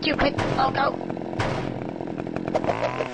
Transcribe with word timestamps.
Stupid 0.00 0.36
logo. 0.56 0.96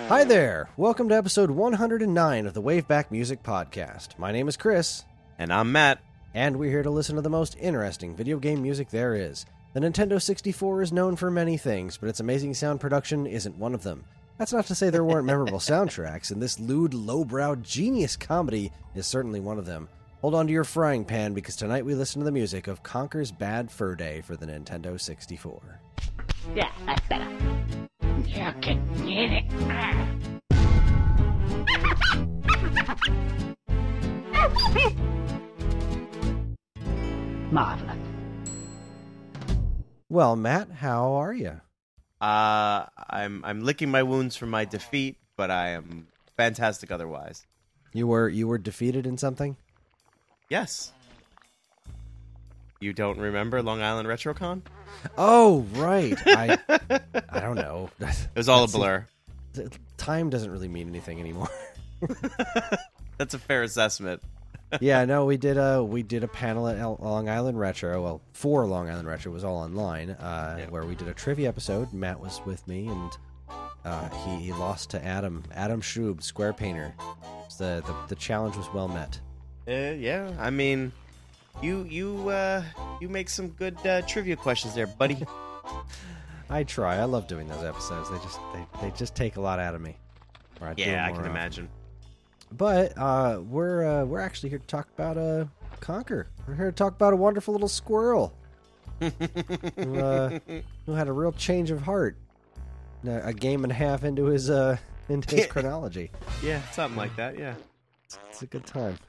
Hi 0.09 0.25
there! 0.25 0.69
Welcome 0.77 1.09
to 1.11 1.15
episode 1.17 1.51
109 1.51 2.47
of 2.47 2.55
the 2.55 2.63
Waveback 2.63 3.11
Music 3.11 3.43
Podcast. 3.43 4.19
My 4.19 4.33
name 4.33 4.49
is 4.49 4.57
Chris, 4.57 5.05
And 5.39 5.53
I'm 5.53 5.71
Matt. 5.71 6.01
and 6.35 6.57
we're 6.57 6.71
here 6.71 6.83
to 6.83 6.91
listen 6.91 7.17
to 7.17 7.23
the 7.23 7.31
most 7.31 7.57
interesting 7.61 8.17
video 8.17 8.39
game 8.39 8.63
music 8.63 8.91
there 8.91 9.15
is. 9.15 9.47
The 9.75 9.81
Nintendo 9.81 10.21
64 10.21 10.83
is 10.83 10.93
known 10.93 11.15
for 11.17 11.31
many 11.31 11.57
things, 11.57 11.97
but 11.99 12.09
its 12.09 12.21
amazing 12.21 12.55
sound 12.55 12.81
production 12.81 13.27
isn't 13.27 13.59
one 13.59 13.75
of 13.75 13.83
them. 13.83 14.05
That's 14.39 14.53
not 14.53 14.67
to 14.67 14.75
say 14.75 14.91
there 14.91 15.03
weren't 15.03 15.25
memorable 15.25 15.59
soundtracks, 15.59 16.31
and 16.31 16.43
this 16.43 16.61
lewd, 16.61 16.93
lowbrow, 16.93 17.57
genius 17.57 18.17
comedy 18.17 18.71
is 18.95 19.07
certainly 19.07 19.41
one 19.41 19.59
of 19.59 19.65
them. 19.65 19.89
Hold 20.21 20.35
on 20.35 20.47
to 20.47 20.53
your 20.53 20.65
frying 20.65 21.07
pan 21.07 21.33
because 21.33 21.57
tonight 21.57 21.87
we 21.87 21.95
listen 21.95 22.21
to 22.21 22.25
the 22.27 22.33
music 22.33 22.67
of 22.67 22.83
Conker's 22.83 23.33
Bad 23.33 23.71
Fur 23.71 23.95
Day 23.95 24.21
for 24.21 24.37
the 24.37 24.45
Nintendo 24.45 25.01
64. 25.01 25.81
Yeah, 26.55 26.71
that's 26.85 27.07
better. 27.09 27.31
You 28.27 28.53
can 28.61 28.87
get 29.07 29.33
it. 29.33 29.45
Marvelous. 37.51 37.97
Well, 40.11 40.37
Matt, 40.37 40.71
how 40.71 41.13
are 41.15 41.33
you? 41.33 41.61
Uh, 42.27 42.87
I'm 43.09 43.45
I'm 43.45 43.61
licking 43.63 43.89
my 43.89 44.03
wounds 44.03 44.35
from 44.35 44.51
my 44.51 44.65
defeat, 44.65 45.17
but 45.37 45.49
I 45.49 45.69
am 45.69 46.09
fantastic 46.37 46.91
otherwise. 46.91 47.47
You 47.93 48.09
were 48.09 48.29
you 48.29 48.49
were 48.49 48.59
defeated 48.59 49.07
in 49.07 49.17
something? 49.17 49.57
Yes. 50.51 50.91
You 52.81 52.93
don't 52.93 53.21
remember 53.21 53.63
Long 53.63 53.81
Island 53.81 54.09
RetroCon? 54.09 54.63
Oh, 55.17 55.67
right. 55.75 56.17
I 56.27 56.59
I 57.31 57.39
don't 57.39 57.55
know. 57.55 57.91
It 58.01 58.11
was 58.35 58.49
all 58.49 58.65
a 58.65 58.69
blur. 58.69 59.07
Time 59.97 60.29
doesn't 60.29 60.51
really 60.51 60.69
mean 60.69 60.89
anything 60.89 61.21
anymore. 61.21 61.49
That's 63.19 63.35
a 63.35 63.39
fair 63.39 63.63
assessment. 63.63 64.21
Yeah, 64.81 65.05
no, 65.05 65.25
we 65.25 65.37
did 65.37 65.57
a 65.59 65.83
we 65.83 66.03
did 66.03 66.25
a 66.25 66.29
panel 66.29 66.69
at 66.69 66.79
Long 67.01 67.29
Island 67.29 67.59
Retro. 67.59 68.03
Well, 68.03 68.21
for 68.33 68.67
Long 68.67 68.89
Island 68.91 69.07
Retro 69.09 69.31
it 69.31 69.35
was 69.35 69.45
all 69.45 69.57
online, 69.59 70.11
uh, 70.11 70.57
Yeah. 70.61 70.67
where 70.71 70.85
we 70.85 70.95
did 70.95 71.09
a 71.09 71.15
trivia 71.15 71.49
episode. 71.49 71.93
Matt 71.93 72.19
was 72.21 72.41
with 72.45 72.67
me, 72.67 72.87
and 72.89 73.13
uh, 73.85 74.09
he 74.25 74.47
he 74.47 74.53
lost 74.53 74.91
to 74.91 75.05
Adam 75.05 75.45
Adam 75.55 75.81
Schub, 75.81 76.23
Square 76.23 76.55
Painter. 76.55 76.95
The, 77.59 77.83
the 77.87 77.95
the 78.09 78.17
challenge 78.17 78.57
was 78.57 78.69
well 78.75 78.89
met. 78.89 79.19
Uh, 79.69 79.95
yeah, 79.97 80.31
I 80.39 80.51
mean, 80.51 80.93
you 81.63 81.85
you 81.89 82.29
uh 82.29 82.63
you 83.01 83.09
make 83.09 83.29
some 83.31 83.49
good 83.49 83.77
uh, 83.87 84.03
trivia 84.03 84.37
questions 84.37 84.75
there, 84.75 84.87
buddy. 84.87 85.25
I 86.51 86.63
try. 86.65 86.97
I 86.97 87.05
love 87.05 87.27
doing 87.27 87.49
those 87.49 87.65
episodes. 87.65 88.11
They 88.11 88.19
just 88.19 88.39
they, 88.53 88.67
they 88.83 88.91
just 88.97 89.15
take 89.17 89.37
a 89.37 89.41
lot 89.41 89.59
out 89.59 89.75
of 89.75 89.81
me. 89.81 89.97
Or 90.61 90.69
I'd 90.69 90.77
do 90.77 90.83
yeah, 90.85 91.05
I 91.05 91.09
can 91.09 91.19
often. 91.21 91.31
imagine. 91.31 91.69
But 92.57 92.97
uh, 92.97 93.41
we're 93.49 93.85
uh, 93.85 94.05
we're 94.05 94.21
actually 94.21 94.51
here 94.51 94.59
to 94.59 94.67
talk 94.67 94.89
about 94.95 95.19
uh, 95.19 95.47
Conker. 95.81 96.27
We're 96.47 96.55
here 96.55 96.67
to 96.67 96.73
talk 96.73 96.95
about 96.95 97.13
a 97.13 97.17
wonderful 97.17 97.53
little 97.53 97.69
squirrel 97.69 98.33
who, 99.01 99.99
uh, 99.99 100.39
who 100.87 100.93
had 100.93 101.09
a 101.09 101.13
real 101.13 101.33
change 101.33 101.71
of 101.71 101.83
heart. 101.83 102.17
A 103.05 103.33
game 103.33 103.63
and 103.63 103.71
a 103.71 103.75
half 103.75 104.03
into 104.03 104.25
his 104.25 104.51
uh, 104.51 104.79
into 105.09 105.37
his 105.37 105.47
chronology. 105.53 106.11
Yeah, 106.43 106.61
something 106.73 106.97
like 106.97 107.15
that. 107.17 107.39
Yeah. 107.39 107.55
It's 108.31 108.43
a 108.43 108.47
good 108.47 108.67
time. 108.67 108.99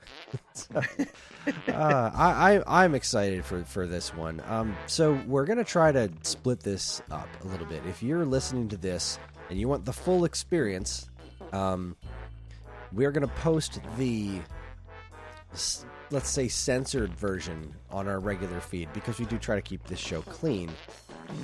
So, 0.54 0.82
uh, 1.70 2.12
I, 2.14 2.58
I 2.58 2.84
I'm 2.84 2.94
excited 2.94 3.46
for 3.46 3.64
for 3.64 3.88
this 3.88 4.14
one. 4.14 4.42
Um, 4.48 4.76
so 4.88 5.14
we're 5.26 5.46
gonna 5.46 5.64
try 5.64 5.92
to 5.94 6.12
split 6.24 6.60
this 6.60 7.02
up 7.10 7.30
a 7.46 7.48
little 7.48 7.66
bit. 7.66 7.82
If 7.88 8.04
you're 8.04 8.26
listening 8.26 8.68
to 8.70 8.78
this 8.78 9.18
and 9.50 9.58
you 9.58 9.70
want 9.70 9.86
the 9.86 9.94
full 9.94 10.26
experience, 10.26 11.10
um, 11.54 11.96
we 12.98 13.06
are 13.06 13.12
gonna 13.12 13.28
post 13.28 13.80
the 13.98 14.42
let's 16.10 16.30
say 16.30 16.48
censored 16.48 17.14
version 17.14 17.74
on 17.92 18.08
our 18.08 18.20
regular 18.20 18.60
feed 18.60 18.92
because 18.92 19.20
we 19.20 19.26
do 19.26 19.38
try 19.38 19.56
to 19.56 19.62
keep 19.62 19.84
this 19.86 20.00
show 20.00 20.22
clean, 20.24 20.70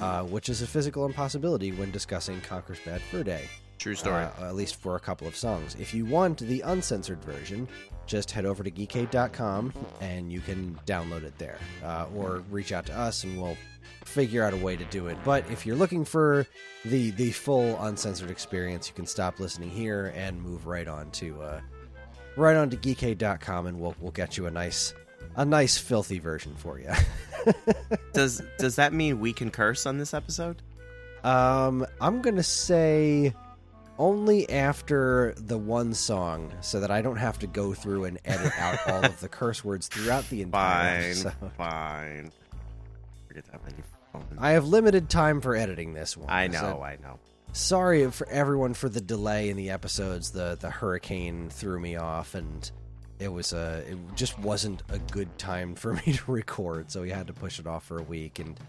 uh, 0.02 0.24
which 0.24 0.50
is 0.50 0.62
a 0.64 0.68
physical 0.68 1.06
impossibility 1.06 1.72
when 1.72 1.92
discussing 1.92 2.42
Conker's 2.42 2.80
Bad 2.80 3.02
Fur 3.02 3.24
Day 3.24 3.48
True 3.78 3.94
story. 3.94 4.24
uh, 4.24 4.48
at 4.48 4.56
least 4.56 4.78
for 4.78 4.96
a 4.96 5.00
couple 5.00 5.28
of 5.28 5.36
songs. 5.36 5.76
If 5.80 5.94
you 5.94 6.06
want 6.06 6.40
the 6.40 6.62
uncensored 6.62 7.24
version, 7.24 7.68
just 8.06 8.32
head 8.32 8.46
over 8.46 8.64
to 8.64 8.72
geekade.com 8.72 9.74
and 10.02 10.32
you 10.32 10.40
can 10.42 10.80
download 10.86 11.24
it 11.24 11.38
there, 11.38 11.58
uh, 11.84 12.06
or 12.16 12.44
reach 12.50 12.72
out 12.72 12.86
to 12.88 12.98
us 12.98 13.24
and 13.24 13.42
we'll 13.42 13.58
figure 14.06 14.44
out 14.44 14.54
a 14.54 14.58
way 14.58 14.76
to 14.76 14.86
do 14.86 15.08
it. 15.08 15.18
But 15.24 15.50
if 15.50 15.66
you're 15.66 15.76
looking 15.76 16.06
for 16.06 16.46
the 16.86 17.12
the 17.12 17.32
full 17.32 17.82
uncensored 17.84 18.30
experience, 18.30 18.88
you 18.88 18.94
can 18.94 19.06
stop 19.06 19.40
listening 19.40 19.70
here 19.70 20.14
and 20.16 20.42
move 20.42 20.68
right 20.68 20.88
on 20.88 21.12
to 21.12 21.42
uh, 21.42 21.62
right 22.36 22.56
on 22.56 22.70
to 22.70 22.78
geekade.com 22.78 23.68
and 23.68 23.80
we'll 23.80 23.96
we'll 24.00 24.12
get 24.12 24.38
you 24.38 24.46
a 24.46 24.52
nice 24.52 24.94
a 25.36 25.46
nice 25.46 25.78
filthy 25.78 26.20
version 26.20 26.54
for 26.56 26.80
you. 26.80 26.92
does 28.14 28.42
does 28.58 28.76
that 28.76 28.94
mean 28.94 29.20
we 29.20 29.34
can 29.34 29.50
curse 29.52 29.86
on 29.86 29.98
this 29.98 30.14
episode? 30.14 30.62
Um, 31.24 31.86
I'm 32.02 32.22
gonna 32.22 32.44
say 32.44 33.34
only 34.00 34.50
after 34.50 35.34
the 35.38 35.58
one 35.58 35.94
song, 35.94 36.52
so 36.62 36.80
that 36.80 36.92
I 36.92 37.02
don't 37.02 37.18
have 37.18 37.40
to 37.40 37.48
go 37.48 37.74
through 37.74 38.06
and 38.06 38.20
edit 38.26 38.52
out 38.60 38.80
all 38.88 39.04
of 39.06 39.20
the 39.20 39.28
curse 39.30 39.64
words 39.64 39.88
throughout 39.88 40.28
the 40.30 40.42
entire 40.42 41.02
Fine, 41.02 41.10
episode. 41.28 41.52
fine. 41.58 42.32
Forget 43.28 43.46
that 43.52 43.62
many. 43.64 43.84
I 44.38 44.52
have 44.52 44.68
limited 44.68 45.10
time 45.10 45.42
for 45.42 45.56
editing 45.56 45.94
this 45.94 46.16
one. 46.16 46.30
I 46.30 46.48
so 46.50 46.62
know, 46.62 46.82
I 46.84 46.98
know. 47.02 47.20
sorry 47.52 48.10
for 48.12 48.28
everyone 48.30 48.74
for 48.76 48.88
the 48.90 49.02
delay 49.02 49.50
in 49.50 49.58
the 49.58 49.70
episodes. 49.72 50.32
The 50.32 50.58
the 50.60 50.70
hurricane 50.70 51.50
threw 51.50 51.80
me 51.80 51.96
off, 51.96 52.36
and 52.36 52.70
it 53.20 53.30
was 53.30 53.54
a 53.54 53.84
it 53.90 53.98
just 54.16 54.38
wasn't 54.40 54.84
a 54.90 55.00
good 55.00 55.36
time 55.40 55.74
for 55.76 55.94
me 55.94 56.14
to 56.14 56.32
record. 56.32 56.92
So 56.92 57.02
we 57.02 57.10
had 57.10 57.28
to 57.28 57.34
push 57.34 57.60
it 57.60 57.66
off 57.66 57.86
for 57.86 57.98
a 58.00 58.04
week, 58.04 58.38
and 58.40 58.60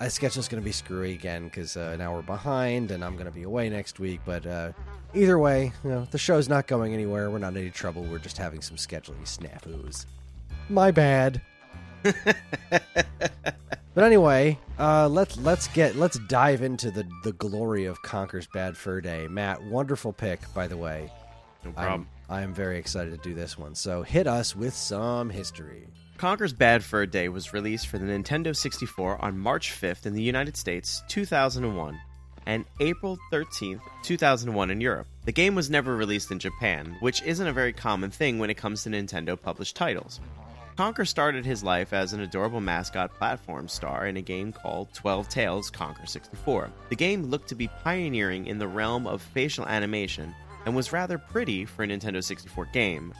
uh, 0.00 0.08
schedule's 0.08 0.48
going 0.48 0.62
to 0.62 0.64
be 0.64 0.72
screwy 0.72 1.12
again 1.12 1.44
because 1.44 1.76
uh, 1.76 1.96
now 1.96 2.14
we're 2.14 2.22
behind, 2.22 2.90
and 2.90 3.04
I'm 3.04 3.14
going 3.14 3.26
to 3.26 3.32
be 3.32 3.42
away 3.42 3.68
next 3.68 4.00
week. 4.00 4.20
But 4.24 4.46
uh, 4.46 4.72
either 5.14 5.38
way, 5.38 5.72
you 5.84 5.90
know 5.90 6.06
the 6.10 6.18
show's 6.18 6.48
not 6.48 6.66
going 6.66 6.94
anywhere. 6.94 7.30
We're 7.30 7.38
not 7.38 7.52
in 7.52 7.58
any 7.58 7.70
trouble. 7.70 8.02
We're 8.04 8.18
just 8.18 8.38
having 8.38 8.60
some 8.62 8.76
scheduling 8.76 9.24
snafus. 9.24 10.06
My 10.68 10.90
bad. 10.90 11.40
But 13.92 14.04
anyway, 14.04 14.56
uh, 14.78 15.08
let's 15.08 15.36
let's 15.38 15.66
get 15.68 15.96
let's 15.96 16.18
dive 16.20 16.62
into 16.62 16.90
the 16.90 17.06
the 17.24 17.32
glory 17.32 17.86
of 17.86 18.00
Conker's 18.02 18.46
Bad 18.46 18.76
Fur 18.76 19.00
Day. 19.00 19.26
Matt, 19.28 19.62
wonderful 19.64 20.12
pick, 20.12 20.40
by 20.54 20.68
the 20.68 20.76
way. 20.76 21.10
No 21.64 21.72
problem. 21.72 22.06
I'm 22.28 22.34
I 22.36 22.42
am 22.42 22.54
very 22.54 22.78
excited 22.78 23.10
to 23.10 23.28
do 23.28 23.34
this 23.34 23.58
one. 23.58 23.74
So 23.74 24.02
hit 24.02 24.28
us 24.28 24.54
with 24.54 24.74
some 24.74 25.28
history. 25.28 25.88
Conker's 26.20 26.52
Bad 26.52 26.84
Fur 26.84 27.06
Day 27.06 27.30
was 27.30 27.54
released 27.54 27.86
for 27.86 27.96
the 27.96 28.04
Nintendo 28.04 28.54
64 28.54 29.24
on 29.24 29.38
March 29.38 29.72
5th 29.72 30.04
in 30.04 30.12
the 30.12 30.20
United 30.20 30.54
States, 30.54 31.02
2001, 31.08 31.98
and 32.44 32.66
April 32.78 33.18
13th, 33.32 33.80
2001 34.02 34.70
in 34.70 34.82
Europe. 34.82 35.06
The 35.24 35.32
game 35.32 35.54
was 35.54 35.70
never 35.70 35.96
released 35.96 36.30
in 36.30 36.38
Japan, 36.38 36.94
which 37.00 37.22
isn't 37.22 37.46
a 37.46 37.54
very 37.54 37.72
common 37.72 38.10
thing 38.10 38.38
when 38.38 38.50
it 38.50 38.58
comes 38.58 38.82
to 38.82 38.90
Nintendo 38.90 39.40
published 39.40 39.76
titles. 39.76 40.20
Conker 40.76 41.08
started 41.08 41.46
his 41.46 41.64
life 41.64 41.94
as 41.94 42.12
an 42.12 42.20
adorable 42.20 42.60
mascot 42.60 43.14
platform 43.14 43.66
star 43.66 44.06
in 44.06 44.18
a 44.18 44.22
game 44.22 44.52
called 44.52 44.92
12 44.92 45.26
Tales 45.30 45.70
Conker 45.70 46.06
64. 46.06 46.70
The 46.90 46.96
game 46.96 47.30
looked 47.30 47.48
to 47.48 47.54
be 47.54 47.68
pioneering 47.82 48.46
in 48.46 48.58
the 48.58 48.68
realm 48.68 49.06
of 49.06 49.22
facial 49.22 49.66
animation 49.66 50.34
and 50.66 50.76
was 50.76 50.92
rather 50.92 51.16
pretty 51.16 51.64
for 51.64 51.82
a 51.82 51.86
Nintendo 51.86 52.22
64 52.22 52.66
game, 52.74 53.14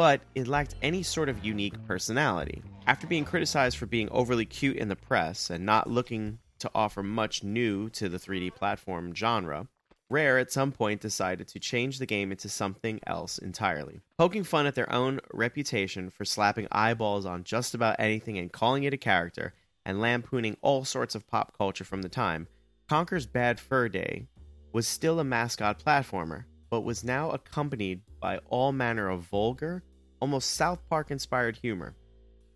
but 0.00 0.22
it 0.34 0.48
lacked 0.48 0.76
any 0.80 1.02
sort 1.02 1.28
of 1.28 1.44
unique 1.44 1.74
personality. 1.86 2.62
After 2.86 3.06
being 3.06 3.26
criticized 3.26 3.76
for 3.76 3.84
being 3.84 4.08
overly 4.08 4.46
cute 4.46 4.78
in 4.78 4.88
the 4.88 4.96
press 4.96 5.50
and 5.50 5.66
not 5.66 5.90
looking 5.90 6.38
to 6.60 6.70
offer 6.74 7.02
much 7.02 7.44
new 7.44 7.90
to 7.90 8.08
the 8.08 8.16
3D 8.16 8.54
platform 8.54 9.14
genre, 9.14 9.68
Rare 10.08 10.38
at 10.38 10.50
some 10.50 10.72
point 10.72 11.02
decided 11.02 11.48
to 11.48 11.58
change 11.58 11.98
the 11.98 12.06
game 12.06 12.32
into 12.32 12.48
something 12.48 12.98
else 13.06 13.36
entirely. 13.36 14.00
Poking 14.16 14.42
fun 14.42 14.64
at 14.64 14.74
their 14.74 14.90
own 14.90 15.20
reputation 15.34 16.08
for 16.08 16.24
slapping 16.24 16.66
eyeballs 16.72 17.26
on 17.26 17.44
just 17.44 17.74
about 17.74 17.96
anything 17.98 18.38
and 18.38 18.50
calling 18.50 18.84
it 18.84 18.94
a 18.94 18.96
character, 18.96 19.52
and 19.84 20.00
lampooning 20.00 20.56
all 20.62 20.82
sorts 20.82 21.14
of 21.14 21.28
pop 21.28 21.58
culture 21.58 21.84
from 21.84 22.00
the 22.00 22.08
time, 22.08 22.48
Conker's 22.88 23.26
Bad 23.26 23.60
Fur 23.60 23.90
Day 23.90 24.28
was 24.72 24.88
still 24.88 25.20
a 25.20 25.24
mascot 25.24 25.78
platformer, 25.78 26.44
but 26.70 26.84
was 26.84 27.04
now 27.04 27.32
accompanied 27.32 28.00
by 28.18 28.38
all 28.48 28.72
manner 28.72 29.10
of 29.10 29.20
vulgar, 29.24 29.82
almost 30.20 30.52
South 30.52 30.80
Park 30.88 31.10
inspired 31.10 31.56
humor. 31.56 31.94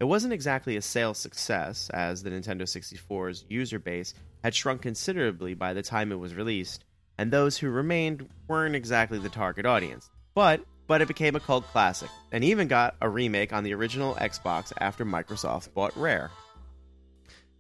It 0.01 0.05
wasn't 0.05 0.33
exactly 0.33 0.77
a 0.77 0.83
sales 0.83 1.19
success, 1.19 1.91
as 1.91 2.23
the 2.23 2.31
Nintendo 2.31 2.63
64's 2.63 3.45
user 3.49 3.79
base 3.79 4.15
had 4.43 4.55
shrunk 4.55 4.83
considerably 4.83 5.55
by 5.55 5.73
the 5.73 5.83
time 5.83 6.13
it 6.13 6.19
was 6.19 6.35
released, 6.35 6.85
and 7.17 7.31
those 7.31 7.57
who 7.57 7.71
remained 7.71 8.29
weren't 8.49 8.77
exactly 8.77 9.19
the 9.19 9.29
target 9.29 9.67
audience. 9.67 10.11
But 10.35 10.65
but 10.87 11.01
it 11.01 11.09
became 11.09 11.35
a 11.35 11.41
cult 11.41 11.65
classic 11.69 12.11
and 12.31 12.45
even 12.45 12.69
got 12.69 12.97
a 13.01 13.09
remake 13.09 13.55
on 13.55 13.65
the 13.65 13.73
original 13.73 14.15
Xbox 14.17 14.73
after 14.79 15.05
Microsoft 15.05 15.73
bought 15.73 15.97
Rare. 15.97 16.31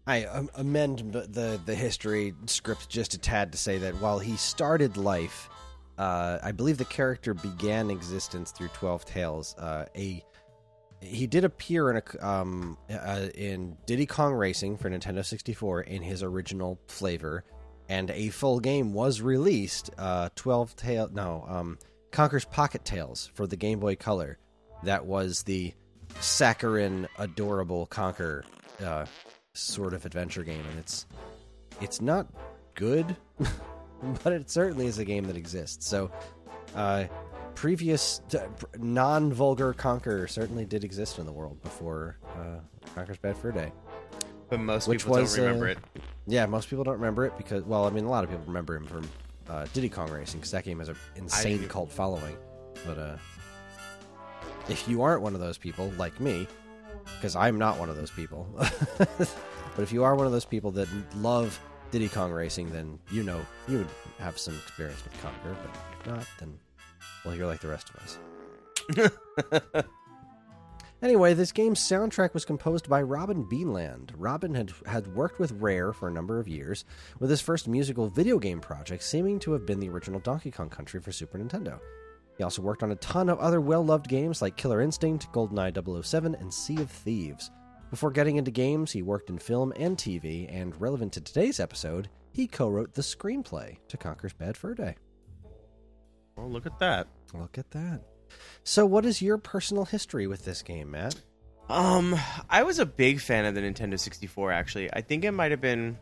I 0.06 0.46
amend 0.54 1.12
the 1.12 1.58
the 1.64 1.74
history 1.74 2.34
script 2.46 2.90
just 2.90 3.14
a 3.14 3.18
tad 3.18 3.52
to 3.52 3.58
say 3.58 3.78
that 3.78 4.00
while 4.00 4.18
he 4.18 4.36
started 4.36 4.98
life, 4.98 5.48
uh, 5.99 6.38
I 6.43 6.52
believe 6.52 6.79
the 6.79 6.85
character 6.85 7.35
began 7.35 7.91
existence 7.91 8.50
through 8.50 8.69
Twelve 8.69 9.05
Tales. 9.05 9.55
Uh, 9.56 9.87
a 9.96 10.25
he 11.00 11.26
did 11.26 11.44
appear 11.44 11.91
in 11.91 11.96
a 11.99 12.26
um 12.26 12.79
uh, 12.91 13.29
in 13.35 13.76
Diddy 13.87 14.06
Kong 14.06 14.32
Racing 14.32 14.79
for 14.79 14.88
Nintendo 14.91 15.25
64 15.25 15.82
in 15.82 16.02
his 16.02 16.23
original 16.23 16.79
flavor, 16.88 17.44
and 17.88 18.11
a 18.11 18.31
full 18.31 18.61
game 18.61 18.94
was 18.94 19.20
released. 19.20 19.91
Uh, 19.99 20.31
Twelve 20.35 20.75
Tail 20.76 21.08
no 21.12 21.44
um 21.49 21.79
Conker's 22.11 22.44
Pocket 22.44 22.85
Tales 22.85 23.31
for 23.35 23.47
the 23.47 23.56
Game 23.56 23.81
Boy 23.81 23.97
Color. 23.97 24.38
That 24.85 25.05
was 25.06 25.43
the 25.43 25.75
saccharine, 26.20 27.08
adorable 27.19 27.87
Conker 27.87 28.44
uh, 28.85 29.06
sort 29.55 29.94
of 29.94 30.05
adventure 30.06 30.44
game, 30.44 30.64
and 30.70 30.79
it's 30.79 31.06
it's 31.81 32.00
not 32.00 32.26
good, 32.75 33.17
but 34.22 34.32
it 34.32 34.50
certainly 34.50 34.86
is 34.86 34.98
a 34.98 35.04
game 35.04 35.24
that 35.26 35.36
exists. 35.36 35.86
So, 35.86 36.10
uh, 36.74 37.04
previous 37.54 38.20
t- 38.28 38.38
non-vulgar 38.78 39.74
Conker 39.74 40.28
certainly 40.28 40.64
did 40.64 40.84
exist 40.84 41.18
in 41.18 41.26
the 41.26 41.32
world 41.32 41.60
before 41.62 42.18
uh, 42.36 42.60
Conker's 42.94 43.18
Bad 43.18 43.36
Fur 43.36 43.52
Day. 43.52 43.72
But 44.48 44.60
most 44.60 44.88
Which 44.88 45.00
people 45.00 45.20
was, 45.20 45.34
don't 45.34 45.44
remember 45.44 45.68
uh, 45.68 45.72
it. 45.72 45.78
Yeah, 46.26 46.46
most 46.46 46.68
people 46.68 46.84
don't 46.84 46.94
remember 46.94 47.24
it 47.26 47.36
because, 47.36 47.64
well, 47.64 47.86
I 47.86 47.90
mean, 47.90 48.04
a 48.04 48.10
lot 48.10 48.24
of 48.24 48.30
people 48.30 48.44
remember 48.46 48.76
him 48.76 48.86
from 48.86 49.08
uh, 49.48 49.66
Diddy 49.72 49.88
Kong 49.88 50.10
Racing 50.10 50.40
because 50.40 50.50
that 50.52 50.64
game 50.64 50.78
has 50.78 50.88
an 50.88 50.96
insane 51.16 51.66
cult 51.68 51.90
following. 51.90 52.36
But 52.86 52.98
uh, 52.98 53.16
if 54.68 54.88
you 54.88 55.02
aren't 55.02 55.22
one 55.22 55.34
of 55.34 55.40
those 55.40 55.58
people, 55.58 55.92
like 55.96 56.18
me, 56.20 56.46
because 57.16 57.36
I'm 57.36 57.58
not 57.58 57.78
one 57.78 57.88
of 57.88 57.96
those 57.96 58.10
people, 58.10 58.46
but 58.98 59.36
if 59.78 59.92
you 59.92 60.04
are 60.04 60.14
one 60.14 60.26
of 60.26 60.32
those 60.32 60.44
people 60.44 60.70
that 60.72 60.88
love 61.16 61.58
Diddy 61.94 62.08
Kong 62.08 62.32
Racing, 62.32 62.73
then 62.73 62.99
you 63.12 63.23
know 63.23 63.41
you 63.69 63.79
would 63.79 63.87
have 64.19 64.37
some 64.37 64.56
experience 64.56 65.00
with 65.05 65.12
Conker. 65.23 65.55
But 65.62 65.70
if 66.00 66.06
not, 66.08 66.26
then 66.41 66.58
well, 67.25 67.37
you're 67.37 67.46
like 67.46 67.61
the 67.61 67.69
rest 67.69 67.88
of 67.91 68.99
us. 68.99 69.85
Anyway, 71.02 71.35
this 71.35 71.52
game's 71.52 71.81
soundtrack 71.81 72.32
was 72.32 72.46
composed 72.46 72.88
by 72.88 73.02
Robin 73.02 73.44
Beanland. 73.44 74.11
Robin 74.17 74.55
had 74.55 74.73
had 74.87 75.06
worked 75.14 75.38
with 75.38 75.52
Rare 75.52 75.93
for 75.93 76.08
a 76.08 76.12
number 76.12 76.41
of 76.41 76.49
years, 76.49 76.87
with 77.19 77.29
his 77.29 77.43
first 77.43 77.69
musical 77.69 78.08
video 78.08 78.38
game 78.38 78.58
project 78.58 79.02
seeming 79.02 79.38
to 79.40 79.52
have 79.52 79.67
been 79.67 79.81
the 79.81 79.90
original 79.90 80.19
Donkey 80.19 80.50
Kong 80.50 80.70
Country 80.70 81.00
for 81.00 81.12
Super 81.12 81.38
Nintendo. 81.38 81.79
He 82.38 82.43
also 82.43 82.62
worked 82.62 82.82
on 82.82 82.90
a 82.90 82.97
ton 82.97 83.29
of 83.29 83.38
other 83.38 83.61
well-loved 83.61 84.08
games 84.08 84.40
like 84.40 84.56
Killer 84.56 84.81
Instinct, 84.81 85.31
GoldenEye 85.32 86.05
007, 86.05 86.37
and 86.37 86.52
Sea 86.52 86.81
of 86.81 86.90
Thieves. 86.90 87.50
Before 87.90 88.10
getting 88.10 88.36
into 88.36 88.50
games, 88.50 88.92
he 88.92 89.02
worked 89.02 89.31
in 89.31 89.38
film 89.38 89.72
and 89.76 89.96
TV, 89.96 90.52
and 90.52 90.78
relevant 90.81 91.12
to 91.14 91.20
today's 91.20 91.60
episode, 91.60 92.08
he 92.32 92.46
co-wrote 92.46 92.94
the 92.94 93.02
screenplay 93.02 93.76
to 93.88 93.96
Conker's 93.96 94.32
Bad 94.32 94.56
Fur 94.56 94.75
Day. 94.75 94.96
Well, 96.36 96.50
look 96.50 96.66
at 96.66 96.78
that. 96.81 97.06
Look 97.32 97.58
at 97.58 97.70
that. 97.70 98.00
So, 98.64 98.84
what 98.84 99.04
is 99.04 99.22
your 99.22 99.38
personal 99.38 99.84
history 99.84 100.26
with 100.26 100.44
this 100.44 100.62
game, 100.62 100.90
Matt? 100.90 101.14
Um, 101.69 102.16
I 102.50 102.64
was 102.64 102.78
a 102.78 102.86
big 102.86 103.20
fan 103.20 103.44
of 103.44 103.54
the 103.54 103.60
Nintendo 103.60 103.98
64. 103.98 104.52
Actually, 104.52 104.92
I 104.92 105.00
think 105.00 105.25
it 105.25 105.30
might 105.30 105.52
have 105.52 105.60
been 105.60 105.98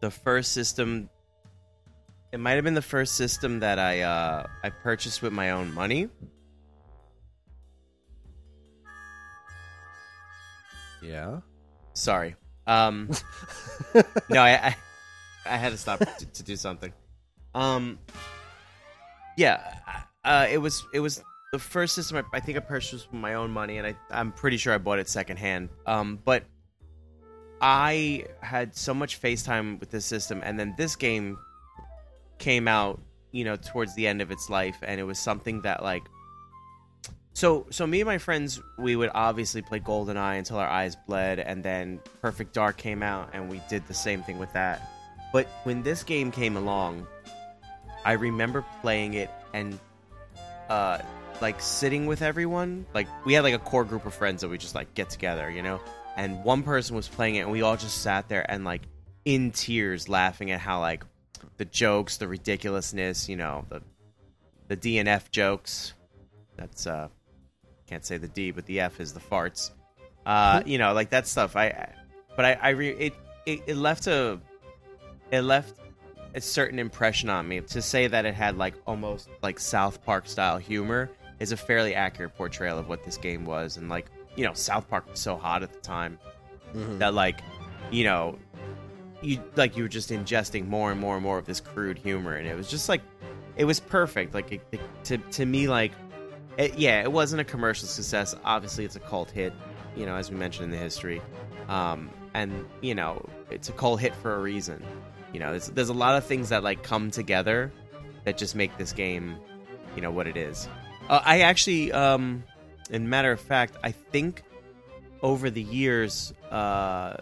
the 0.00 0.10
first 0.10 0.52
system. 0.52 1.10
It 2.32 2.40
might 2.40 2.52
have 2.52 2.64
been 2.64 2.74
the 2.74 2.82
first 2.82 3.14
system 3.14 3.60
that 3.60 3.78
I 3.78 4.00
uh, 4.02 4.46
I 4.64 4.70
purchased 4.70 5.22
with 5.22 5.32
my 5.32 5.50
own 5.50 5.72
money. 5.74 6.08
Yeah. 11.06 11.40
Sorry. 11.92 12.36
Um, 12.66 13.10
no, 14.28 14.42
I, 14.42 14.68
I 14.68 14.76
I 15.48 15.56
had 15.56 15.72
to 15.72 15.78
stop 15.78 16.00
to, 16.00 16.26
to 16.26 16.42
do 16.42 16.56
something. 16.56 16.92
Um, 17.54 17.98
yeah, 19.36 19.74
uh, 20.24 20.46
it 20.50 20.58
was 20.58 20.84
it 20.92 21.00
was 21.00 21.22
the 21.52 21.58
first 21.58 21.94
system 21.94 22.18
I, 22.18 22.36
I 22.36 22.40
think 22.40 22.58
I 22.58 22.60
purchased 22.60 23.10
with 23.10 23.20
my 23.20 23.34
own 23.34 23.50
money, 23.50 23.78
and 23.78 23.86
I 23.86 23.96
I'm 24.10 24.32
pretty 24.32 24.56
sure 24.56 24.74
I 24.74 24.78
bought 24.78 24.98
it 24.98 25.08
secondhand. 25.08 25.68
Um, 25.86 26.18
but 26.24 26.44
I 27.60 28.26
had 28.40 28.76
so 28.76 28.92
much 28.92 29.20
FaceTime 29.20 29.80
with 29.80 29.90
this 29.90 30.04
system, 30.04 30.42
and 30.44 30.58
then 30.58 30.74
this 30.76 30.96
game 30.96 31.38
came 32.38 32.68
out, 32.68 33.00
you 33.32 33.44
know, 33.44 33.56
towards 33.56 33.94
the 33.94 34.06
end 34.06 34.20
of 34.20 34.30
its 34.30 34.50
life, 34.50 34.76
and 34.82 35.00
it 35.00 35.04
was 35.04 35.18
something 35.18 35.62
that 35.62 35.82
like 35.82 36.02
so, 37.36 37.66
so 37.68 37.86
me 37.86 38.00
and 38.00 38.06
my 38.06 38.16
friends, 38.16 38.62
we 38.78 38.96
would 38.96 39.10
obviously 39.14 39.60
play 39.60 39.78
GoldenEye 39.78 40.38
until 40.38 40.56
our 40.56 40.66
eyes 40.66 40.96
bled, 40.96 41.38
and 41.38 41.62
then 41.62 42.00
Perfect 42.22 42.54
Dark 42.54 42.78
came 42.78 43.02
out, 43.02 43.28
and 43.34 43.50
we 43.50 43.60
did 43.68 43.86
the 43.86 43.92
same 43.92 44.22
thing 44.22 44.38
with 44.38 44.50
that. 44.54 44.90
But 45.34 45.46
when 45.64 45.82
this 45.82 46.02
game 46.02 46.30
came 46.30 46.56
along, 46.56 47.06
I 48.06 48.12
remember 48.12 48.64
playing 48.80 49.12
it 49.12 49.28
and, 49.52 49.78
uh, 50.70 51.00
like 51.42 51.60
sitting 51.60 52.06
with 52.06 52.22
everyone. 52.22 52.86
Like 52.94 53.06
we 53.26 53.34
had 53.34 53.44
like 53.44 53.52
a 53.52 53.58
core 53.58 53.84
group 53.84 54.06
of 54.06 54.14
friends 54.14 54.40
that 54.40 54.48
we 54.48 54.56
just 54.56 54.74
like 54.74 54.94
get 54.94 55.10
together, 55.10 55.50
you 55.50 55.62
know. 55.62 55.78
And 56.16 56.42
one 56.42 56.62
person 56.62 56.96
was 56.96 57.06
playing 57.06 57.34
it, 57.34 57.40
and 57.40 57.50
we 57.50 57.60
all 57.60 57.76
just 57.76 58.00
sat 58.00 58.30
there 58.30 58.50
and 58.50 58.64
like 58.64 58.80
in 59.26 59.50
tears, 59.50 60.08
laughing 60.08 60.52
at 60.52 60.60
how 60.60 60.80
like 60.80 61.04
the 61.58 61.66
jokes, 61.66 62.16
the 62.16 62.28
ridiculousness, 62.28 63.28
you 63.28 63.36
know, 63.36 63.66
the 63.68 63.82
the 64.68 64.76
DNF 64.78 65.30
jokes. 65.30 65.92
That's 66.56 66.86
uh 66.86 67.08
can't 67.88 68.04
say 68.04 68.16
the 68.18 68.28
D, 68.28 68.50
but 68.50 68.66
the 68.66 68.80
F 68.80 69.00
is 69.00 69.12
the 69.12 69.20
farts. 69.20 69.70
Uh, 70.24 70.62
you 70.66 70.78
know, 70.78 70.92
like 70.92 71.10
that 71.10 71.26
stuff. 71.26 71.56
I, 71.56 71.66
I- 71.66 71.92
but 72.36 72.44
I, 72.44 72.52
I 72.60 72.68
re, 72.70 72.88
it, 72.90 73.14
it, 73.46 73.62
it 73.66 73.76
left 73.76 74.06
a, 74.08 74.38
it 75.30 75.40
left 75.40 75.74
a 76.34 76.40
certain 76.40 76.78
impression 76.78 77.30
on 77.30 77.48
me. 77.48 77.60
To 77.62 77.80
say 77.80 78.06
that 78.08 78.26
it 78.26 78.34
had 78.34 78.58
like 78.58 78.74
almost 78.86 79.28
like 79.42 79.58
South 79.58 80.04
Park 80.04 80.26
style 80.28 80.58
humor 80.58 81.08
is 81.40 81.52
a 81.52 81.56
fairly 81.56 81.94
accurate 81.94 82.34
portrayal 82.36 82.78
of 82.78 82.88
what 82.88 83.04
this 83.04 83.16
game 83.16 83.44
was. 83.46 83.76
And 83.78 83.88
like, 83.88 84.06
you 84.36 84.44
know, 84.44 84.52
South 84.52 84.88
Park 84.90 85.08
was 85.10 85.18
so 85.20 85.36
hot 85.36 85.62
at 85.62 85.72
the 85.72 85.80
time 85.80 86.18
that 86.98 87.14
like, 87.14 87.40
you 87.90 88.04
know, 88.04 88.38
you 89.22 89.40
like 89.54 89.76
you 89.78 89.84
were 89.84 89.88
just 89.88 90.10
ingesting 90.10 90.68
more 90.68 90.90
and 90.92 91.00
more 91.00 91.14
and 91.14 91.22
more 91.22 91.38
of 91.38 91.46
this 91.46 91.60
crude 91.60 91.96
humor, 91.98 92.34
and 92.36 92.46
it 92.46 92.54
was 92.54 92.68
just 92.68 92.88
like, 92.90 93.00
it 93.56 93.64
was 93.64 93.80
perfect. 93.80 94.34
Like 94.34 94.52
it, 94.52 94.60
it- 94.72 94.80
to 95.04 95.16
to 95.16 95.46
me, 95.46 95.68
like 95.68 95.92
it, 96.56 96.78
yeah, 96.78 97.02
it 97.02 97.12
wasn't 97.12 97.40
a 97.40 97.44
commercial 97.44 97.88
success. 97.88 98.34
Obviously, 98.44 98.84
it's 98.84 98.96
a 98.96 99.00
cult 99.00 99.30
hit, 99.30 99.52
you 99.94 100.06
know, 100.06 100.16
as 100.16 100.30
we 100.30 100.36
mentioned 100.36 100.64
in 100.64 100.70
the 100.70 100.76
history. 100.76 101.20
Um, 101.68 102.10
and 102.34 102.66
you 102.80 102.94
know, 102.94 103.26
it's 103.50 103.68
a 103.68 103.72
cult 103.72 104.00
hit 104.00 104.14
for 104.14 104.34
a 104.34 104.40
reason. 104.40 104.84
You 105.32 105.40
know, 105.40 105.50
there's, 105.50 105.68
there's 105.68 105.88
a 105.88 105.94
lot 105.94 106.16
of 106.16 106.24
things 106.24 106.48
that 106.50 106.62
like 106.62 106.82
come 106.82 107.10
together 107.10 107.72
that 108.24 108.38
just 108.38 108.54
make 108.54 108.76
this 108.78 108.92
game, 108.92 109.36
you 109.94 110.02
know, 110.02 110.10
what 110.10 110.26
it 110.26 110.36
is. 110.36 110.68
Uh, 111.08 111.20
I 111.24 111.40
actually, 111.40 111.92
um, 111.92 112.42
in 112.90 113.08
matter 113.08 113.32
of 113.32 113.40
fact, 113.40 113.76
I 113.82 113.92
think 113.92 114.42
over 115.22 115.50
the 115.50 115.62
years, 115.62 116.32
uh, 116.50 117.16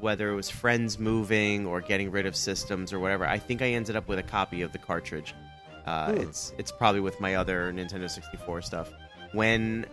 whether 0.00 0.30
it 0.30 0.34
was 0.34 0.50
friends 0.50 0.98
moving 0.98 1.66
or 1.66 1.80
getting 1.80 2.10
rid 2.10 2.26
of 2.26 2.34
systems 2.36 2.92
or 2.92 2.98
whatever, 2.98 3.26
I 3.26 3.38
think 3.38 3.62
I 3.62 3.68
ended 3.68 3.96
up 3.96 4.08
with 4.08 4.18
a 4.18 4.22
copy 4.22 4.62
of 4.62 4.72
the 4.72 4.78
cartridge. 4.78 5.34
Uh, 5.86 6.12
Hmm. 6.12 6.20
It's 6.20 6.52
it's 6.58 6.72
probably 6.72 7.00
with 7.00 7.20
my 7.20 7.34
other 7.34 7.72
Nintendo 7.72 8.08
64 8.10 8.62
stuff. 8.62 8.90
When 9.32 9.86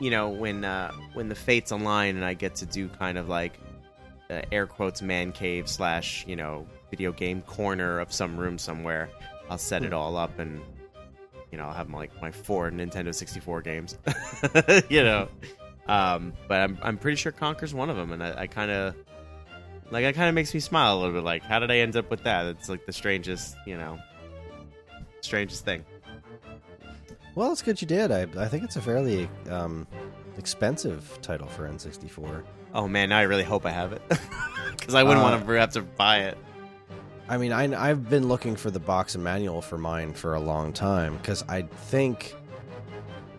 you 0.00 0.10
know 0.10 0.28
when 0.28 0.64
uh, 0.64 0.92
when 1.14 1.28
the 1.28 1.34
fates 1.34 1.70
align 1.70 2.16
and 2.16 2.24
I 2.24 2.34
get 2.34 2.56
to 2.56 2.66
do 2.66 2.88
kind 2.88 3.16
of 3.18 3.28
like 3.28 3.58
uh, 4.30 4.42
air 4.52 4.66
quotes 4.66 5.00
man 5.02 5.32
cave 5.32 5.68
slash 5.68 6.24
you 6.26 6.36
know 6.36 6.66
video 6.90 7.12
game 7.12 7.42
corner 7.42 8.00
of 8.00 8.12
some 8.12 8.36
room 8.36 8.58
somewhere, 8.58 9.08
I'll 9.48 9.58
set 9.58 9.82
it 9.84 9.92
all 9.92 10.16
up 10.16 10.38
and 10.38 10.60
you 11.50 11.58
know 11.58 11.64
I'll 11.64 11.72
have 11.74 11.88
my, 11.88 11.98
like 11.98 12.20
my 12.20 12.30
four 12.30 12.70
Nintendo 12.70 13.14
64 13.14 13.62
games, 13.62 13.96
you 14.88 15.02
know. 15.02 15.28
Um, 15.86 16.32
but 16.48 16.62
I'm 16.62 16.78
I'm 16.80 16.96
pretty 16.96 17.16
sure 17.16 17.30
Conker's 17.30 17.74
one 17.74 17.90
of 17.90 17.96
them, 17.96 18.10
and 18.12 18.22
I, 18.22 18.40
I 18.42 18.46
kind 18.46 18.70
of 18.70 18.94
like 19.90 20.02
that 20.02 20.14
kind 20.14 20.30
of 20.30 20.34
makes 20.34 20.54
me 20.54 20.60
smile 20.60 20.96
a 20.96 20.98
little 20.98 21.12
bit. 21.12 21.24
Like, 21.24 21.42
how 21.42 21.58
did 21.58 21.70
I 21.70 21.80
end 21.80 21.94
up 21.94 22.10
with 22.10 22.22
that? 22.22 22.46
It's 22.46 22.70
like 22.70 22.86
the 22.86 22.92
strangest, 22.94 23.54
you 23.66 23.76
know, 23.76 23.98
strangest 25.24 25.64
thing. 25.64 25.84
Well, 27.34 27.50
it's 27.50 27.62
good 27.62 27.80
you 27.80 27.86
did. 27.88 28.12
I, 28.12 28.22
I 28.38 28.46
think 28.48 28.62
it's 28.64 28.76
a 28.76 28.80
fairly 28.80 29.28
um, 29.50 29.86
expensive 30.38 31.18
title 31.20 31.48
for 31.48 31.68
N64. 31.68 32.44
Oh 32.74 32.86
man, 32.88 33.08
now 33.08 33.18
I 33.18 33.22
really 33.22 33.42
hope 33.42 33.66
I 33.66 33.70
have 33.70 33.92
it 33.92 34.02
because 34.70 34.94
I 34.94 35.02
wouldn't 35.02 35.20
Uh, 35.20 35.30
want 35.30 35.46
to 35.46 35.52
have 35.60 35.72
to 35.72 35.82
buy 35.82 36.18
it. 36.20 36.38
I 37.28 37.38
mean, 37.38 37.52
I, 37.52 37.90
I've 37.90 38.08
been 38.08 38.28
looking 38.28 38.54
for 38.54 38.70
the 38.70 38.78
box 38.78 39.14
and 39.14 39.24
manual 39.24 39.62
for 39.62 39.78
mine 39.78 40.12
for 40.12 40.34
a 40.34 40.40
long 40.40 40.72
time 40.72 41.16
because 41.16 41.42
I 41.48 41.62
think, 41.62 42.34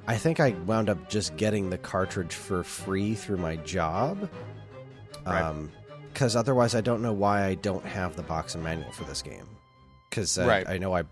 I 0.07 0.17
think 0.17 0.39
I 0.39 0.55
wound 0.65 0.89
up 0.89 1.07
just 1.09 1.37
getting 1.37 1.69
the 1.69 1.77
cartridge 1.77 2.33
for 2.33 2.63
free 2.63 3.13
through 3.13 3.37
my 3.37 3.57
job. 3.57 4.29
Right. 5.25 5.41
Um, 5.41 5.71
because 6.11 6.35
otherwise, 6.37 6.75
I 6.75 6.81
don't 6.81 7.01
know 7.01 7.11
why 7.13 7.43
I 7.43 7.55
don't 7.55 7.85
have 7.85 8.15
the 8.15 8.23
box 8.23 8.55
and 8.55 8.63
manual 8.63 8.89
for 8.93 9.03
this 9.03 9.21
game. 9.21 9.45
Because 10.09 10.37
Right. 10.37 10.67
I 10.67 10.77
know 10.77 10.95
I, 10.95 11.03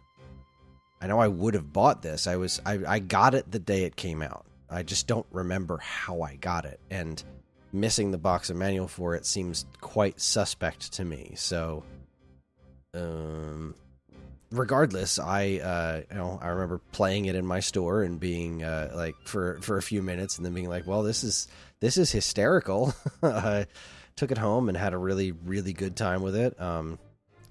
I 1.04 1.08
know 1.08 1.20
I 1.20 1.28
would 1.28 1.54
have 1.56 1.74
bought 1.74 2.02
this. 2.02 2.28
I 2.28 2.38
was 2.38 2.62
I, 2.66 2.80
I 2.88 3.00
got 3.00 3.36
it 3.36 3.52
the 3.52 3.60
day 3.60 3.84
it 3.84 3.98
came 3.98 4.22
out. 4.22 4.46
I 4.70 4.84
just 4.84 5.06
don't 5.06 5.26
remember 5.32 5.78
how 5.80 6.22
I 6.22 6.38
got 6.38 6.64
it, 6.64 6.80
and 6.90 7.22
missing 7.74 8.12
the 8.12 8.18
box 8.18 8.50
of 8.50 8.56
manual 8.56 8.88
for 8.88 9.14
it 9.14 9.26
seems 9.26 9.66
quite 9.82 10.22
suspect 10.22 10.94
to 10.94 11.04
me. 11.04 11.34
So, 11.36 11.84
um, 12.94 13.76
regardless, 14.50 15.20
I 15.20 15.58
uh, 15.58 16.02
you 16.10 16.18
know 16.18 16.40
I 16.42 16.48
remember 16.48 16.80
playing 16.94 17.26
it 17.26 17.36
in 17.36 17.46
my 17.46 17.60
store 17.60 18.04
and 18.04 18.18
being 18.18 18.64
uh, 18.64 18.94
like 18.96 19.16
for 19.26 19.60
for 19.60 19.78
a 19.78 19.82
few 19.82 20.02
minutes, 20.02 20.38
and 20.38 20.46
then 20.46 20.54
being 20.54 20.70
like, 20.70 20.88
well, 20.88 21.04
this 21.04 21.26
is 21.26 21.50
this 21.82 21.98
is 21.98 22.14
hysterical. 22.14 22.96
I 23.22 23.66
took 24.16 24.32
it 24.32 24.38
home 24.38 24.70
and 24.70 24.78
had 24.78 24.94
a 24.94 24.98
really 24.98 25.34
really 25.34 25.74
good 25.74 25.98
time 25.98 26.22
with 26.22 26.38
it. 26.38 26.58
Um, 26.62 26.98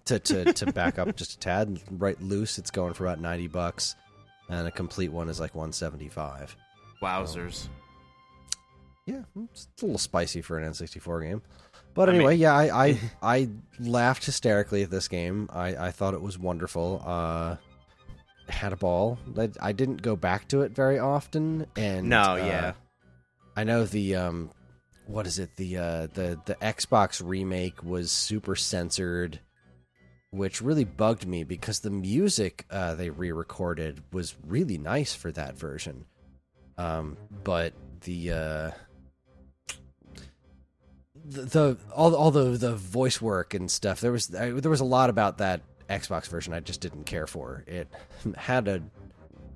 to 0.06 0.18
to 0.18 0.52
to 0.52 0.72
back 0.72 0.98
up 0.98 1.14
just 1.16 1.34
a 1.34 1.38
tad, 1.38 1.80
right 1.90 2.20
loose, 2.22 2.58
it's 2.58 2.70
going 2.70 2.94
for 2.94 3.06
about 3.06 3.20
ninety 3.20 3.48
bucks, 3.48 3.94
and 4.48 4.66
a 4.66 4.70
complete 4.70 5.12
one 5.12 5.28
is 5.28 5.38
like 5.40 5.54
one 5.54 5.72
seventy 5.72 6.08
five. 6.08 6.56
Wowzers. 7.02 7.68
Yeah, 9.06 9.22
it's 9.52 9.66
a 9.80 9.84
little 9.86 9.98
spicy 9.98 10.42
for 10.42 10.58
an 10.58 10.70
N64 10.70 11.22
game. 11.28 11.42
But 11.94 12.08
I 12.08 12.12
mean- 12.12 12.20
anyway, 12.20 12.36
yeah, 12.36 12.54
I, 12.54 12.86
I 12.86 13.00
I 13.22 13.48
laughed 13.80 14.24
hysterically 14.24 14.82
at 14.84 14.90
this 14.90 15.08
game. 15.08 15.48
I, 15.52 15.74
I 15.88 15.90
thought 15.90 16.14
it 16.14 16.22
was 16.22 16.38
wonderful. 16.38 17.02
Uh, 17.04 17.56
had 18.48 18.72
a 18.72 18.76
ball. 18.76 19.18
I, 19.36 19.50
I 19.60 19.72
didn't 19.72 20.02
go 20.02 20.14
back 20.14 20.46
to 20.48 20.62
it 20.62 20.72
very 20.72 20.98
often, 21.00 21.66
and 21.76 22.08
No, 22.08 22.20
uh, 22.22 22.36
yeah. 22.36 22.72
I 23.56 23.64
know 23.64 23.84
the 23.84 24.14
um, 24.16 24.50
what 25.06 25.26
is 25.26 25.38
it? 25.40 25.50
The 25.56 25.76
uh, 25.78 26.06
the 26.14 26.38
the 26.46 26.54
Xbox 26.62 27.20
remake 27.24 27.82
was 27.82 28.12
super 28.12 28.54
censored, 28.54 29.40
which 30.32 30.62
really 30.62 30.84
bugged 30.84 31.26
me 31.26 31.44
because 31.44 31.80
the 31.80 31.90
music 31.90 32.64
uh, 32.70 32.94
they 32.94 33.10
re-recorded 33.10 34.02
was 34.12 34.34
really 34.46 34.78
nice 34.78 35.14
for 35.14 35.30
that 35.30 35.56
version. 35.56 36.06
Um, 36.78 37.18
but 37.44 37.74
the 38.00 38.32
uh, 38.32 38.70
the, 41.24 41.42
the 41.42 41.78
all 41.94 42.14
all 42.14 42.30
the 42.30 42.56
the 42.56 42.74
voice 42.74 43.20
work 43.20 43.52
and 43.52 43.70
stuff 43.70 44.00
there 44.00 44.10
was 44.10 44.34
I, 44.34 44.50
there 44.50 44.70
was 44.70 44.80
a 44.80 44.86
lot 44.86 45.10
about 45.10 45.38
that 45.38 45.60
Xbox 45.90 46.28
version 46.28 46.54
I 46.54 46.60
just 46.60 46.80
didn't 46.80 47.04
care 47.04 47.26
for. 47.26 47.62
It 47.66 47.88
had 48.36 48.68
a 48.68 48.82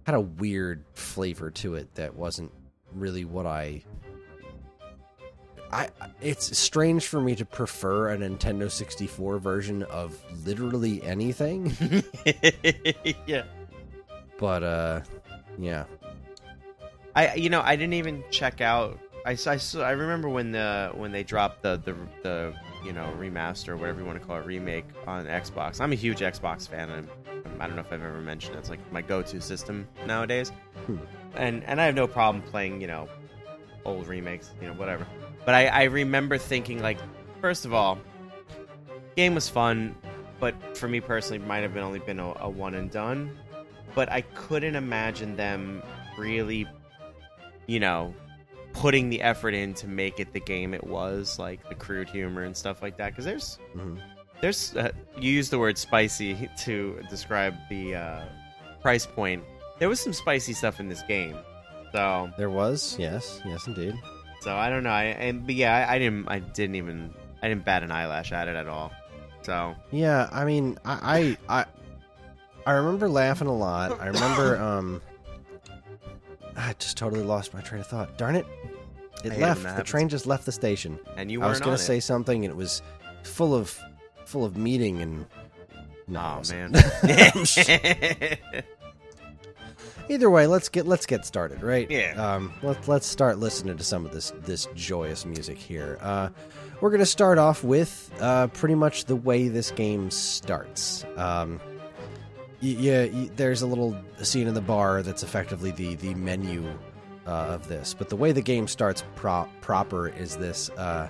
had 0.05 0.15
a 0.15 0.21
weird 0.21 0.85
flavor 0.93 1.51
to 1.51 1.75
it 1.75 1.95
that 1.95 2.15
wasn't 2.15 2.53
really 2.93 3.25
what 3.25 3.47
I 3.47 3.83
I 5.77 5.91
it's 6.23 6.57
strange 6.57 7.07
for 7.07 7.21
me 7.21 7.35
to 7.37 7.45
prefer 7.45 8.11
a 8.11 8.17
Nintendo 8.17 8.71
64 8.71 9.39
version 9.39 9.83
of 9.83 10.19
literally 10.47 11.03
anything, 11.03 11.75
yeah. 13.27 13.43
but 14.39 14.63
uh 14.63 15.01
yeah. 15.59 15.85
I 17.15 17.35
you 17.35 17.51
know 17.51 17.61
I 17.61 17.77
didn't 17.77 17.95
even 17.95 18.25
check 18.31 18.63
out. 18.63 18.99
I, 19.27 19.37
I, 19.47 19.59
I 19.79 19.91
remember 19.91 20.29
when 20.31 20.53
the 20.53 20.93
when 20.95 21.13
they 21.13 21.23
dropped 21.23 21.63
the 21.63 21.81
the 21.85 21.95
the 22.23 22.55
you 22.83 22.95
know 22.95 23.13
remaster 23.19 23.69
or 23.69 23.77
whatever 23.77 24.01
you 24.01 24.07
want 24.07 24.19
to 24.19 24.27
call 24.27 24.39
it 24.39 24.47
remake 24.47 24.87
on 25.07 25.27
Xbox. 25.27 25.81
I'm 25.83 25.93
a 25.93 25.97
huge 25.97 26.21
Xbox 26.21 26.67
fan. 26.67 26.89
and 26.89 27.09
I 27.61 27.67
don't 27.67 27.77
know 27.77 27.83
if 27.83 27.93
I've 27.93 28.03
ever 28.03 28.21
mentioned 28.23 28.57
it. 28.57 28.61
It's 28.61 28.71
like 28.71 28.81
my 28.93 29.03
go-to 29.03 29.43
system 29.43 29.87
nowadays. 30.07 30.53
Hmm. 30.87 30.99
And 31.35 31.65
and 31.65 31.83
I 31.83 31.85
have 31.85 31.95
no 31.95 32.07
problem 32.07 32.43
playing 32.43 32.81
you 32.81 32.87
know 32.87 33.09
old 33.87 34.07
remakes 34.09 34.51
you 34.61 34.67
know 34.69 34.75
whatever. 34.75 35.07
But 35.45 35.55
I 35.55 35.67
I 35.67 35.83
remember 35.85 36.39
thinking 36.39 36.83
like 36.83 36.99
first 37.41 37.65
of 37.65 37.73
all, 37.73 37.99
game 39.17 39.35
was 39.35 39.49
fun, 39.49 39.95
but 40.41 40.55
for 40.77 40.89
me 40.89 41.01
personally, 41.01 41.43
it 41.43 41.47
might 41.47 41.59
have 41.63 41.73
been 41.75 41.83
only 41.83 42.01
been 42.01 42.19
a, 42.21 42.33
a 42.41 42.49
one 42.49 42.75
and 42.75 42.91
done. 42.91 43.37
But 43.95 44.11
I 44.13 44.21
couldn't 44.35 44.77
imagine 44.77 45.37
them 45.37 45.83
really 46.19 46.67
you 47.67 47.81
know, 47.81 48.15
putting 48.75 49.09
the 49.09 49.21
effort 49.23 49.53
in 49.55 49.75
to 49.75 49.89
make 49.89 50.21
it 50.21 50.33
the 50.33 50.39
game 50.41 50.73
it 50.73 50.85
was, 50.87 51.37
like 51.39 51.67
the 51.69 51.75
crude 51.75 52.09
humor 52.09 52.45
and 52.45 52.57
stuff 52.57 52.81
like 52.81 52.97
that. 52.99 53.11
Because 53.11 53.25
there's, 53.25 53.59
Mhm. 53.75 54.01
there's, 54.41 54.77
uh, 54.77 54.93
you 55.19 55.33
use 55.33 55.51
the 55.51 55.59
word 55.59 55.77
spicy 55.77 56.49
to 56.59 57.01
describe 57.11 57.55
the 57.69 57.97
uh, 57.97 58.25
price 58.81 59.05
point. 59.05 59.43
There 59.81 59.89
was 59.89 59.99
some 59.99 60.13
spicy 60.13 60.53
stuff 60.53 60.79
in 60.79 60.89
this 60.89 61.03
game, 61.09 61.37
so 61.93 62.31
There 62.37 62.51
was, 62.51 62.97
yes, 62.99 63.41
yes 63.45 63.67
indeed. 63.67 63.95
so 64.41 64.55
I 64.57 64.69
don't 64.71 64.83
know. 64.83 64.91
I, 64.91 65.05
and 65.05 65.47
but 65.47 65.55
yeah, 65.55 65.87
I, 65.89 65.95
I 65.95 65.99
didn't, 65.99 66.29
I 66.29 66.39
didn't 66.41 66.77
even, 66.77 67.13
I 67.43 67.49
didn't 67.49 67.65
bat 67.65 67.83
an 67.83 67.91
eyelash 67.91 68.33
at 68.33 68.49
it 68.49 68.57
at 68.57 68.67
all. 68.69 68.93
So 69.43 69.75
Yeah, 69.93 70.29
I 70.33 70.45
mean, 70.45 70.79
I, 70.85 71.37
I, 71.49 71.61
I, 71.61 71.65
I 72.67 72.73
remember 72.73 73.09
laughing 73.09 73.47
a 73.49 73.57
lot. 73.57 74.01
I 74.01 74.07
remember, 74.07 74.57
um, 74.61 75.01
I 76.57 76.75
just 76.79 76.97
totally 76.97 77.23
lost 77.23 77.55
my 77.55 77.61
train 77.61 77.81
of 77.81 77.87
thought. 77.87 78.17
Darn 78.19 78.35
it! 78.35 78.47
It 79.25 79.31
when 79.31 79.41
left. 79.41 79.63
The 79.63 79.69
happens. 79.69 79.89
train 79.89 80.09
just 80.09 80.27
left 80.27 80.47
the 80.47 80.53
station. 80.53 80.99
and 81.17 81.31
you 81.31 81.43
I 81.43 81.49
was 81.49 81.61
going 81.61 81.77
to 81.77 81.83
say 81.83 82.01
something, 82.01 82.45
and 82.45 82.53
it 82.53 82.57
was 82.57 82.83
full 83.23 83.55
of, 83.55 83.79
full 84.25 84.45
of 84.45 84.57
meeting 84.57 85.01
and. 85.01 85.27
No, 86.09 86.41
Oh 86.41 86.53
man. 86.53 86.73
Either 90.09 90.31
way, 90.31 90.47
let's 90.47 90.69
get 90.69 90.87
let's 90.87 91.07
get 91.07 91.25
started, 91.27 91.63
right? 91.63 91.91
Yeah. 91.91 92.13
Um, 92.15 92.53
let's 92.63 92.87
let's 92.89 93.07
start 93.07 93.39
listening 93.39 93.77
to 93.77 93.85
some 93.85 94.07
of 94.07 94.13
this 94.13 94.33
this 94.43 94.69
joyous 94.75 95.27
music 95.27 95.59
here. 95.59 95.99
Uh, 96.01 96.29
we're 96.81 96.91
gonna 96.91 97.05
start 97.07 97.39
off 97.39 97.65
with 97.65 98.11
uh, 98.21 98.47
pretty 98.49 98.75
much 98.77 99.07
the 99.07 99.17
way 99.17 99.49
this 99.49 99.71
game 99.73 100.11
starts. 100.11 101.05
Um, 101.17 101.61
y- 102.63 102.77
yeah, 102.79 103.05
y- 103.07 103.31
there's 103.37 103.63
a 103.63 103.67
little 103.67 103.97
scene 104.23 104.47
in 104.47 104.55
the 104.55 104.61
bar 104.61 105.03
that's 105.03 105.23
effectively 105.25 105.73
the 105.73 105.97
the 105.97 106.15
menu 106.15 106.65
uh, 107.27 107.31
of 107.31 107.67
this, 107.69 107.93
but 107.93 108.09
the 108.09 108.17
way 108.17 108.31
the 108.33 108.43
game 108.43 108.69
starts 108.69 109.03
pro- 109.17 109.49
proper 109.61 110.09
is 110.09 110.37
this 110.37 110.71
uh, 110.71 111.09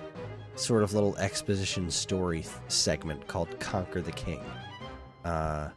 sort 0.54 0.82
of 0.82 0.94
little 0.94 1.14
exposition 1.18 1.90
story 1.90 2.40
th- 2.40 2.52
segment 2.68 3.26
called 3.26 3.60
"Conquer 3.60 4.00
the 4.00 4.12
King." 4.12 4.42
Uh, 5.24 5.68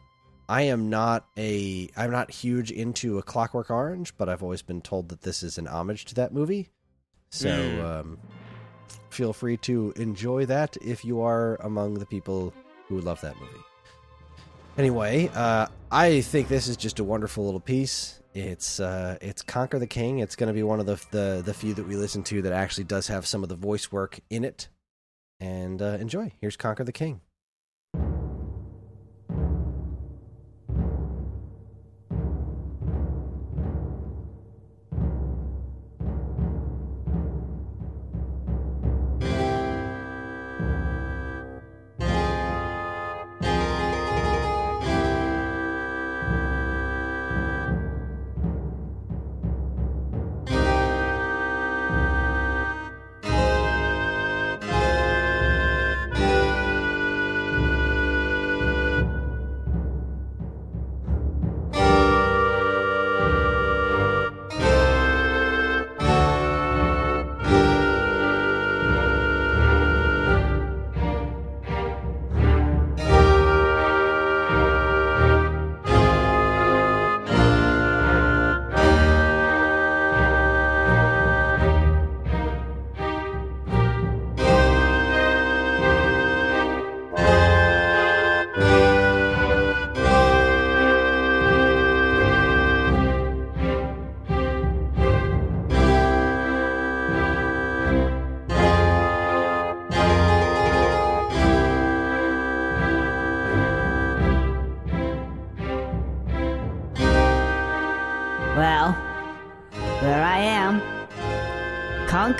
I 0.50 0.62
am 0.62 0.90
not 0.90 1.26
a 1.38 1.88
I'm 1.96 2.10
not 2.10 2.32
huge 2.32 2.72
into 2.72 3.18
a 3.18 3.22
Clockwork 3.22 3.70
Orange, 3.70 4.16
but 4.16 4.28
I've 4.28 4.42
always 4.42 4.62
been 4.62 4.80
told 4.80 5.08
that 5.10 5.22
this 5.22 5.44
is 5.44 5.58
an 5.58 5.68
homage 5.68 6.06
to 6.06 6.14
that 6.16 6.32
movie. 6.34 6.68
So 7.30 7.48
Mm. 7.48 7.84
um, 7.84 8.18
feel 9.10 9.32
free 9.32 9.56
to 9.58 9.92
enjoy 9.94 10.46
that 10.46 10.76
if 10.82 11.04
you 11.04 11.20
are 11.20 11.54
among 11.62 11.94
the 11.94 12.06
people 12.06 12.52
who 12.88 13.00
love 13.00 13.20
that 13.20 13.38
movie. 13.38 13.62
Anyway, 14.76 15.28
uh, 15.34 15.68
I 15.92 16.20
think 16.20 16.48
this 16.48 16.66
is 16.66 16.76
just 16.76 16.98
a 16.98 17.04
wonderful 17.04 17.44
little 17.44 17.60
piece. 17.60 18.20
It's 18.34 18.80
uh, 18.80 19.18
it's 19.20 19.42
Conquer 19.42 19.78
the 19.78 19.86
King. 19.86 20.18
It's 20.18 20.34
going 20.34 20.48
to 20.48 20.52
be 20.54 20.64
one 20.64 20.80
of 20.80 20.86
the, 20.86 21.00
the 21.12 21.42
the 21.44 21.54
few 21.54 21.74
that 21.74 21.86
we 21.86 21.94
listen 21.94 22.24
to 22.24 22.42
that 22.42 22.52
actually 22.52 22.84
does 22.84 23.06
have 23.06 23.24
some 23.24 23.44
of 23.44 23.48
the 23.48 23.56
voice 23.56 23.92
work 23.92 24.18
in 24.30 24.44
it. 24.44 24.68
And 25.38 25.80
uh, 25.80 25.96
enjoy. 26.00 26.32
Here's 26.40 26.56
Conquer 26.56 26.82
the 26.82 26.92
King. 26.92 27.20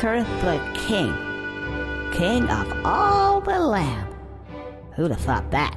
The 0.01 0.59
king. 0.75 1.15
King 2.11 2.49
of 2.49 2.87
all 2.87 3.43
the 3.43 3.59
land. 3.59 4.17
Who'd 4.97 5.11
have 5.11 5.21
thought 5.21 5.51
that? 5.51 5.77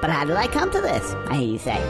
But 0.00 0.08
how 0.08 0.24
did 0.24 0.36
I 0.36 0.46
come 0.46 0.70
to 0.70 0.80
this, 0.80 1.12
I 1.28 1.34
hear 1.34 1.48
you 1.48 1.58
say? 1.58 1.82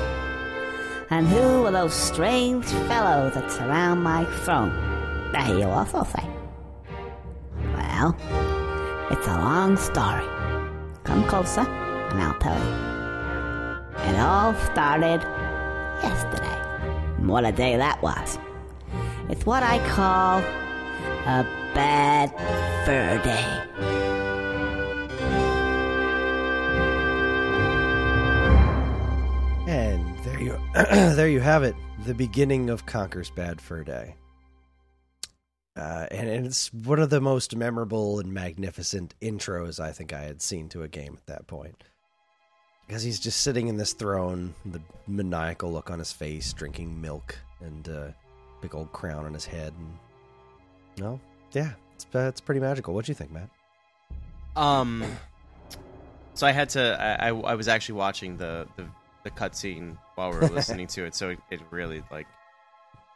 And 1.11 1.29
who 1.29 1.67
are 1.67 1.71
those 1.71 1.93
strange 1.93 2.65
fellows 2.65 3.35
that 3.35 3.53
surround 3.53 4.03
my 4.03 4.25
throne? 4.25 4.71
I 5.35 5.45
hear 5.45 5.59
you 5.59 5.69
also 5.69 6.03
say. 6.03 6.27
Well, 7.75 8.17
it's 9.11 9.27
a 9.27 9.37
long 9.37 9.77
story. 9.77 10.25
Come 11.05 11.27
closer, 11.29 11.61
and 11.61 12.23
I'll 12.23 12.39
tell 12.39 12.59
you. 12.59 14.11
It 14.11 14.19
all 14.19 14.55
started 14.73 15.21
yesterday. 16.03 17.27
What 17.27 17.45
a 17.45 17.53
day 17.53 17.77
that 17.77 18.01
was. 18.01 18.39
It's 19.29 19.45
what 19.45 19.63
I 19.63 19.79
call 19.91 20.43
a 21.25 21.45
bad 21.73 22.31
fur 22.85 23.23
day. 23.23 23.63
And 29.69 30.19
there 30.25 30.41
you 30.41 30.59
there 31.15 31.29
you 31.29 31.39
have 31.39 31.63
it, 31.63 31.77
the 32.07 32.15
beginning 32.15 32.71
of 32.71 32.87
Conker's 32.87 33.31
Bad 33.31 33.61
Fur 33.61 33.85
Day. 33.85 34.17
Uh, 35.77 36.07
and, 36.11 36.29
it's 36.29 36.73
one 36.73 36.99
of 36.99 37.09
the 37.09 37.21
most 37.21 37.55
memorable 37.55 38.19
and 38.19 38.35
magnificent 38.35 39.15
intros 39.23 39.79
I 39.79 39.93
think 39.93 40.13
I 40.13 40.23
had 40.23 40.43
seen 40.43 40.69
to 40.71 40.83
a 40.83 40.89
game 40.89 41.15
at 41.17 41.27
that 41.27 41.47
point. 41.47 41.85
Because 42.87 43.05
he's 43.05 43.21
just 43.21 43.41
sitting 43.41 43.69
in 43.69 43.77
this 43.77 43.93
throne, 43.93 44.55
the 44.67 44.83
maniacal 45.07 45.73
look 45.73 45.89
on 45.89 46.01
his 46.01 46.13
face, 46.13 46.53
drinking 46.53 47.01
milk, 47.01 47.39
and 47.61 47.89
uh, 47.89 48.09
big 48.61 48.75
old 48.75 48.93
crown 48.93 49.25
on 49.25 49.33
his 49.33 49.47
head. 49.47 49.73
And, 49.79 49.99
no, 50.99 51.21
yeah, 51.53 51.73
it's, 51.95 52.07
uh, 52.15 52.21
it's 52.21 52.41
pretty 52.41 52.61
magical. 52.61 52.95
What 52.95 53.05
do 53.05 53.11
you 53.11 53.17
think, 53.17 53.31
Matt? 53.33 53.49
Um, 54.57 55.05
so 56.35 56.47
I 56.47 56.53
had 56.53 56.71
to. 56.71 56.97
I, 57.01 57.29
I, 57.29 57.31
I 57.31 57.55
was 57.55 57.69
actually 57.69 57.97
watching 57.97 58.37
the 58.37 58.67
the, 58.77 58.87
the 59.25 59.31
cutscene 59.31 59.97
while 60.15 60.31
we 60.31 60.39
were 60.39 60.49
listening 60.49 60.87
to 60.89 61.05
it, 61.05 61.15
so 61.15 61.31
it, 61.31 61.39
it 61.51 61.61
really 61.71 62.03
like, 62.11 62.27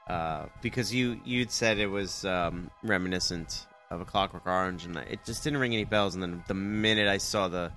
uh, 0.08 0.46
because 0.62 0.94
you 0.94 1.20
you'd 1.24 1.50
said 1.50 1.78
it 1.78 1.88
was 1.88 2.24
um 2.24 2.70
reminiscent 2.82 3.66
of 3.90 4.00
a 4.00 4.04
Clockwork 4.04 4.46
Orange, 4.46 4.84
and 4.84 4.96
it 4.96 5.24
just 5.24 5.44
didn't 5.44 5.58
ring 5.60 5.72
any 5.72 5.84
bells. 5.84 6.14
And 6.14 6.22
then 6.22 6.42
the 6.48 6.54
minute 6.54 7.08
I 7.08 7.18
saw 7.18 7.48
the 7.48 7.72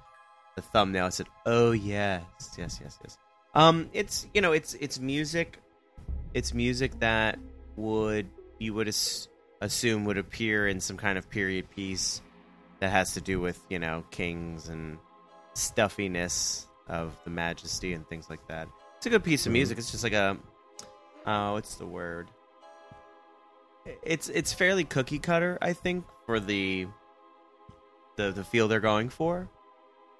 the 0.56 0.62
thumbnail, 0.62 1.06
I 1.06 1.10
said, 1.10 1.28
"Oh 1.46 1.72
yes, 1.72 2.24
yes, 2.58 2.80
yes, 2.82 3.00
yes." 3.04 3.18
Um, 3.56 3.90
it's 3.94 4.28
you 4.34 4.42
know, 4.42 4.52
it's 4.52 4.74
it's 4.76 5.00
music, 5.00 5.60
it's 6.34 6.54
music 6.54 7.00
that 7.00 7.40
would 7.78 8.28
you 8.60 8.74
would 8.74 8.90
as- 8.90 9.29
assume 9.62 10.06
would 10.06 10.18
appear 10.18 10.68
in 10.68 10.80
some 10.80 10.98
kind 10.98 11.18
of 11.18 11.30
period 11.30 11.70
piece 11.72 12.22
that 12.80 12.92
has 12.92 13.14
to 13.14 13.22
do 13.22 13.40
with 13.40 13.62
you 13.70 13.80
know 13.80 14.04
kings 14.12 14.70
and 14.70 14.98
stuffiness 15.54 16.68
of 16.88 17.14
the 17.24 17.30
majesty 17.30 17.94
and 17.94 18.08
things 18.08 18.30
like 18.30 18.46
that. 18.48 18.68
It's 18.98 19.06
a 19.06 19.10
good 19.10 19.24
piece 19.24 19.46
of 19.46 19.50
mm-hmm. 19.50 19.54
music. 19.54 19.78
It's 19.78 19.92
just 19.92 20.04
like 20.04 20.14
a 20.14 20.38
oh, 21.26 21.54
what's 21.54 21.76
the 21.76 21.86
word? 21.86 22.30
It's 24.04 24.30
it's 24.30 24.54
fairly 24.54 24.84
cookie 24.84 25.20
cutter, 25.20 25.58
I 25.62 25.74
think, 25.74 26.06
for 26.26 26.40
the 26.40 26.88
the 28.16 28.32
the 28.32 28.44
feel 28.44 28.68
they're 28.68 28.80
going 28.80 29.10
for. 29.10 29.50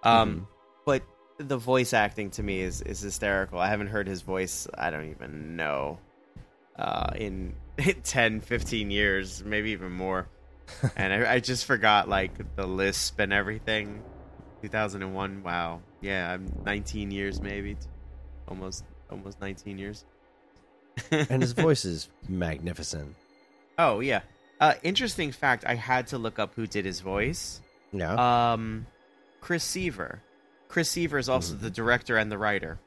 Um, 0.04 0.30
mm-hmm. 0.30 0.44
but 0.86 1.04
the 1.38 1.58
voice 1.58 1.94
acting 1.94 2.32
to 2.32 2.44
me 2.44 2.62
is 2.62 2.82
is 2.82 3.00
hysterical. 3.02 3.60
I 3.60 3.68
haven't 3.68 3.88
heard 3.88 4.08
his 4.08 4.22
voice. 4.22 4.68
I 4.78 4.90
don't 4.90 5.10
even 5.10 5.56
know 5.56 6.00
uh, 6.80 7.12
in 7.16 7.54
10, 8.04 8.42
15 8.42 8.90
years, 8.90 9.44
maybe 9.44 9.72
even 9.72 9.92
more. 9.92 10.28
and 10.96 11.14
I, 11.14 11.34
I 11.34 11.40
just 11.40 11.66
forgot 11.66 12.08
like 12.08 12.56
the 12.56 12.66
lisp 12.66 13.20
and 13.20 13.34
everything. 13.34 14.02
2001. 14.62 15.44
Wow. 15.44 15.82
Yeah, 16.02 16.32
I'm 16.34 16.52
19 16.66 17.12
years 17.12 17.42
maybe, 17.42 17.78
almost 18.48 18.84
almost 19.12 19.40
19 19.42 19.78
years. 19.78 20.06
And 21.12 21.42
his 21.42 21.54
voice 21.54 21.86
is 21.86 22.10
magnificent. 22.28 23.16
Oh 23.78 24.00
yeah. 24.02 24.22
Uh, 24.60 24.74
interesting 24.84 25.32
fact. 25.32 25.64
I 25.66 25.76
had 25.76 26.08
to 26.08 26.18
look 26.18 26.40
up 26.40 26.54
who 26.56 26.68
did 26.68 26.84
his 26.86 27.00
voice. 27.00 27.62
Yeah. 27.94 28.52
Um, 28.52 28.86
Chris 29.40 29.64
Seavor. 29.64 30.20
Chris 30.68 30.90
Seavor 30.94 31.18
is 31.18 31.30
also 31.30 31.54
Mm-hmm. 31.54 31.64
the 31.64 31.70
director 31.70 32.18
and 32.18 32.30
the 32.30 32.38
writer 32.38 32.80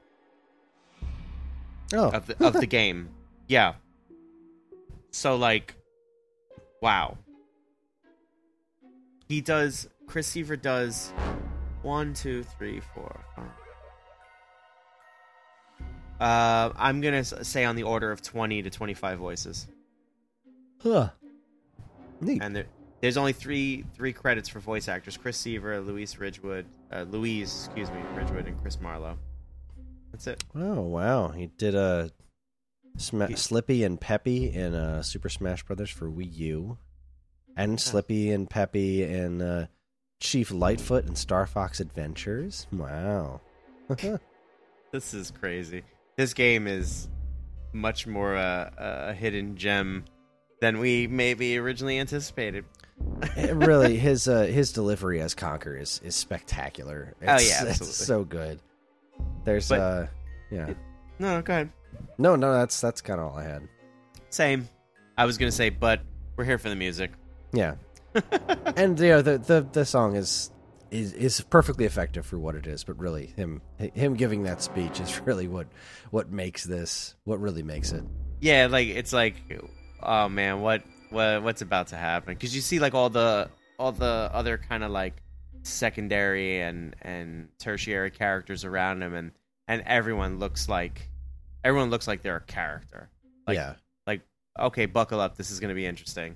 oh, 1.94 2.10
of 2.10 2.26
the 2.26 2.46
of 2.46 2.52
the 2.54 2.66
game. 2.66 3.08
Yeah. 3.48 3.74
So 5.10 5.36
like, 5.36 5.74
wow. 6.80 7.18
He 9.28 9.40
does. 9.40 9.88
Chris 10.06 10.28
Seavor 10.28 10.60
does 10.60 11.12
one, 11.82 12.14
two, 12.14 12.42
three, 12.42 12.80
four. 12.94 13.24
Uh, 16.20 16.72
I'm 16.76 17.00
gonna 17.00 17.24
say 17.24 17.64
on 17.64 17.74
the 17.74 17.82
order 17.82 18.12
of 18.12 18.22
twenty 18.22 18.62
to 18.62 18.70
twenty-five 18.70 19.18
voices, 19.18 19.66
huh. 20.80 21.08
Neat. 22.20 22.40
and 22.40 22.54
there, 22.54 22.66
there's 23.00 23.16
only 23.16 23.32
three 23.32 23.84
three 23.94 24.12
credits 24.12 24.48
for 24.48 24.60
voice 24.60 24.86
actors: 24.86 25.16
Chris 25.16 25.36
Seavor, 25.36 25.84
Louise 25.84 26.20
Ridgewood, 26.20 26.66
uh, 26.92 27.06
Louise, 27.10 27.64
excuse 27.66 27.90
me, 27.90 28.00
Ridgewood, 28.14 28.46
and 28.46 28.60
Chris 28.62 28.80
Marlowe. 28.80 29.18
That's 30.12 30.28
it. 30.28 30.44
Oh 30.54 30.82
wow, 30.82 31.28
he 31.28 31.48
did 31.58 31.74
a 31.74 32.12
Sma- 32.96 33.36
Slippy 33.36 33.84
and 33.84 34.00
Peppy 34.00 34.52
in 34.52 34.74
uh, 34.74 35.02
Super 35.02 35.28
Smash 35.28 35.62
Brothers 35.64 35.90
for 35.90 36.08
Wii 36.10 36.32
U, 36.36 36.78
and 37.56 37.80
Slippy 37.80 38.30
and 38.30 38.48
Peppy 38.48 39.02
in 39.02 39.40
uh, 39.42 39.66
Chief 40.20 40.50
Lightfoot 40.50 41.04
and 41.06 41.16
Star 41.16 41.46
Fox 41.46 41.80
Adventures. 41.80 42.66
Wow. 42.72 43.40
This 44.92 45.14
is 45.14 45.30
crazy. 45.30 45.84
This 46.18 46.34
game 46.34 46.66
is 46.66 47.08
much 47.72 48.06
more 48.06 48.36
uh, 48.36 48.70
a 48.76 49.14
hidden 49.14 49.56
gem 49.56 50.04
than 50.60 50.78
we 50.80 51.06
maybe 51.06 51.56
originally 51.56 51.98
anticipated. 51.98 52.66
Really, 53.54 53.96
his 53.98 54.28
uh, 54.28 54.42
his 54.42 54.70
delivery 54.74 55.22
as 55.22 55.34
Conker 55.34 55.80
is 55.80 55.98
is 56.04 56.14
spectacular. 56.14 57.14
Oh, 57.26 57.34
It's, 57.36 57.48
yeah, 57.48 57.62
it's 57.62 57.70
absolutely. 57.80 57.94
so 57.94 58.24
good. 58.24 58.60
There's 59.44 59.70
But- 59.70 59.80
uh, 59.80 60.06
yeah, 60.50 60.66
it- 60.68 60.76
No, 61.18 61.40
go 61.40 61.52
ahead. 61.54 61.70
No, 62.18 62.36
no, 62.36 62.52
that's 62.52 62.80
that's 62.80 63.00
kind 63.00 63.20
of 63.20 63.32
all 63.32 63.38
I 63.38 63.44
had. 63.44 63.68
Same. 64.30 64.68
I 65.16 65.26
was 65.26 65.38
gonna 65.38 65.52
say, 65.52 65.70
but 65.70 66.00
we're 66.36 66.44
here 66.44 66.58
for 66.58 66.68
the 66.68 66.76
music. 66.76 67.12
Yeah, 67.52 67.74
and 68.76 68.98
you 68.98 69.08
know 69.08 69.22
the 69.22 69.38
the 69.38 69.66
the 69.72 69.84
song 69.84 70.16
is 70.16 70.50
is 70.90 71.12
is 71.14 71.40
perfectly 71.40 71.84
effective 71.84 72.24
for 72.26 72.38
what 72.38 72.54
it 72.54 72.66
is, 72.66 72.84
but 72.84 72.98
really 72.98 73.26
him 73.26 73.62
him 73.78 74.14
giving 74.14 74.44
that 74.44 74.62
speech 74.62 75.00
is 75.00 75.20
really 75.20 75.48
what 75.48 75.66
what 76.10 76.30
makes 76.30 76.64
this 76.64 77.14
what 77.24 77.40
really 77.40 77.62
makes 77.62 77.92
it. 77.92 78.04
Yeah, 78.40 78.68
like 78.70 78.88
it's 78.88 79.12
like, 79.12 79.36
oh 80.02 80.28
man, 80.28 80.60
what 80.60 80.82
what 81.10 81.42
what's 81.42 81.62
about 81.62 81.88
to 81.88 81.96
happen? 81.96 82.34
Because 82.34 82.54
you 82.54 82.60
see 82.60 82.78
like 82.78 82.94
all 82.94 83.10
the 83.10 83.50
all 83.78 83.92
the 83.92 84.30
other 84.32 84.58
kind 84.58 84.84
of 84.84 84.90
like 84.90 85.22
secondary 85.62 86.60
and 86.60 86.94
and 87.02 87.48
tertiary 87.58 88.10
characters 88.10 88.64
around 88.64 89.02
him, 89.02 89.14
and 89.14 89.32
and 89.68 89.82
everyone 89.86 90.38
looks 90.38 90.68
like 90.68 91.08
everyone 91.64 91.90
looks 91.90 92.06
like 92.06 92.22
they're 92.22 92.36
a 92.36 92.40
character. 92.40 93.10
Like, 93.46 93.56
yeah, 93.56 93.74
like 94.06 94.22
okay, 94.58 94.86
buckle 94.86 95.20
up. 95.20 95.36
This 95.36 95.50
is 95.50 95.60
gonna 95.60 95.74
be 95.74 95.86
interesting. 95.86 96.34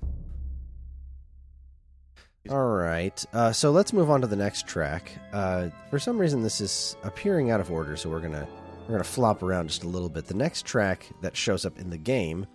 All 2.49 2.67
right. 2.67 3.25
Uh, 3.33 3.51
so 3.51 3.71
let's 3.71 3.91
move 3.91 4.09
on 4.09 4.21
to 4.21 4.27
the 4.27 4.35
next 4.35 4.67
track. 4.67 5.11
Uh, 5.33 5.69
for 5.89 5.99
some 5.99 6.17
reason, 6.17 6.41
this 6.41 6.61
is 6.61 6.95
appearing 7.03 7.51
out 7.51 7.59
of 7.59 7.71
order, 7.71 7.97
so 7.97 8.09
we're 8.09 8.21
gonna 8.21 8.47
we're 8.87 8.93
gonna 8.93 9.03
flop 9.03 9.43
around 9.43 9.67
just 9.67 9.83
a 9.83 9.87
little 9.87 10.09
bit. 10.09 10.25
The 10.25 10.33
next 10.33 10.65
track 10.65 11.09
that 11.21 11.35
shows 11.35 11.65
up 11.65 11.77
in 11.77 11.89
the 11.89 11.97
game, 11.97 12.45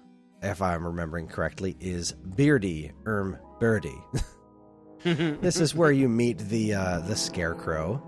if 0.42 0.62
I'm 0.62 0.87
remembering 0.87 1.28
correctly, 1.28 1.76
is 1.78 2.12
Beardy 2.12 2.92
Erm 3.06 3.37
Birdie. 3.61 4.02
this 5.04 5.61
is 5.61 5.74
where 5.74 5.92
you 5.92 6.08
meet 6.08 6.38
the 6.38 6.74
uh, 6.74 7.00
the 7.00 7.16
scarecrow, 7.16 8.02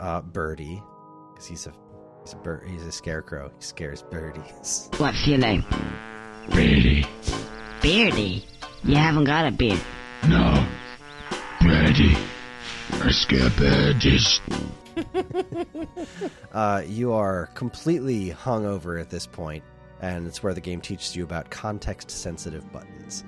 uh, 0.00 0.20
Birdie, 0.20 0.82
because 1.30 1.46
he's 1.46 1.66
a 1.66 1.72
he's 2.22 2.32
a 2.32 2.36
bird, 2.36 2.68
he's 2.68 2.84
a 2.84 2.92
scarecrow. 2.92 3.50
He 3.56 3.62
scares 3.62 4.02
birdies. 4.02 4.88
What's 4.98 5.26
your 5.26 5.38
name? 5.38 5.64
Ready? 6.48 7.04
Beardy. 7.80 8.44
You 8.84 8.96
haven't 8.96 9.24
got 9.24 9.46
a 9.46 9.50
beard. 9.52 9.80
No. 10.28 10.66
Ready? 11.64 12.16
I 12.92 13.10
scare 13.10 13.50
birdies. 13.50 14.40
Uh, 16.52 16.82
you 16.86 17.12
are 17.14 17.46
completely 17.54 18.30
hungover 18.30 19.00
at 19.00 19.08
this 19.08 19.26
point, 19.26 19.64
and 20.02 20.26
it's 20.26 20.42
where 20.42 20.52
the 20.52 20.60
game 20.60 20.82
teaches 20.82 21.16
you 21.16 21.24
about 21.24 21.50
context-sensitive 21.50 22.70
buttons, 22.70 23.24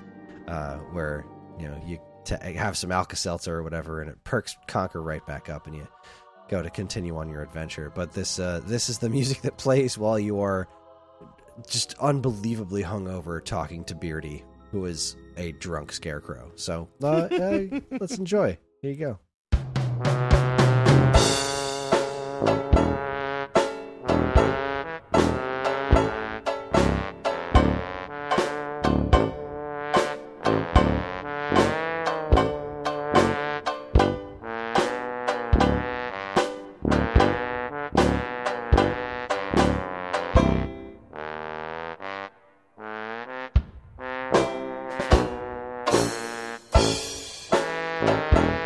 uh, 0.47 0.75
where 0.91 1.25
you 1.59 1.67
know 1.67 1.81
you 1.87 1.97
t- 2.23 2.35
have 2.53 2.77
some 2.77 2.91
Alka-Seltzer 2.91 3.55
or 3.55 3.63
whatever, 3.63 4.01
and 4.01 4.11
it 4.11 4.23
perks 4.23 4.55
Conker 4.67 5.03
right 5.03 5.25
back 5.25 5.49
up, 5.49 5.65
and 5.65 5.75
you 5.75 5.87
go 6.49 6.61
to 6.61 6.69
continue 6.69 7.17
on 7.17 7.29
your 7.29 7.41
adventure. 7.41 7.91
But 7.93 8.13
this 8.13 8.39
uh, 8.39 8.61
this 8.65 8.89
is 8.89 8.99
the 8.99 9.09
music 9.09 9.41
that 9.41 9.57
plays 9.57 9.97
while 9.97 10.19
you 10.19 10.39
are 10.41 10.67
just 11.67 11.95
unbelievably 11.99 12.83
hungover 12.83 13.43
talking 13.43 13.83
to 13.85 13.95
Beardy, 13.95 14.43
who 14.71 14.85
is 14.85 15.15
a 15.37 15.53
drunk 15.53 15.91
scarecrow. 15.91 16.51
So 16.55 16.89
uh, 17.01 17.07
uh, 17.31 17.79
let's 17.99 18.17
enjoy. 18.17 18.57
Here 18.81 18.91
you 18.91 19.17
go. 20.01 20.34
Ah, 48.07 48.64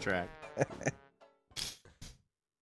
track. 0.00 0.28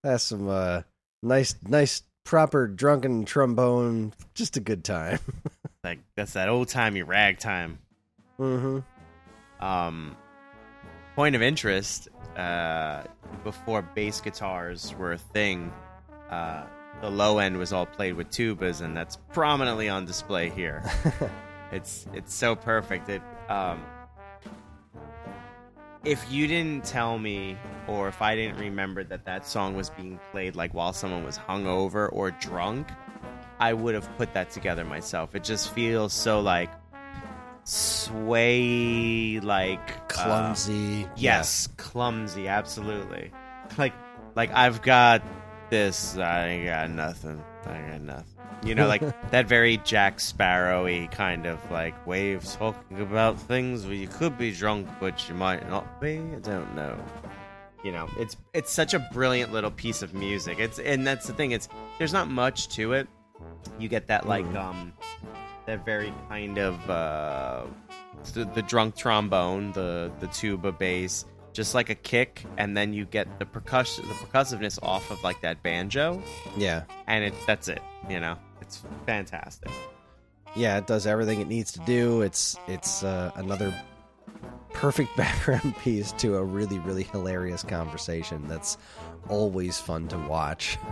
That's 0.03 0.25
some 0.25 0.49
uh, 0.49 0.83
nice, 1.23 1.55
nice, 1.67 2.03
proper 2.25 2.67
drunken 2.67 3.25
trombone. 3.25 4.13
Just 4.35 4.57
a 4.57 4.61
good 4.61 4.85
time. 4.85 5.19
Like 5.85 6.01
that's 6.17 6.33
that 6.33 6.49
old 6.49 6.69
timey 6.69 7.03
ragtime. 7.03 7.79
mm-hmm. 8.39 8.81
Um, 9.65 10.17
point 11.15 11.37
of 11.37 11.41
interest: 11.41 12.09
uh, 12.37 13.05
before 13.45 13.83
bass 13.83 14.21
guitars 14.21 14.93
were 14.97 15.13
a 15.13 15.19
thing, 15.19 15.73
uh, 16.31 16.65
the 17.01 17.11
low 17.11 17.39
end 17.39 17.57
was 17.59 17.73
all 17.73 17.87
played 17.87 18.15
with 18.15 18.29
tubas, 18.31 18.81
and 18.81 18.97
that's 18.97 19.17
prominently 19.33 19.89
on 19.89 20.05
display 20.05 20.51
here. 20.51 20.83
it's 21.73 22.07
it's 22.13 22.35
so 22.35 22.57
perfect. 22.57 23.09
It 23.09 23.23
um, 23.49 23.83
if 26.09 26.33
you 26.33 26.47
didn't 26.47 26.85
tell 26.85 27.19
me, 27.19 27.59
or 27.87 28.09
if 28.09 28.23
I 28.23 28.35
didn't 28.35 28.59
remember 28.59 29.05
that 29.05 29.27
that 29.27 29.47
song 29.47 29.77
was 29.77 29.91
being 29.91 30.19
played 30.33 30.57
like 30.57 30.73
while 30.73 30.95
someone 30.95 31.23
was 31.23 31.37
hungover 31.37 32.09
or 32.11 32.31
drunk, 32.31 32.89
I 33.61 33.75
would 33.75 33.95
have 33.95 34.09
put 34.17 34.33
that 34.33 34.51
together 34.51 34.87
myself. 34.87 35.35
It 35.35 35.45
just 35.45 35.71
feels 35.71 36.15
so 36.15 36.41
like 36.41 36.71
sway, 37.65 39.39
like 39.41 39.91
uh, 39.91 40.01
Clumsy. 40.09 41.07
Yes, 41.15 41.69
clumsy, 41.77 42.49
absolutely. 42.49 43.31
Like 43.77 43.93
like 44.35 44.51
I've 44.53 44.81
got 44.81 45.23
this, 45.69 46.17
I 46.17 46.49
ain't 46.49 46.67
got 46.67 46.91
nothing. 46.91 47.45
I 47.67 47.79
ain't 47.79 47.91
got 47.91 48.01
nothing. 48.01 48.38
You 48.63 48.75
know, 48.75 48.87
like 48.87 49.03
that 49.31 49.47
very 49.47 49.79
Jack 49.79 50.19
Sparrowy 50.19 51.11
kind 51.11 51.47
of 51.47 51.59
like 51.71 52.07
waves 52.07 52.57
talking 52.57 53.01
about 53.01 53.39
things 53.41 53.85
where 53.85 53.95
you 53.95 54.09
could 54.09 54.37
be 54.37 54.53
drunk 54.53 54.89
but 55.01 55.29
you 55.29 55.35
might 55.35 55.69
not 55.69 56.01
be. 56.01 56.19
I 56.19 56.41
don't 56.41 56.75
know. 56.75 56.99
You 57.85 57.93
know, 57.93 58.09
it's 58.19 58.37
it's 58.55 58.73
such 58.73 58.95
a 58.95 58.99
brilliant 59.13 59.53
little 59.53 59.71
piece 59.71 60.03
of 60.03 60.13
music. 60.15 60.59
It's 60.59 60.79
and 60.79 61.07
that's 61.07 61.27
the 61.27 61.33
thing. 61.33 61.53
It's 61.53 61.69
there's 61.99 62.13
not 62.13 62.29
much 62.29 62.69
to 62.71 62.93
it. 62.93 63.09
You 63.79 63.89
get 63.89 64.09
that 64.09 64.27
like 64.27 64.47
um 64.55 64.93
that 65.67 65.85
very 65.85 66.13
kind 66.29 66.59
of 66.59 66.91
uh 66.91 67.65
the, 68.33 68.45
the 68.47 68.63
drunk 68.63 68.97
trombone, 68.97 69.73
the 69.73 70.11
the 70.19 70.27
tuba 70.29 70.73
bass, 70.73 71.25
just 71.59 71.75
like 71.75 71.91
a 71.91 71.95
kick, 71.97 72.45
and 72.57 72.77
then 72.77 72.93
you 72.93 73.05
get 73.05 73.41
the 73.41 73.45
percussion, 73.45 74.07
the 74.07 74.15
percussiveness 74.15 74.79
off 74.81 75.11
of 75.11 75.21
like 75.25 75.41
that 75.41 75.61
banjo, 75.65 76.23
Yeah. 76.57 76.85
and 77.09 77.25
it 77.25 77.35
that's 77.49 77.67
it. 77.67 77.83
You 78.09 78.21
know, 78.21 78.39
it's 78.61 78.85
fantastic. 79.07 79.69
Yeah, 80.55 80.79
it 80.79 80.87
does 80.87 81.05
everything 81.05 81.41
it 81.41 81.49
needs 81.49 81.73
to 81.73 81.81
do. 81.81 82.23
It's 82.23 82.57
it's 82.69 83.03
uh, 83.03 83.33
another 83.35 83.75
perfect 84.73 85.17
background 85.23 85.75
piece 85.79 86.13
to 86.13 86.37
a 86.37 86.45
really 86.45 86.79
really 86.79 87.03
hilarious 87.03 87.65
conversation 87.65 88.47
that's 88.47 88.79
always 89.29 89.79
fun 89.81 90.07
to 90.09 90.19
watch. 90.19 90.79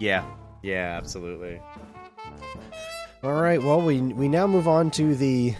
Yeah, 0.00 0.24
yeah, 0.62 0.96
absolutely. 0.96 1.60
All 3.22 3.34
right, 3.34 3.62
well 3.62 3.80
we 3.82 4.00
we 4.00 4.28
now 4.28 4.46
move 4.46 4.66
on 4.66 4.90
to 4.92 5.14
the 5.14 5.54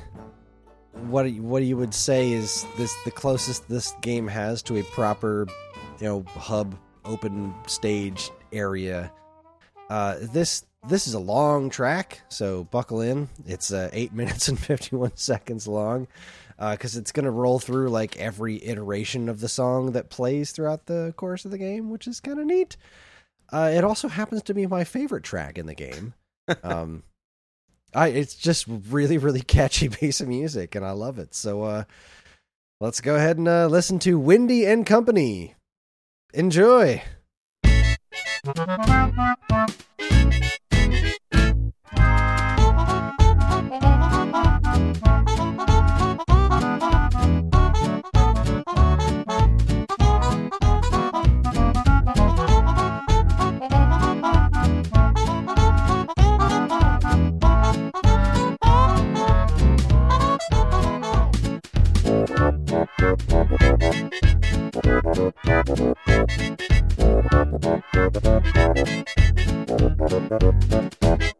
what 1.08 1.30
what 1.34 1.62
you 1.62 1.76
would 1.76 1.94
say 1.94 2.32
is 2.32 2.66
this 2.76 2.94
the 3.04 3.10
closest 3.10 3.68
this 3.68 3.92
game 4.00 4.28
has 4.28 4.62
to 4.64 4.78
a 4.78 4.82
proper 4.84 5.46
you 6.00 6.06
know 6.06 6.24
hub 6.28 6.74
open 7.04 7.54
stage 7.66 8.30
area. 8.52 9.12
Uh, 9.88 10.16
this 10.20 10.64
this 10.88 11.06
is 11.06 11.14
a 11.14 11.18
long 11.18 11.70
track, 11.70 12.20
so 12.28 12.64
buckle 12.64 13.00
in. 13.00 13.28
It's 13.46 13.72
uh, 13.72 13.90
eight 13.92 14.12
minutes 14.14 14.48
and 14.48 14.58
fifty 14.58 14.96
one 14.96 15.16
seconds 15.16 15.66
long 15.66 16.08
because 16.58 16.94
it's 16.94 17.12
going 17.12 17.24
to 17.24 17.30
roll 17.30 17.58
through 17.58 17.88
like 17.88 18.18
every 18.18 18.62
iteration 18.62 19.30
of 19.30 19.40
the 19.40 19.48
song 19.48 19.92
that 19.92 20.10
plays 20.10 20.52
throughout 20.52 20.86
the 20.86 21.14
course 21.16 21.46
of 21.46 21.50
the 21.50 21.58
game, 21.58 21.88
which 21.90 22.06
is 22.06 22.20
kind 22.20 22.38
of 22.38 22.44
neat. 22.44 22.76
Uh, 23.50 23.70
it 23.74 23.82
also 23.82 24.08
happens 24.08 24.42
to 24.42 24.54
be 24.54 24.66
my 24.66 24.84
favorite 24.84 25.24
track 25.24 25.58
in 25.58 25.66
the 25.66 25.74
game. 25.74 26.14
Um, 26.64 27.04
I 27.94 28.08
it's 28.08 28.34
just 28.34 28.66
really 28.68 29.18
really 29.18 29.40
catchy 29.56 29.88
piece 29.88 30.20
of 30.20 30.28
music, 30.28 30.74
and 30.74 30.84
I 30.84 30.92
love 30.92 31.18
it. 31.18 31.34
So 31.34 31.62
uh, 31.62 31.84
let's 32.80 33.00
go 33.00 33.16
ahead 33.16 33.38
and 33.38 33.48
uh, 33.48 33.66
listen 33.66 33.98
to 34.00 34.18
Windy 34.18 34.66
and 34.66 34.86
Company. 34.86 35.54
Enjoy. 36.32 37.02
Thank 62.80 64.10
you. 71.24 71.39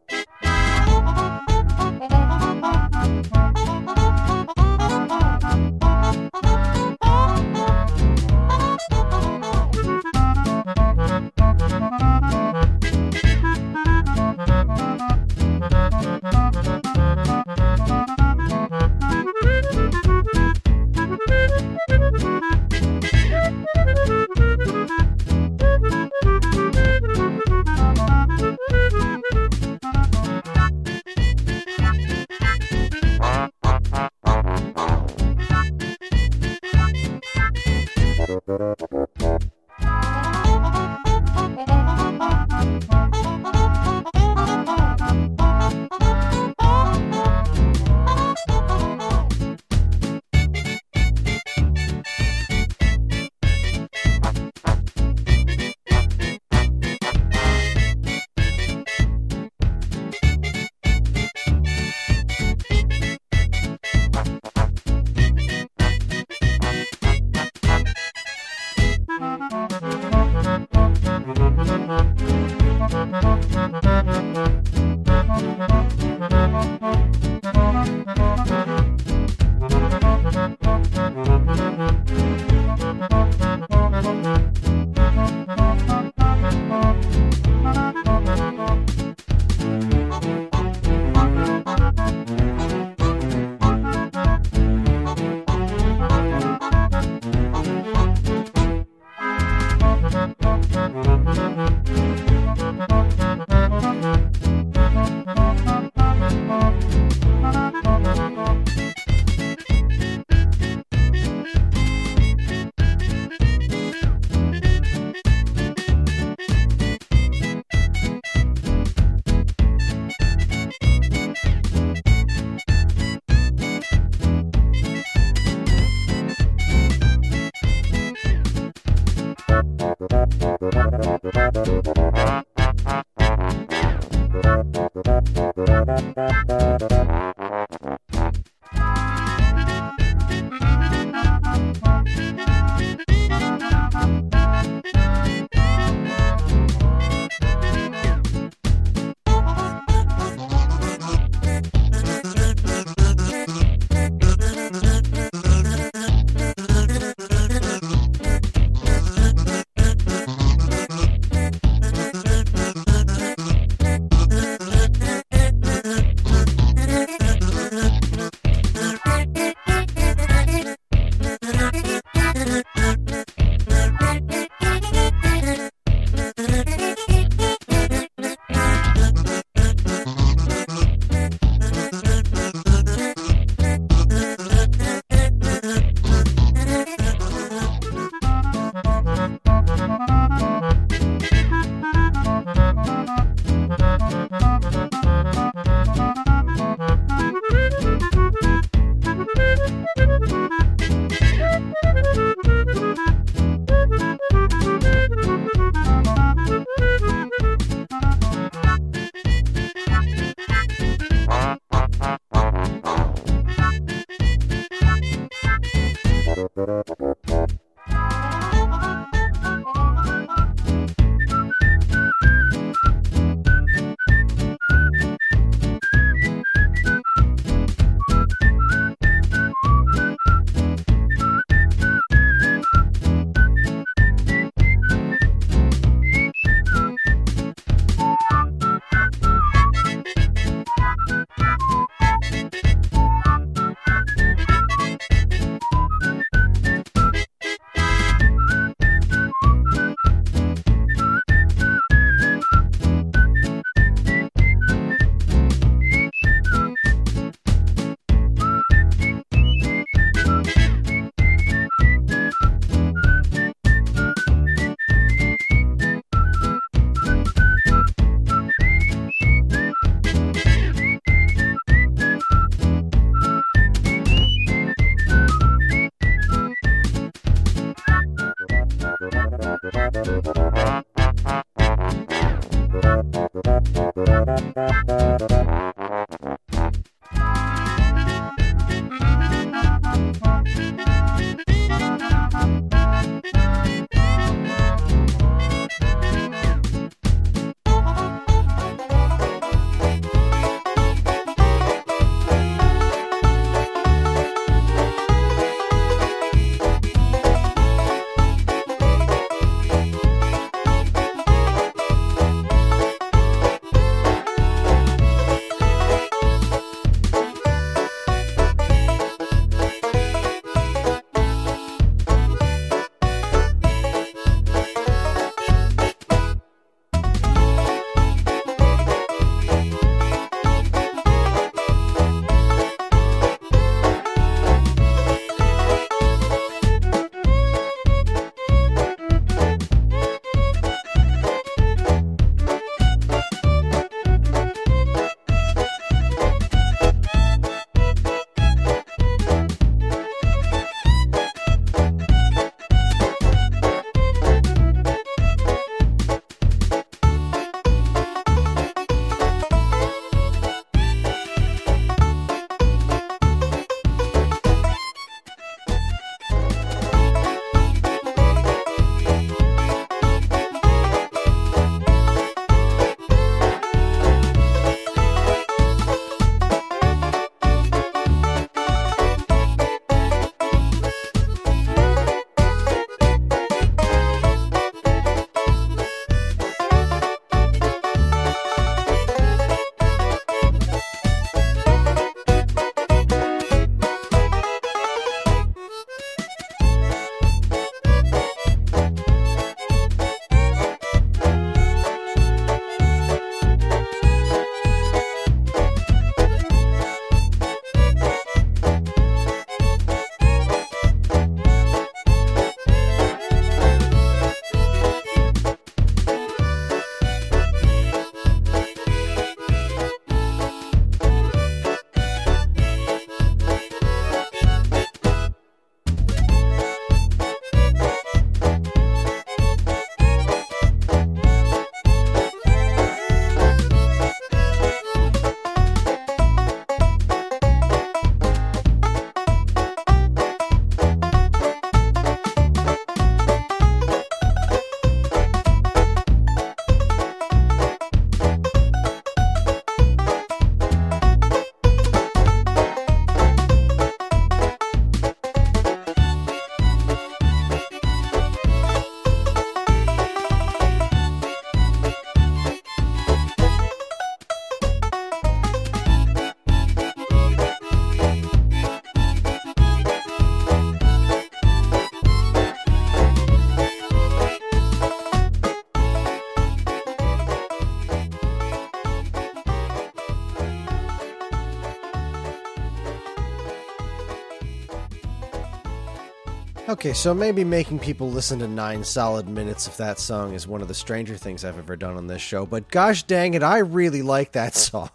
Okay, 486.81 486.93
so 486.93 487.13
maybe 487.13 487.43
making 487.43 487.77
people 487.77 488.09
listen 488.09 488.39
to 488.39 488.47
nine 488.47 488.83
solid 488.83 489.29
minutes 489.29 489.67
of 489.67 489.77
that 489.77 489.99
song 489.99 490.33
is 490.33 490.47
one 490.47 490.63
of 490.63 490.67
the 490.67 490.73
stranger 490.73 491.15
things 491.15 491.45
I've 491.45 491.59
ever 491.59 491.75
done 491.75 491.95
on 491.95 492.07
this 492.07 492.23
show. 492.23 492.43
But 492.47 492.69
gosh 492.69 493.03
dang 493.03 493.35
it, 493.35 493.43
I 493.43 493.59
really 493.59 494.01
like 494.01 494.31
that 494.31 494.55
song. 494.55 494.89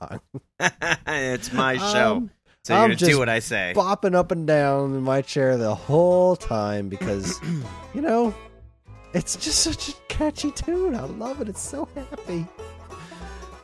it's 1.07 1.53
my 1.53 1.77
show. 1.77 2.16
Um, 2.16 2.31
so 2.64 2.75
you're 2.75 2.83
I'm 2.83 2.96
to 2.96 3.05
do 3.05 3.20
what 3.20 3.29
I 3.29 3.38
say. 3.38 3.72
Bopping 3.77 4.16
up 4.16 4.33
and 4.33 4.49
down 4.49 4.96
in 4.96 5.03
my 5.03 5.22
chair 5.22 5.57
the 5.57 5.77
whole 5.77 6.35
time 6.35 6.88
because, 6.88 7.40
you 7.94 8.01
know, 8.01 8.35
it's 9.12 9.37
just 9.37 9.61
such 9.61 9.90
a 9.90 9.92
catchy 10.09 10.51
tune. 10.51 10.96
I 10.96 11.05
love 11.05 11.40
it. 11.40 11.49
It's 11.49 11.62
so 11.62 11.88
happy. 11.94 12.49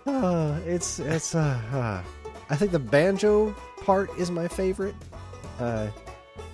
Uh, 0.07 0.61
it's 0.65 1.01
it's 1.01 1.35
uh, 1.35 1.61
uh, 1.73 2.03
I 2.51 2.55
think 2.55 2.71
the 2.71 2.79
banjo 2.79 3.51
part 3.79 4.17
is 4.17 4.31
my 4.31 4.47
favorite. 4.47 4.95
Uh, 5.59 5.89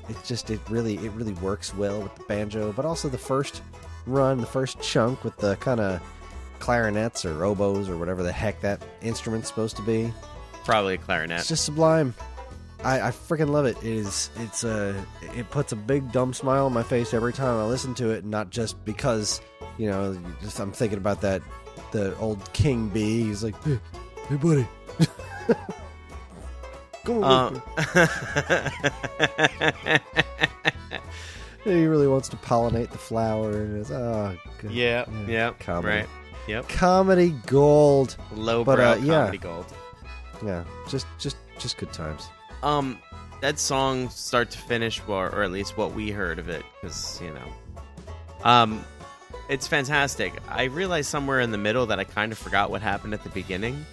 it's 0.08 0.26
just 0.26 0.50
it 0.50 0.60
really 0.68 0.96
it 0.96 1.12
really 1.12 1.34
works 1.34 1.74
well 1.74 2.00
with 2.00 2.14
the 2.14 2.24
banjo, 2.24 2.72
but 2.72 2.84
also 2.84 3.08
the 3.08 3.18
first 3.18 3.62
run, 4.06 4.40
the 4.40 4.46
first 4.46 4.80
chunk 4.80 5.24
with 5.24 5.36
the 5.36 5.56
kind 5.56 5.80
of 5.80 6.00
clarinets 6.58 7.24
or 7.24 7.44
oboes 7.44 7.88
or 7.88 7.96
whatever 7.96 8.22
the 8.22 8.32
heck 8.32 8.60
that 8.60 8.82
instrument's 9.02 9.48
supposed 9.48 9.76
to 9.76 9.82
be. 9.82 10.12
Probably 10.64 10.94
a 10.94 10.98
clarinet. 10.98 11.40
It's 11.40 11.48
just 11.48 11.64
sublime. 11.64 12.14
I, 12.84 13.08
I 13.08 13.10
freaking 13.10 13.50
love 13.50 13.66
it. 13.66 13.76
It 13.78 13.84
is 13.84 14.30
it's 14.36 14.64
uh 14.64 14.94
it 15.34 15.50
puts 15.50 15.72
a 15.72 15.76
big 15.76 16.12
dumb 16.12 16.32
smile 16.32 16.66
on 16.66 16.72
my 16.72 16.82
face 16.82 17.12
every 17.12 17.32
time 17.32 17.58
I 17.58 17.64
listen 17.64 17.94
to 17.96 18.10
it, 18.10 18.24
not 18.24 18.50
just 18.50 18.82
because 18.84 19.40
you 19.78 19.88
know 19.90 20.16
just 20.40 20.60
I'm 20.60 20.72
thinking 20.72 20.98
about 20.98 21.20
that 21.22 21.42
the 21.92 22.16
old 22.18 22.52
King 22.52 22.88
Bee. 22.88 23.24
He's 23.24 23.42
like, 23.42 23.60
hey, 23.64 23.80
hey 24.28 24.36
buddy, 24.36 24.66
Um, 27.08 27.62
he 31.64 31.86
really 31.86 32.06
wants 32.06 32.28
to 32.30 32.36
pollinate 32.36 32.90
the 32.90 32.98
flower. 32.98 33.50
And 33.50 33.80
it's, 33.80 33.90
oh, 33.90 34.36
good. 34.58 34.70
yeah, 34.70 35.04
yeah, 35.26 35.52
comedy. 35.58 35.98
right. 35.98 36.08
Yep. 36.46 36.68
Comedy 36.68 37.34
gold. 37.46 38.16
Low 38.32 38.64
But, 38.64 38.76
brow 38.76 38.92
uh, 38.92 38.96
yeah. 38.96 39.12
comedy 39.24 39.38
gold. 39.38 39.66
Yeah, 40.44 40.64
just 40.88 41.06
just 41.18 41.36
just 41.58 41.76
good 41.78 41.92
times. 41.92 42.28
Um, 42.62 42.98
that 43.40 43.58
song, 43.58 44.08
start 44.08 44.50
to 44.50 44.58
finish, 44.58 45.00
or, 45.06 45.28
or 45.30 45.42
at 45.42 45.50
least 45.50 45.76
what 45.76 45.94
we 45.94 46.10
heard 46.10 46.38
of 46.38 46.48
it, 46.48 46.64
because 46.80 47.20
you 47.22 47.32
know, 47.34 47.82
um, 48.44 48.84
it's 49.48 49.66
fantastic. 49.66 50.32
I 50.48 50.64
realized 50.64 51.08
somewhere 51.10 51.40
in 51.40 51.50
the 51.50 51.58
middle 51.58 51.86
that 51.86 51.98
I 51.98 52.04
kind 52.04 52.32
of 52.32 52.38
forgot 52.38 52.70
what 52.70 52.82
happened 52.82 53.14
at 53.14 53.24
the 53.24 53.30
beginning. 53.30 53.84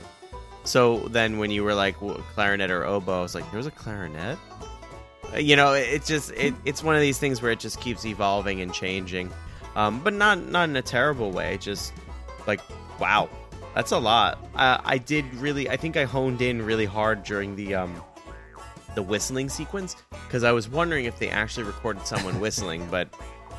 So 0.65 1.07
then, 1.09 1.37
when 1.37 1.51
you 1.51 1.63
were 1.63 1.73
like 1.75 1.95
w- 1.99 2.21
clarinet 2.33 2.71
or 2.71 2.83
oboe, 2.85 3.19
I 3.19 3.21
was 3.21 3.35
like, 3.35 3.49
"There 3.51 3.57
was 3.57 3.67
a 3.67 3.71
clarinet." 3.71 4.37
Uh, 5.33 5.37
You 5.37 5.55
know, 5.55 5.73
it, 5.73 5.87
it 5.89 6.05
just 6.05 6.31
it, 6.31 6.53
it's 6.65 6.83
one 6.83 6.95
of 6.95 7.01
these 7.01 7.17
things 7.19 7.41
where 7.41 7.51
it 7.51 7.59
just 7.59 7.79
keeps 7.79 8.05
evolving 8.05 8.61
and 8.61 8.73
changing, 8.73 9.31
um, 9.75 10.01
but 10.03 10.13
not 10.13 10.39
not 10.49 10.67
in 10.69 10.75
a 10.75 10.81
terrible 10.81 11.31
way. 11.31 11.57
Just 11.59 11.93
like, 12.47 12.61
wow, 12.99 13.29
that's 13.75 13.91
a 13.91 13.99
lot. 13.99 14.39
Uh, 14.55 14.79
I 14.83 14.97
did 14.97 15.25
really, 15.35 15.69
I 15.69 15.77
think 15.77 15.97
I 15.97 16.05
honed 16.05 16.41
in 16.41 16.61
really 16.61 16.85
hard 16.85 17.23
during 17.23 17.55
the 17.55 17.75
um, 17.75 18.01
the 18.95 19.03
whistling 19.03 19.49
sequence 19.49 19.95
because 20.27 20.43
I 20.43 20.51
was 20.51 20.67
wondering 20.69 21.05
if 21.05 21.19
they 21.19 21.29
actually 21.29 21.63
recorded 21.65 22.07
someone 22.07 22.39
whistling, 22.45 22.87
but 22.89 23.07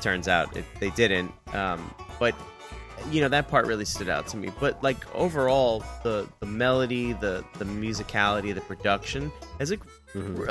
turns 0.00 0.26
out 0.28 0.56
it, 0.56 0.64
they 0.80 0.90
didn't. 0.90 1.32
Um, 1.54 1.94
but 2.18 2.34
you 3.10 3.20
know 3.20 3.28
that 3.28 3.48
part 3.48 3.66
really 3.66 3.84
stood 3.84 4.08
out 4.08 4.26
to 4.28 4.36
me. 4.36 4.50
But 4.58 4.82
like 4.82 5.04
overall, 5.14 5.84
the 6.02 6.28
the 6.40 6.46
melody, 6.46 7.12
the 7.14 7.44
the 7.58 7.64
musicality, 7.64 8.54
the 8.54 8.60
production 8.60 9.30
is 9.60 9.70
like 9.70 9.80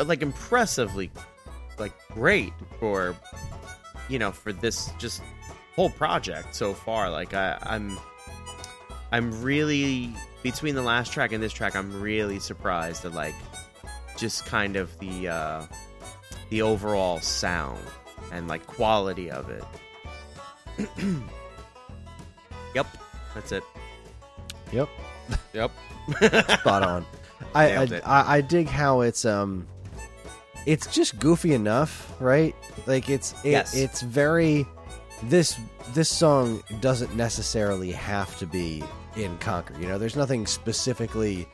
like 0.07 0.21
impressively 0.21 1.11
like 1.77 1.93
great 2.09 2.53
for 2.79 3.15
you 4.09 4.19
know 4.19 4.31
for 4.31 4.53
this 4.53 4.89
just 4.97 5.21
whole 5.75 5.89
project 5.89 6.55
so 6.55 6.73
far. 6.73 7.09
Like 7.09 7.33
I, 7.33 7.57
I'm 7.61 7.97
I'm 9.11 9.41
really 9.41 10.13
between 10.43 10.75
the 10.75 10.81
last 10.81 11.11
track 11.11 11.31
and 11.31 11.41
this 11.43 11.53
track. 11.53 11.75
I'm 11.75 12.01
really 12.01 12.39
surprised 12.39 13.05
at 13.05 13.13
like 13.13 13.35
just 14.17 14.45
kind 14.45 14.75
of 14.75 14.97
the 14.99 15.27
uh, 15.27 15.65
the 16.49 16.61
overall 16.61 17.19
sound 17.19 17.79
and 18.31 18.47
like 18.47 18.65
quality 18.65 19.29
of 19.29 19.49
it. 19.49 19.63
yep, 22.76 22.86
that's 23.34 23.51
it. 23.51 23.63
Yep. 24.71 24.89
Yep. 25.53 25.71
spot 26.59 26.84
on. 26.84 27.05
I, 27.55 27.76
I. 27.78 28.01
I 28.05 28.36
I 28.38 28.41
dig 28.41 28.67
how 28.67 29.01
it's 29.01 29.26
um, 29.26 29.65
it's 30.65 30.88
just 30.88 31.17
goofy 31.19 31.53
enough, 31.53 32.13
right? 32.19 32.55
Like 32.86 33.09
it's 33.09 33.34
it, 33.43 33.51
Yes. 33.51 33.76
it's 33.76 34.01
very 34.01 34.65
this 35.23 35.57
this 35.93 36.09
song 36.09 36.63
doesn't 36.82 37.15
necessarily 37.15 37.91
have 37.91 38.38
to 38.39 38.45
be 38.45 38.84
in 39.15 39.38
Conker. 39.39 39.80
You 39.80 39.88
know, 39.88 39.97
there's 39.97 40.15
nothing 40.15 40.45
specifically 40.45 41.47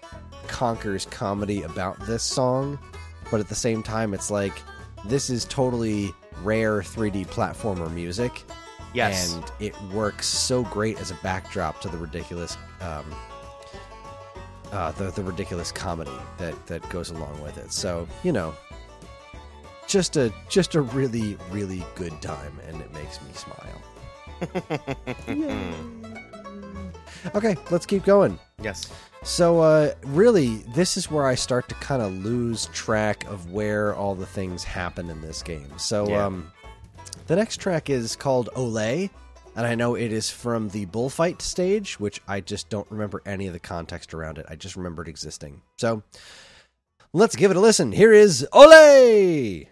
Conker's 0.47 1.05
comedy 1.05 1.61
about 1.61 1.99
this 2.07 2.23
song, 2.23 2.79
but 3.29 3.39
at 3.39 3.47
the 3.49 3.55
same 3.55 3.83
time, 3.83 4.13
it's 4.13 4.31
like 4.31 4.53
this 5.05 5.29
is 5.29 5.45
totally 5.45 6.11
rare 6.43 6.79
3D 6.81 7.27
platformer 7.27 7.91
music. 7.93 8.43
Yes. 8.93 9.33
And 9.35 9.51
it 9.59 9.79
works 9.93 10.27
so 10.27 10.63
great 10.63 10.99
as 10.99 11.11
a 11.11 11.15
backdrop 11.23 11.79
to 11.81 11.87
the 11.89 11.97
ridiculous 11.97 12.57
um, 12.81 13.05
uh, 14.71 14.91
the 14.93 15.11
the 15.11 15.23
ridiculous 15.23 15.71
comedy 15.71 16.11
that 16.37 16.65
that 16.67 16.87
goes 16.89 17.09
along 17.09 17.41
with 17.41 17.57
it. 17.57 17.71
So 17.71 18.07
you 18.23 18.31
know, 18.31 18.53
just 19.87 20.17
a 20.17 20.33
just 20.49 20.75
a 20.75 20.81
really 20.81 21.37
really 21.51 21.83
good 21.95 22.21
time, 22.21 22.59
and 22.67 22.81
it 22.81 22.93
makes 22.93 23.19
me 23.21 23.31
smile. 23.33 23.81
Yay. 25.27 25.73
okay, 27.35 27.55
let's 27.69 27.85
keep 27.85 28.03
going. 28.03 28.39
yes. 28.61 28.91
So, 29.23 29.59
uh, 29.59 29.93
really, 30.07 30.63
this 30.73 30.97
is 30.97 31.11
where 31.11 31.27
I 31.27 31.35
start 31.35 31.69
to 31.69 31.75
kind 31.75 32.01
of 32.01 32.11
lose 32.25 32.65
track 32.73 33.23
of 33.25 33.51
where 33.51 33.93
all 33.93 34.15
the 34.15 34.25
things 34.25 34.63
happen 34.63 35.11
in 35.11 35.21
this 35.21 35.43
game. 35.43 35.71
So, 35.77 36.07
Yeah. 36.09 36.25
um, 36.25 36.51
the 37.31 37.37
next 37.37 37.61
track 37.61 37.89
is 37.89 38.17
called 38.17 38.49
Olay, 38.57 39.09
and 39.55 39.65
I 39.65 39.73
know 39.73 39.95
it 39.95 40.11
is 40.11 40.29
from 40.29 40.67
the 40.67 40.83
bullfight 40.83 41.41
stage, 41.41 41.97
which 41.97 42.21
I 42.27 42.41
just 42.41 42.67
don't 42.67 42.91
remember 42.91 43.21
any 43.25 43.47
of 43.47 43.53
the 43.53 43.59
context 43.59 44.13
around 44.13 44.37
it. 44.37 44.45
I 44.49 44.57
just 44.57 44.75
remember 44.75 45.01
it 45.01 45.07
existing. 45.07 45.61
So, 45.77 46.03
let's 47.13 47.37
give 47.37 47.49
it 47.49 47.55
a 47.55 47.61
listen. 47.61 47.93
Here 47.93 48.11
is 48.11 48.45
Olay! 48.51 49.69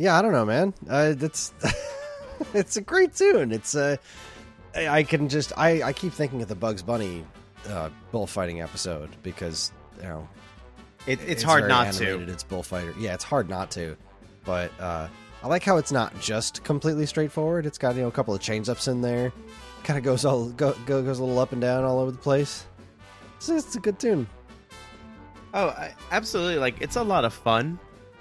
Yeah, 0.00 0.18
I 0.18 0.22
don't 0.22 0.32
know, 0.32 0.46
man. 0.46 0.72
Uh, 0.88 1.12
that's 1.12 1.52
it's 2.54 2.76
a 2.78 2.80
great 2.80 3.14
tune. 3.14 3.52
It's 3.52 3.74
uh, 3.74 3.98
I 4.74 5.02
can 5.02 5.28
just 5.28 5.52
I 5.58 5.82
I 5.82 5.92
keep 5.92 6.14
thinking 6.14 6.40
of 6.40 6.48
the 6.48 6.54
Bugs 6.54 6.82
Bunny 6.82 7.22
uh, 7.68 7.90
bullfighting 8.10 8.62
episode 8.62 9.10
because 9.22 9.72
you 9.98 10.04
know 10.04 10.28
It, 11.06 11.20
it's, 11.26 11.42
hard 11.42 11.62
very 11.62 11.68
not 11.68 11.86
animated, 11.88 12.26
to. 12.28 12.32
It's 12.32 12.42
bullfighter. 12.42 12.94
Yeah, 12.98 13.12
it's 13.12 13.24
hard 13.24 13.50
not 13.50 13.70
to. 13.72 13.94
But 14.46 14.72
uh, 14.80 15.08
I 15.42 15.48
like 15.48 15.62
how 15.62 15.76
it's 15.76 15.92
not 15.92 16.18
just 16.18 16.64
completely 16.64 17.04
straightforward. 17.04 17.66
It's 17.66 17.76
got 17.76 17.94
you 17.94 18.00
know 18.00 18.08
a 18.08 18.12
couple 18.12 18.34
of 18.34 18.40
change 18.40 18.70
ups 18.70 18.88
in 18.88 19.02
there. 19.02 19.34
Kind 19.84 19.98
of 19.98 20.04
goes 20.04 20.24
all 20.24 20.48
go, 20.48 20.74
go 20.86 21.02
goes 21.02 21.18
a 21.18 21.24
little 21.24 21.38
up 21.38 21.52
and 21.52 21.60
down 21.60 21.84
all 21.84 21.98
over 21.98 22.10
the 22.10 22.18
place. 22.18 22.64
It's, 23.36 23.50
it's 23.50 23.76
a 23.76 23.80
good 23.80 23.98
tune. 23.98 24.26
Oh, 25.52 25.68
I, 25.68 25.94
absolutely! 26.10 26.56
Like 26.56 26.80
it's 26.80 26.96
a 26.96 27.02
lot 27.02 27.26
of 27.26 27.34
fun. 27.34 27.78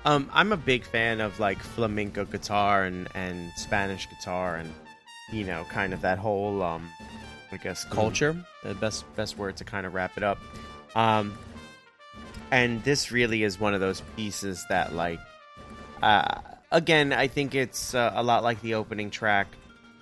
Um, 0.10 0.28
I'm 0.34 0.52
a 0.52 0.58
big 0.58 0.84
fan 0.86 1.22
of 1.22 1.40
like 1.40 1.62
flamenco 1.62 2.26
guitar 2.26 2.84
and 2.84 3.08
and 3.14 3.52
Spanish 3.58 4.10
guitar 4.10 4.56
and 4.56 4.74
you 5.32 5.44
know 5.44 5.66
kind 5.70 5.94
of 5.94 6.02
that 6.02 6.18
whole 6.18 6.64
um, 6.64 6.90
I 7.52 7.58
guess 7.58 7.86
culture. 7.86 8.36
The 8.64 8.74
best 8.74 9.06
best 9.16 9.38
word 9.38 9.58
to 9.58 9.64
kind 9.64 9.86
of 9.86 9.94
wrap 9.94 10.18
it 10.18 10.24
up. 10.24 10.40
Um, 10.96 11.38
and 12.50 12.84
this 12.84 13.12
really 13.12 13.44
is 13.44 13.60
one 13.60 13.76
of 13.76 13.82
those 13.82 14.02
pieces 14.16 14.66
that 14.70 14.94
like 14.96 15.20
uh, 16.02 16.40
again 16.72 17.14
i 17.14 17.28
think 17.28 17.54
it's 17.54 17.94
uh, 17.94 18.12
a 18.16 18.24
lot 18.24 18.44
like 18.44 18.60
the 18.62 18.74
opening 18.74 19.12
track 19.12 19.48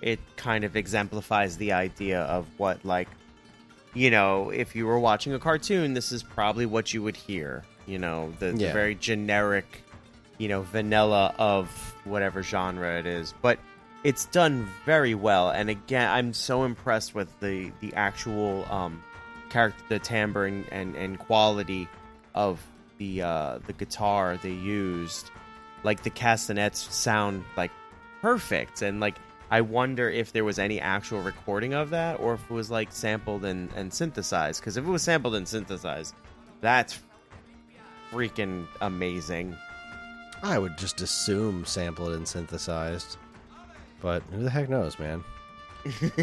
it 0.00 0.18
kind 0.36 0.64
of 0.64 0.76
exemplifies 0.76 1.58
the 1.58 1.72
idea 1.72 2.22
of 2.22 2.46
what 2.56 2.82
like 2.82 3.08
you 3.92 4.10
know 4.10 4.48
if 4.48 4.74
you 4.74 4.86
were 4.86 4.98
watching 4.98 5.34
a 5.34 5.38
cartoon 5.38 5.92
this 5.92 6.12
is 6.12 6.22
probably 6.22 6.64
what 6.64 6.94
you 6.94 7.02
would 7.02 7.16
hear 7.16 7.64
you 7.86 7.98
know 7.98 8.32
the, 8.38 8.52
the 8.52 8.72
very 8.72 8.94
generic 8.94 9.82
you 10.38 10.48
know 10.48 10.62
vanilla 10.62 11.34
of 11.38 11.68
whatever 12.04 12.42
genre 12.42 12.98
it 12.98 13.06
is 13.06 13.34
but 13.42 13.58
it's 14.04 14.26
done 14.26 14.68
very 14.84 15.14
well. 15.14 15.50
And 15.50 15.68
again 15.70 16.08
i'm 16.10 16.32
so 16.32 16.64
impressed 16.64 17.14
with 17.14 17.28
the 17.40 17.72
the 17.80 17.92
actual 17.94 18.64
um 18.70 19.02
character 19.50 19.82
the 19.88 19.98
timbre 19.98 20.46
and, 20.46 20.64
and, 20.70 20.94
and 20.96 21.18
quality 21.18 21.88
of 22.34 22.64
the 22.98 23.22
uh 23.22 23.58
the 23.66 23.72
guitar 23.72 24.38
they 24.42 24.52
used. 24.52 25.30
Like 25.84 26.02
the 26.02 26.10
castanets 26.10 26.94
sound 26.94 27.44
like 27.56 27.70
perfect. 28.22 28.82
And 28.82 29.00
like 29.00 29.16
i 29.50 29.60
wonder 29.60 30.08
if 30.08 30.32
there 30.32 30.44
was 30.44 30.58
any 30.58 30.80
actual 30.80 31.20
recording 31.20 31.74
of 31.74 31.90
that 31.90 32.20
or 32.20 32.34
if 32.34 32.44
it 32.44 32.50
was 32.50 32.70
like 32.70 32.92
sampled 32.92 33.44
and, 33.44 33.70
and 33.74 33.92
synthesized. 33.92 34.60
Because 34.60 34.76
if 34.76 34.84
it 34.84 34.90
was 34.90 35.02
sampled 35.02 35.34
and 35.34 35.46
synthesized 35.46 36.14
that's 36.60 36.98
freaking 38.12 38.66
amazing 38.80 39.56
I 40.42 40.58
would 40.58 40.76
just 40.78 41.00
assume 41.00 41.64
sampled 41.64 42.14
and 42.14 42.26
synthesized, 42.26 43.16
but 44.00 44.22
who 44.32 44.42
the 44.44 44.50
heck 44.50 44.68
knows, 44.68 44.98
man? 44.98 45.24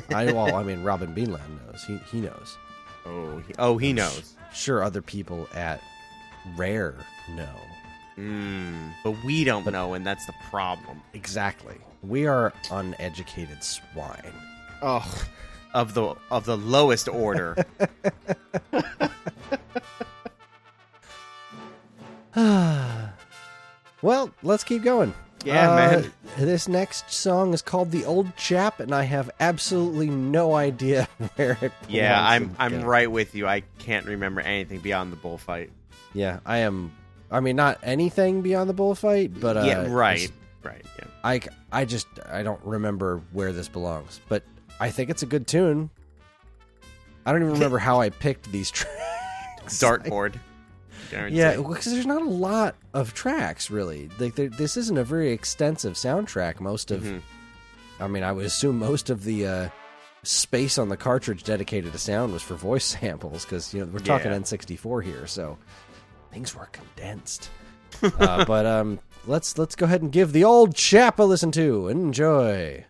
I 0.09 0.25
well, 0.31 0.55
I 0.55 0.63
mean, 0.63 0.83
Robin 0.83 1.13
Beanland 1.13 1.65
knows. 1.65 1.83
He 1.85 1.97
he 2.11 2.21
knows. 2.21 2.57
oh 3.05 3.39
he, 3.39 3.53
oh 3.59 3.77
he 3.77 3.93
knows 3.93 4.35
Sure, 4.53 4.83
other 4.83 5.01
people 5.01 5.47
at 5.53 5.81
Rare 6.55 6.95
know 7.35 7.55
mm, 8.17 8.91
but 9.03 9.15
we 9.25 9.43
don't 9.43 9.65
know 9.65 9.93
and 9.95 10.05
that's 10.05 10.25
the 10.25 10.33
problem 10.49 11.01
exactly. 11.13 11.75
We 12.03 12.25
are 12.27 12.53
uneducated 12.71 13.63
swine. 13.63 14.33
oh 14.81 15.25
of 15.73 15.93
the 15.93 16.15
of 16.31 16.45
the 16.45 16.55
lowest 16.57 17.09
order 17.09 17.55
let's 24.45 24.63
keep 24.63 24.83
going. 24.83 25.13
Yeah, 25.43 25.71
Uh, 25.71 25.75
man. 25.75 26.11
This 26.37 26.67
next 26.67 27.11
song 27.11 27.53
is 27.53 27.61
called 27.61 27.91
"The 27.91 28.03
Old 28.05 28.35
Chap," 28.35 28.79
and 28.79 28.93
I 28.95 29.03
have 29.03 29.29
absolutely 29.39 30.09
no 30.09 30.55
idea 30.55 31.07
where 31.35 31.57
it. 31.61 31.71
yeah 31.87 32.19
i'm 32.27 32.55
i'm 32.57 32.73
yeah. 32.79 32.85
right 32.85 33.11
with 33.11 33.35
you 33.35 33.45
i 33.47 33.61
can't 33.77 34.05
remember 34.05 34.41
anything 34.41 34.79
beyond 34.79 35.11
the 35.11 35.17
bullfight 35.17 35.69
Yeah, 36.13 36.39
I 36.45 36.59
am. 36.59 36.91
I 37.31 37.39
mean, 37.41 37.55
not 37.57 37.79
anything 37.83 38.41
beyond 38.41 38.69
the 38.69 38.73
bullfight, 38.73 39.39
but 39.39 39.57
uh, 39.57 39.63
yeah 39.65 39.85
right 39.87 40.31
right 40.63 40.85
yeah 40.97 41.05
I, 41.23 41.41
I 41.71 41.85
just 41.85 42.07
I 42.31 42.41
don't 42.43 42.63
remember 42.63 43.21
where 43.31 43.51
this 43.51 43.67
belongs, 43.67 44.19
but 44.29 44.43
I 44.79 44.89
think 44.89 45.09
it's 45.09 45.23
a 45.23 45.25
good 45.27 45.45
tune. 45.47 45.89
I 47.25 47.31
don't 47.31 47.41
even 47.41 47.53
remember 47.59 47.77
how 47.77 47.99
I 48.01 48.09
picked 48.09 48.51
these 48.51 48.71
tracks. 48.77 49.79
dartboard 49.79 50.35
Guarantee. 51.11 51.37
Yeah, 51.37 51.55
because 51.57 51.85
there's 51.85 52.05
not 52.05 52.21
a 52.21 52.29
lot 52.29 52.75
of 52.93 53.13
tracks 53.13 53.69
really. 53.71 54.09
Like 54.19 54.35
there, 54.35 54.49
this 54.49 54.77
isn't 54.77 54.97
a 54.97 55.03
very 55.03 55.31
extensive 55.31 55.93
soundtrack. 55.93 56.59
Most 56.59 56.91
of, 56.91 57.03
Mhm. 57.03 57.21
I 57.99 58.07
mean, 58.07 58.23
I 58.23 58.31
would 58.31 58.45
assume 58.45 58.77
most 58.79 59.09
of 59.09 59.23
the 59.23 59.47
uh, 59.47 59.69
space 60.23 60.77
on 60.77 60.89
the 60.89 60.97
cartridge 60.97 61.43
dedicated 61.43 61.91
to 61.93 61.97
sound 61.99 62.33
was 62.33 62.41
for 62.41 62.55
voice 62.55 62.85
samples 63.01 63.45
because 63.45 63.73
you 63.73 63.79
know 63.81 63.85
we're 63.91 63.99
talking 63.99 64.31
Yeah. 64.31 64.39
N64 64.39 65.03
here, 65.03 65.27
so 65.27 65.57
things 66.31 66.53
were 66.55 66.67
condensed. 66.71 67.49
uh, 68.03 68.43
but 68.45 68.65
um, 68.65 68.99
let's 69.25 69.57
let's 69.57 69.75
go 69.75 69.85
ahead 69.85 70.01
and 70.01 70.11
give 70.11 70.33
the 70.33 70.43
old 70.43 70.75
chap 70.75 71.19
a 71.19 71.23
listen 71.23 71.51
to. 71.53 71.87
Enjoy. 71.87 72.85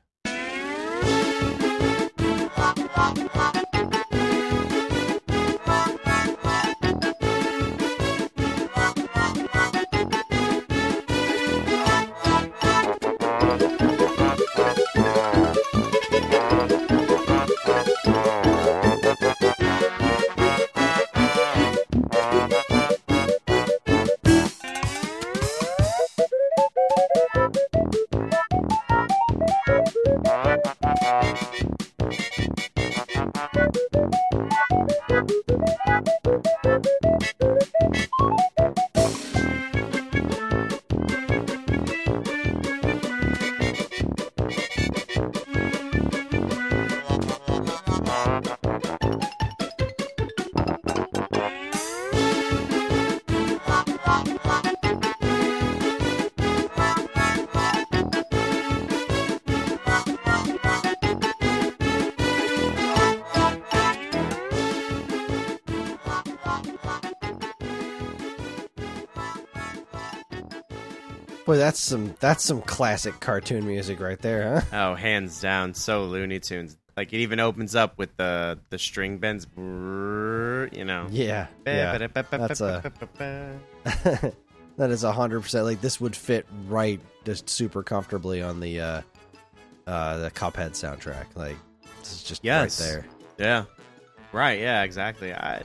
Boy, 71.56 71.60
that's 71.60 71.80
some 71.80 72.16
that's 72.20 72.44
some 72.44 72.62
classic 72.62 73.20
cartoon 73.22 73.66
music 73.66 74.00
right 74.02 74.20
there, 74.20 74.60
huh? 74.60 74.62
Oh, 74.92 74.96
hands 74.96 75.40
down, 75.40 75.74
so 75.74 76.04
Looney 76.04 76.40
Tunes. 76.40 76.76
Like 76.98 77.14
it 77.14 77.18
even 77.18 77.40
opens 77.40 77.76
up 77.76 77.98
with 77.98 78.16
the 78.18 78.60
the 78.70 78.78
string 78.78 79.18
bends, 79.20 79.48
you 79.58 80.84
know. 80.86 81.08
Yeah, 81.12 81.48
yeah. 81.66 81.98
That's 82.30 82.62
a 82.62 82.82
that 84.78 84.90
is 84.90 85.04
a 85.04 85.12
hundred 85.12 85.42
percent. 85.42 85.66
Like 85.66 85.82
this 85.82 86.00
would 86.02 86.16
fit 86.16 86.46
right, 86.68 87.00
just 87.26 87.50
super 87.50 87.84
comfortably 87.84 88.42
on 88.42 88.60
the 88.60 88.82
uh 88.82 89.02
uh 89.88 90.18
the 90.18 90.32
Cuphead 90.32 90.72
soundtrack. 90.72 91.28
Like 91.36 91.58
this 92.00 92.14
is 92.14 92.24
just 92.24 92.44
Yes. 92.44 92.80
right 92.82 92.88
there. 92.88 93.06
Yeah. 93.38 93.66
Right, 94.32 94.60
yeah, 94.60 94.84
exactly. 94.84 95.34
I 95.34 95.64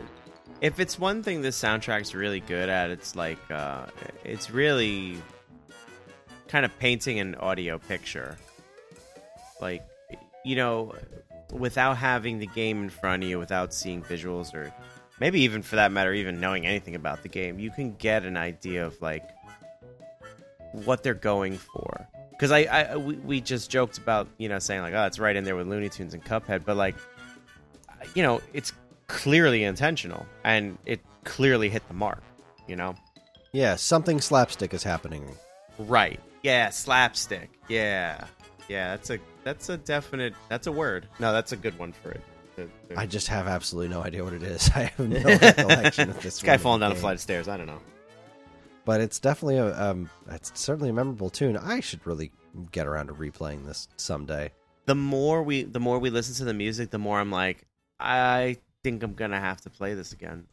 if 0.60 0.78
it's 0.78 0.98
one 0.98 1.22
thing 1.22 1.42
this 1.42 1.60
soundtrack's 1.60 2.14
really 2.14 2.40
good 2.40 2.68
at, 2.68 2.90
it's 2.90 3.16
like 3.16 3.38
uh 3.50 3.86
it's 4.24 4.50
really 4.50 5.16
kind 6.50 6.64
of 6.64 6.78
painting 6.78 7.20
an 7.20 7.36
audio 7.36 7.78
picture. 7.78 8.36
Like 9.60 9.82
you 10.44 10.56
know, 10.56 10.94
without 11.52 11.96
having 11.96 12.38
the 12.38 12.46
game 12.48 12.82
in 12.82 12.90
front 12.90 13.22
of 13.22 13.28
you, 13.28 13.38
without 13.38 13.72
seeing 13.72 14.02
visuals 14.02 14.52
or 14.54 14.72
maybe 15.20 15.40
even 15.42 15.62
for 15.62 15.76
that 15.76 15.92
matter 15.92 16.12
even 16.12 16.40
knowing 16.40 16.66
anything 16.66 16.94
about 16.94 17.22
the 17.22 17.28
game, 17.28 17.58
you 17.58 17.70
can 17.70 17.94
get 17.96 18.24
an 18.24 18.36
idea 18.36 18.84
of 18.84 19.00
like 19.00 19.28
what 20.72 21.02
they're 21.02 21.14
going 21.14 21.56
for. 21.56 22.08
Because 22.32 22.50
I, 22.50 22.62
I 22.62 22.96
we, 22.96 23.14
we 23.16 23.40
just 23.40 23.70
joked 23.70 23.98
about 23.98 24.26
you 24.38 24.48
know 24.48 24.58
saying 24.58 24.82
like 24.82 24.94
oh 24.94 25.04
it's 25.04 25.18
right 25.18 25.36
in 25.36 25.44
there 25.44 25.56
with 25.56 25.68
Looney 25.68 25.88
Tunes 25.88 26.14
and 26.14 26.24
Cuphead, 26.24 26.64
but 26.64 26.76
like 26.76 26.96
you 28.14 28.22
know 28.22 28.40
it's 28.52 28.72
clearly 29.06 29.64
intentional 29.64 30.26
and 30.44 30.78
it 30.86 31.00
clearly 31.24 31.68
hit 31.68 31.86
the 31.86 31.94
mark. 31.94 32.22
You 32.66 32.76
know, 32.76 32.94
Yeah, 33.52 33.76
something 33.76 34.20
slapstick 34.20 34.72
is 34.72 34.82
happening. 34.84 35.28
Right. 35.78 36.20
Yeah, 36.42 36.70
slapstick. 36.70 37.50
Yeah. 37.68 38.24
Yeah, 38.68 38.90
that's 38.96 39.10
a 39.10 39.18
that's 39.42 39.68
a 39.68 39.76
definite 39.76 40.34
that's 40.48 40.66
a 40.66 40.72
word. 40.72 41.08
No, 41.18 41.32
that's 41.32 41.52
a 41.52 41.56
good 41.56 41.78
one 41.78 41.92
for 41.92 42.12
it. 42.12 42.22
I 42.96 43.06
just 43.06 43.28
have 43.28 43.46
absolutely 43.48 43.88
no 43.88 44.02
idea 44.02 44.22
what 44.22 44.32
it 44.32 44.42
is. 44.42 44.70
I 44.74 44.84
have 44.84 45.08
no 45.08 45.22
recollection 45.40 46.10
of 46.10 46.16
this. 46.16 46.38
this 46.38 46.42
guy 46.42 46.56
falling 46.56 46.80
down 46.80 46.92
a 46.92 46.94
flight 46.94 47.14
of 47.14 47.20
stairs. 47.20 47.48
I 47.48 47.56
don't 47.56 47.66
know. 47.66 47.80
But 48.84 49.00
it's 49.00 49.18
definitely 49.18 49.58
a 49.58 49.90
um, 49.90 50.08
it's 50.30 50.52
certainly 50.54 50.90
a 50.90 50.92
memorable 50.92 51.30
tune. 51.30 51.56
I 51.56 51.80
should 51.80 52.06
really 52.06 52.32
get 52.72 52.86
around 52.86 53.08
to 53.08 53.14
replaying 53.14 53.66
this 53.66 53.88
someday. 53.96 54.50
The 54.86 54.94
more 54.94 55.42
we 55.42 55.62
the 55.62 55.80
more 55.80 55.98
we 55.98 56.10
listen 56.10 56.34
to 56.36 56.44
the 56.44 56.54
music, 56.54 56.90
the 56.90 56.98
more 56.98 57.18
I'm 57.20 57.30
like, 57.30 57.66
I 57.98 58.56
think 58.82 59.02
I'm 59.02 59.14
gonna 59.14 59.40
have 59.40 59.60
to 59.62 59.70
play 59.70 59.94
this 59.94 60.12
again. 60.12 60.46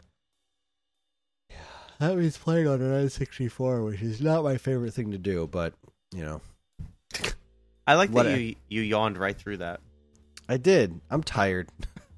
That 1.99 2.15
means 2.15 2.37
playing 2.37 2.67
on 2.67 2.81
an 2.81 3.07
N64, 3.07 3.85
which 3.85 4.01
is 4.01 4.21
not 4.21 4.43
my 4.43 4.57
favorite 4.57 4.93
thing 4.93 5.11
to 5.11 5.17
do, 5.17 5.47
but 5.47 5.73
you 6.13 6.23
know, 6.23 6.41
I 7.87 7.95
like 7.95 8.09
What 8.11 8.23
that 8.23 8.35
a- 8.37 8.39
you 8.41 8.55
you 8.69 8.81
yawned 8.81 9.17
right 9.17 9.35
through 9.35 9.57
that. 9.57 9.79
I 10.47 10.57
did. 10.57 10.99
I'm 11.09 11.23
tired. 11.23 11.69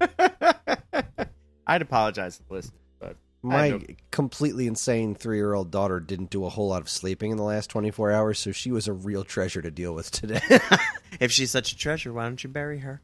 I'd 1.66 1.82
apologize 1.82 2.36
to 2.38 2.46
the 2.48 2.54
listeners, 2.54 2.80
but 2.98 3.16
My 3.42 3.80
completely 4.10 4.66
insane 4.66 5.14
three 5.14 5.36
year 5.38 5.54
old 5.54 5.70
daughter 5.70 5.98
didn't 6.00 6.30
do 6.30 6.44
a 6.44 6.48
whole 6.48 6.68
lot 6.68 6.82
of 6.82 6.88
sleeping 6.90 7.30
in 7.30 7.36
the 7.36 7.42
last 7.42 7.70
24 7.70 8.12
hours, 8.12 8.38
so 8.38 8.52
she 8.52 8.70
was 8.72 8.86
a 8.88 8.92
real 8.92 9.24
treasure 9.24 9.62
to 9.62 9.70
deal 9.70 9.94
with 9.94 10.10
today. 10.10 10.40
if 11.20 11.30
she's 11.32 11.50
such 11.50 11.72
a 11.72 11.76
treasure, 11.76 12.12
why 12.12 12.24
don't 12.24 12.42
you 12.42 12.50
bury 12.50 12.80
her? 12.80 13.00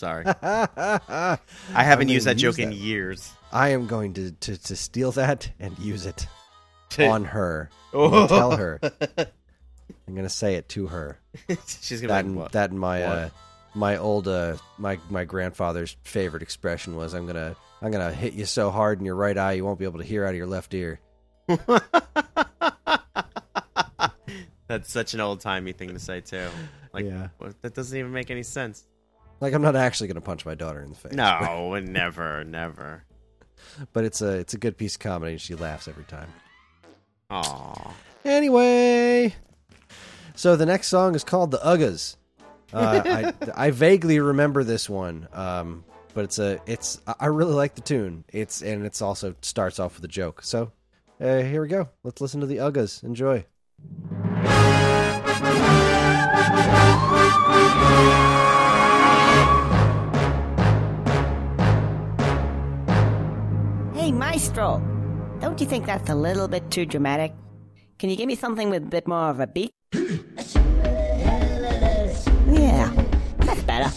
Sorry, 0.00 0.24
I 0.42 1.38
haven't 1.74 2.08
used 2.08 2.26
that 2.26 2.32
gonna 2.34 2.40
joke 2.40 2.58
use 2.58 2.66
in 2.66 2.72
years. 2.72 3.32
I 3.52 3.70
am 3.70 3.86
going 3.86 4.14
to, 4.14 4.32
to, 4.32 4.56
to 4.64 4.76
steal 4.76 5.12
that 5.12 5.50
and 5.58 5.78
use 5.78 6.06
it 6.06 6.26
on 6.98 7.24
her. 7.26 7.70
Oh. 7.92 8.26
Tell 8.26 8.56
her. 8.56 8.78
I'm 9.18 10.14
going 10.14 10.24
to 10.24 10.28
say 10.28 10.54
it 10.56 10.68
to 10.70 10.86
her. 10.88 11.18
she's 11.66 12.00
gonna 12.00 12.12
That 12.12 12.24
and, 12.24 12.36
like, 12.36 12.52
that 12.52 12.70
and 12.70 12.78
my 12.80 13.02
uh, 13.02 13.28
my 13.74 13.96
old 13.98 14.26
uh, 14.28 14.56
my 14.78 14.98
my 15.10 15.24
grandfather's 15.24 15.96
favorite 16.02 16.42
expression 16.42 16.96
was 16.96 17.14
I'm 17.14 17.26
gonna 17.26 17.54
I'm 17.82 17.90
gonna 17.90 18.12
hit 18.12 18.32
you 18.32 18.44
so 18.46 18.70
hard 18.70 18.98
in 18.98 19.04
your 19.04 19.14
right 19.14 19.36
eye 19.36 19.52
you 19.52 19.64
won't 19.64 19.78
be 19.78 19.84
able 19.84 19.98
to 20.00 20.04
hear 20.04 20.24
out 20.24 20.30
of 20.30 20.36
your 20.36 20.46
left 20.46 20.72
ear. 20.74 20.98
That's 24.66 24.90
such 24.92 25.14
an 25.14 25.20
old 25.20 25.40
timey 25.40 25.72
thing 25.72 25.90
to 25.94 25.98
say 25.98 26.20
too. 26.20 26.48
Like 26.92 27.04
Yeah. 27.06 27.28
that 27.62 27.74
doesn't 27.74 27.96
even 27.96 28.12
make 28.12 28.30
any 28.30 28.42
sense. 28.42 28.84
Like 29.40 29.52
I'm 29.54 29.62
not 29.62 29.76
actually 29.76 30.08
gonna 30.08 30.20
punch 30.20 30.44
my 30.44 30.54
daughter 30.54 30.82
in 30.82 30.90
the 30.90 30.96
face. 30.96 31.12
No, 31.12 31.78
never, 31.78 32.44
never. 32.44 33.04
But 33.92 34.04
it's 34.04 34.22
a 34.22 34.38
it's 34.38 34.54
a 34.54 34.58
good 34.58 34.76
piece 34.76 34.94
of 34.94 35.00
comedy. 35.00 35.32
and 35.32 35.40
She 35.40 35.54
laughs 35.54 35.88
every 35.88 36.04
time. 36.04 36.28
Aw. 37.30 37.94
Anyway, 38.24 39.34
so 40.34 40.56
the 40.56 40.66
next 40.66 40.88
song 40.88 41.14
is 41.14 41.24
called 41.24 41.50
"The 41.50 41.58
Uggas." 41.58 42.16
Uh, 42.72 43.02
I 43.04 43.32
I 43.66 43.70
vaguely 43.70 44.20
remember 44.20 44.64
this 44.64 44.88
one, 44.88 45.28
um, 45.32 45.84
but 46.14 46.24
it's 46.24 46.38
a 46.38 46.60
it's 46.66 47.00
I 47.06 47.14
I 47.20 47.26
really 47.26 47.54
like 47.54 47.74
the 47.74 47.80
tune. 47.80 48.24
It's 48.32 48.62
and 48.62 48.84
it's 48.86 49.02
also 49.02 49.34
starts 49.42 49.78
off 49.78 49.96
with 49.96 50.04
a 50.04 50.08
joke. 50.08 50.42
So 50.42 50.72
uh, 51.20 51.38
here 51.38 51.62
we 51.62 51.68
go. 51.68 51.88
Let's 52.04 52.20
listen 52.20 52.40
to 52.40 52.46
the 52.46 52.56
Uggas. 52.58 53.02
Enjoy. 53.04 53.44
Don't 64.58 65.60
you 65.60 65.66
think 65.66 65.86
that's 65.86 66.10
a 66.10 66.14
little 66.16 66.48
bit 66.48 66.68
too 66.68 66.84
dramatic? 66.84 67.32
Can 68.00 68.10
you 68.10 68.16
give 68.16 68.26
me 68.26 68.34
something 68.34 68.70
with 68.70 68.82
a 68.82 68.86
bit 68.86 69.06
more 69.06 69.30
of 69.30 69.38
a 69.38 69.46
beat? 69.46 69.70
Yeah, 72.50 72.90
that's 73.38 73.62
better. 73.62 73.92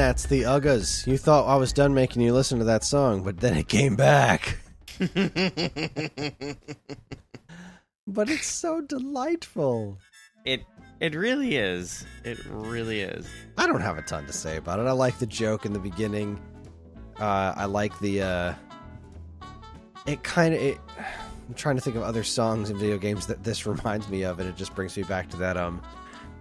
That's 0.00 0.24
the 0.24 0.44
Uggas. 0.44 1.06
You 1.06 1.18
thought 1.18 1.46
I 1.46 1.56
was 1.56 1.74
done 1.74 1.92
making 1.92 2.22
you 2.22 2.32
listen 2.32 2.58
to 2.58 2.64
that 2.64 2.84
song, 2.84 3.22
but 3.22 3.38
then 3.38 3.54
it 3.54 3.68
came 3.68 3.96
back. 3.96 4.56
but 8.06 8.30
it's 8.30 8.46
so 8.46 8.80
delightful. 8.80 9.98
It 10.46 10.64
it 11.00 11.14
really 11.14 11.56
is. 11.56 12.06
It 12.24 12.38
really 12.46 13.02
is. 13.02 13.26
I 13.58 13.66
don't 13.66 13.82
have 13.82 13.98
a 13.98 14.02
ton 14.02 14.24
to 14.24 14.32
say 14.32 14.56
about 14.56 14.80
it. 14.80 14.86
I 14.86 14.92
like 14.92 15.18
the 15.18 15.26
joke 15.26 15.66
in 15.66 15.74
the 15.74 15.78
beginning. 15.78 16.40
Uh, 17.18 17.52
I 17.54 17.66
like 17.66 17.98
the. 18.00 18.22
Uh, 18.22 18.54
it 20.06 20.22
kind 20.22 20.54
of. 20.54 20.78
I'm 21.46 21.54
trying 21.56 21.76
to 21.76 21.82
think 21.82 21.96
of 21.96 22.04
other 22.04 22.24
songs 22.24 22.70
in 22.70 22.78
video 22.78 22.96
games 22.96 23.26
that 23.26 23.44
this 23.44 23.66
reminds 23.66 24.08
me 24.08 24.22
of, 24.22 24.40
and 24.40 24.48
it 24.48 24.56
just 24.56 24.74
brings 24.74 24.96
me 24.96 25.02
back 25.02 25.28
to 25.28 25.36
that 25.36 25.58
um, 25.58 25.82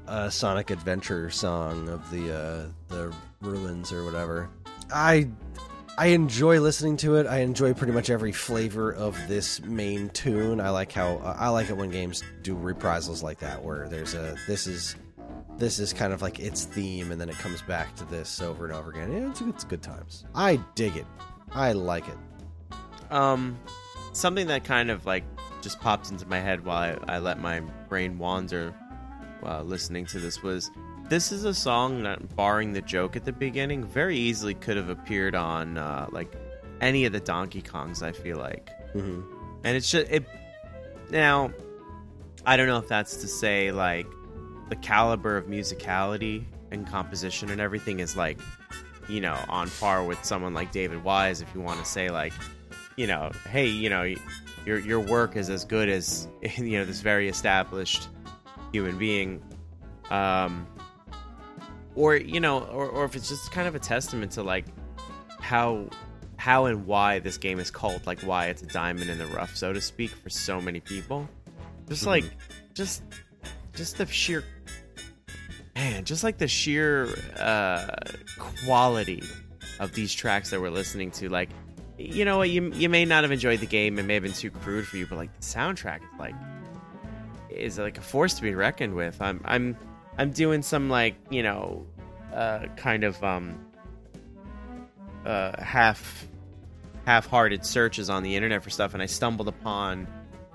uh, 0.10 0.30
Sonic 0.30 0.72
Adventure 0.72 1.30
song 1.30 1.88
of 1.88 2.10
the 2.12 2.36
uh, 2.36 2.66
the 2.88 3.14
ruins 3.41 3.93
or 3.93 4.03
whatever. 4.03 4.49
I 4.91 5.30
I 5.97 6.07
enjoy 6.07 6.60
listening 6.60 6.97
to 6.97 7.16
it. 7.16 7.28
I 7.28 7.39
enjoy 7.39 7.74
pretty 7.74 7.93
much 7.93 8.10
every 8.10 8.32
flavor 8.32 8.91
of 8.91 9.16
this 9.28 9.62
main 9.62 10.10
tune. 10.10 10.60
I 10.60 10.72
like 10.72 10.91
how 10.91 11.18
uh, 11.18 11.36
I 11.38 11.49
like 11.49 11.70
it 11.70 11.78
when 11.78 11.91
games 11.91 12.24
do 12.41 12.55
reprisals 12.55 13.22
like 13.22 13.39
that, 13.39 13.64
where 13.64 13.88
there's 13.88 14.16
a 14.16 14.36
this 14.47 14.66
is 14.66 14.95
this 15.57 15.78
is 15.78 15.93
kind 15.93 16.12
of 16.12 16.22
like 16.22 16.39
its 16.39 16.66
theme, 16.66 17.12
and 17.12 17.22
then 17.22 17.30
it 17.30 17.38
comes 17.38 17.62
back 17.62 17.95
to 17.97 18.05
this 18.05 18.41
over 18.41 18.66
and 18.66 18.74
over 18.74 18.89
again. 18.89 19.12
Yeah, 19.12 19.30
it's, 19.30 19.41
it's 19.41 19.64
good 19.64 19.84
times. 19.84 20.26
I 20.34 20.60
dig 20.74 20.97
it. 20.97 21.05
I 21.51 21.74
like 21.74 22.05
it. 22.07 22.18
Um, 23.12 23.60
something 24.14 24.47
that 24.47 24.64
kind 24.64 24.89
of 24.89 25.05
like 25.05 25.24
just 25.62 25.80
popped 25.80 26.10
into 26.10 26.26
my 26.26 26.39
head 26.39 26.66
while 26.66 26.78
I, 27.07 27.16
I 27.16 27.20
let 27.20 27.39
my 27.39 27.60
brain 27.89 28.18
wander 28.18 28.74
while 29.41 29.63
listening 29.63 30.05
to 30.07 30.19
this 30.19 30.43
was 30.43 30.71
this 31.09 31.31
is 31.31 31.43
a 31.43 31.53
song 31.53 32.03
that, 32.03 32.35
barring 32.35 32.73
the 32.73 32.81
joke 32.81 33.15
at 33.15 33.25
the 33.25 33.33
beginning, 33.33 33.83
very 33.83 34.17
easily 34.17 34.53
could 34.53 34.77
have 34.77 34.89
appeared 34.89 35.33
on 35.33 35.77
uh, 35.77 36.07
like 36.11 36.31
any 36.81 37.05
of 37.05 37.13
the 37.13 37.19
Donkey 37.19 37.61
Kongs. 37.61 38.03
I 38.03 38.11
feel 38.11 38.37
like, 38.37 38.69
hmm 38.93 39.21
and 39.63 39.75
it's 39.75 39.89
just 39.89 40.09
it. 40.09 40.25
Now, 41.09 41.51
I 42.45 42.55
don't 42.57 42.67
know 42.67 42.77
if 42.77 42.87
that's 42.87 43.17
to 43.17 43.27
say 43.27 43.71
like 43.71 44.07
the 44.69 44.75
caliber 44.75 45.35
of 45.35 45.47
musicality 45.47 46.45
and 46.71 46.87
composition 46.87 47.49
and 47.49 47.59
everything 47.59 47.99
is 47.99 48.15
like, 48.15 48.39
you 49.07 49.19
know, 49.19 49.37
on 49.49 49.69
par 49.79 50.03
with 50.03 50.23
someone 50.23 50.53
like 50.53 50.71
David 50.71 51.03
Wise. 51.03 51.41
If 51.41 51.53
you 51.55 51.61
want 51.61 51.79
to 51.79 51.85
say 51.85 52.09
like, 52.09 52.33
you 52.95 53.07
know, 53.07 53.31
hey, 53.49 53.65
you 53.65 53.89
know, 53.89 54.13
your 54.65 54.79
your 54.79 54.99
work 54.99 55.35
is 55.35 55.49
as 55.49 55.65
good 55.65 55.89
as 55.89 56.27
you 56.57 56.77
know 56.77 56.85
this 56.85 57.01
very 57.01 57.27
established 57.27 58.09
human 58.72 58.97
being. 58.97 59.41
Um, 60.09 60.67
or 61.95 62.15
you 62.15 62.39
know, 62.39 62.61
or, 62.61 62.88
or 62.88 63.05
if 63.05 63.15
it's 63.15 63.30
just 63.30 63.51
kind 63.51 63.67
of 63.67 63.76
a 63.76 63.80
testament 63.80 64.32
to 64.34 64.43
like 64.43 64.65
how 65.39 65.89
how 66.38 66.65
and 66.65 66.86
why 66.86 67.20
this 67.20 67.38
game 67.38 67.59
is 67.59 67.70
called 67.70 68.05
like 68.07 68.22
why 68.22 68.47
it's 68.47 68.61
a 68.61 68.67
diamond 68.67 69.09
in 69.09 69.17
the 69.17 69.26
rough, 69.28 69.55
so 69.55 69.74
to 69.74 69.82
speak, 69.82 70.11
for 70.11 70.30
so 70.30 70.61
many 70.61 70.80
people. 70.80 71.28
Just 71.88 72.05
like 72.05 72.24
just 72.74 73.03
just 73.74 73.97
the 73.97 74.05
sheer 74.05 74.43
man, 75.76 76.05
just 76.05 76.24
like 76.24 76.38
the 76.38 76.47
sheer 76.47 77.07
uh 77.38 77.88
quality 78.38 79.24
of 79.80 79.93
these 79.93 80.13
tracks 80.13 80.49
that 80.51 80.61
we're 80.61 80.70
listening 80.70 81.11
to, 81.11 81.30
like 81.30 81.49
you 81.97 82.24
know 82.24 82.38
what, 82.38 82.49
you 82.49 82.72
you 82.74 82.88
may 82.88 83.03
not 83.03 83.24
have 83.24 83.32
enjoyed 83.32 83.59
the 83.59 83.65
game, 83.65 83.99
it 83.99 84.03
may 84.03 84.13
have 84.13 84.24
been 84.24 84.32
too 84.32 84.51
crude 84.51 84.88
for 84.88 84.97
you, 84.97 85.05
but 85.05 85.17
like 85.17 85.34
the 85.36 85.41
soundtrack 85.41 85.97
is 85.97 86.20
like 86.20 86.36
is 87.49 87.77
like 87.77 87.97
a 87.97 88.01
force 88.01 88.35
to 88.35 88.41
be 88.41 88.55
reckoned 88.55 88.93
with. 88.93 89.21
I'm 89.21 89.41
I'm 89.45 89.77
I'm 90.17 90.31
doing 90.31 90.61
some 90.61 90.89
like 90.89 91.15
you 91.29 91.43
know, 91.43 91.85
uh, 92.33 92.65
kind 92.75 93.03
of 93.03 93.21
um, 93.23 93.65
uh, 95.25 95.61
half 95.63 96.27
half-hearted 97.05 97.65
searches 97.65 98.09
on 98.09 98.23
the 98.23 98.35
internet 98.35 98.63
for 98.63 98.69
stuff, 98.69 98.93
and 98.93 99.01
I 99.01 99.07
stumbled 99.07 99.47
upon 99.47 100.07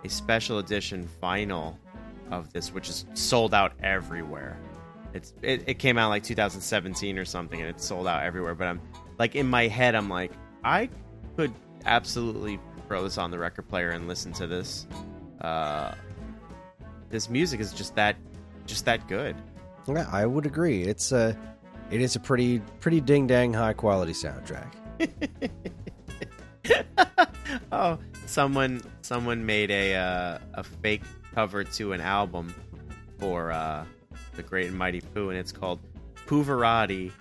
a 0.05 0.09
special 0.09 0.59
edition 0.59 1.09
vinyl 1.23 1.77
of 2.31 2.53
this, 2.53 2.73
which 2.73 2.89
is 2.89 3.07
sold 3.15 3.55
out 3.55 3.73
everywhere. 3.83 4.59
It's 5.13 5.33
it, 5.43 5.65
it 5.67 5.79
came 5.79 5.99
out 5.99 6.11
like 6.11 6.23
2017 6.23 7.19
or 7.19 7.25
something, 7.25 7.61
and 7.61 7.71
it's 7.71 7.85
sold 7.85 8.07
out 8.07 8.23
everywhere. 8.23 8.55
But 8.55 8.69
I'm 8.69 8.81
like 9.19 9.35
in 9.35 9.47
my 9.47 9.69
head, 9.69 9.95
I'm 9.95 10.09
like, 10.09 10.33
I 10.63 10.89
could 11.37 11.53
absolutely 11.87 12.59
throw 12.89 13.03
this 13.03 13.19
on 13.19 13.31
the 13.31 13.39
record 13.39 13.69
player 13.69 13.91
and 13.91 14.09
listen 14.09 14.33
to 14.35 14.47
this. 14.47 14.87
Uh, 15.41 15.95
this 17.11 17.29
music 17.31 17.61
is 17.61 17.73
just 17.73 17.95
that 17.97 18.17
just 18.67 18.85
that 18.85 19.07
good. 19.09 19.37
Yeah, 19.87 20.09
I 20.11 20.27
would 20.27 20.47
agree. 20.47 20.83
It's 20.85 21.13
a, 21.13 21.37
it 21.91 22.01
is 22.01 22.17
a 22.17 22.21
pretty 22.21 22.61
pretty 22.81 23.01
ding 23.01 23.27
dang 23.27 23.53
high 23.53 23.75
quality 23.75 24.13
soundtrack. 24.13 24.73
oh, 27.73 27.99
someone 28.27 28.81
someone 29.03 29.45
made 29.45 29.71
a 29.71 29.95
uh, 29.95 30.39
a 30.55 30.65
fake 30.65 31.03
cover 31.35 31.65
to 31.65 31.93
an 31.93 32.01
album 32.01 32.55
for 33.19 33.53
uh, 33.53 33.85
the 34.37 34.43
Great 34.43 34.67
and 34.67 34.77
Mighty 34.77 35.01
Poo, 35.01 35.31
and 35.31 35.39
it's 35.39 35.53
called 35.53 35.81
Pooverati, 36.27 37.13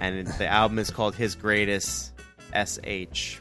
and 0.00 0.26
the 0.26 0.46
album 0.46 0.78
is 0.78 0.90
called 0.90 1.14
His 1.14 1.34
Greatest 1.34 2.12
Sh 2.18 2.22
S 2.52 2.78
H 2.84 3.40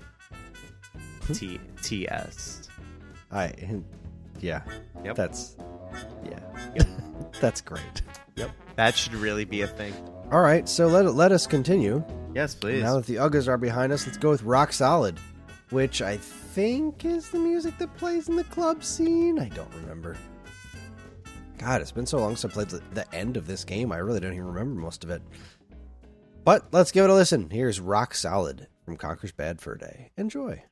T 1.33 1.59
T 1.81 2.09
S. 2.09 2.69
I, 3.31 3.53
yeah, 4.39 4.61
Yep. 5.03 5.15
that's, 5.15 5.55
yeah, 6.25 6.83
that's 7.39 7.61
great. 7.61 8.01
Yep, 8.35 8.51
that 8.75 8.95
should 8.95 9.15
really 9.15 9.45
be 9.45 9.61
a 9.61 9.67
thing. 9.67 9.93
All 10.31 10.41
right, 10.41 10.67
so 10.67 10.87
let 10.87 11.05
let 11.13 11.31
us 11.31 11.45
continue. 11.45 12.03
Yes, 12.33 12.55
please. 12.55 12.81
Now 12.81 12.95
that 12.95 13.05
the 13.05 13.15
Uggas 13.15 13.47
are 13.47 13.57
behind 13.57 13.93
us, 13.93 14.05
let's 14.05 14.17
go 14.17 14.31
with 14.31 14.43
Rock 14.43 14.73
Solid, 14.73 15.19
which 15.69 16.01
I 16.01 16.17
think 16.17 17.05
is 17.05 17.29
the 17.29 17.39
music 17.39 17.77
that 17.77 17.95
plays 17.97 18.29
in 18.29 18.35
the 18.35 18.43
club 18.45 18.83
scene. 18.83 19.39
I 19.39 19.49
don't 19.49 19.73
remember. 19.75 20.17
God, 21.57 21.81
it's 21.81 21.91
been 21.91 22.05
so 22.05 22.17
long 22.17 22.35
since 22.35 22.51
I 22.51 22.53
played 22.53 22.69
the, 22.69 22.81
the 22.93 23.15
end 23.15 23.37
of 23.37 23.47
this 23.47 23.63
game. 23.63 23.91
I 23.91 23.97
really 23.97 24.19
don't 24.19 24.33
even 24.33 24.47
remember 24.47 24.81
most 24.81 25.03
of 25.03 25.09
it. 25.09 25.21
But 26.43 26.67
let's 26.71 26.91
give 26.91 27.05
it 27.05 27.09
a 27.09 27.13
listen. 27.13 27.49
Here's 27.49 27.79
Rock 27.79 28.15
Solid 28.15 28.67
from 28.83 28.97
Conker's 28.97 29.31
Bad 29.31 29.61
Fur 29.61 29.75
Day. 29.75 30.11
Enjoy. 30.17 30.63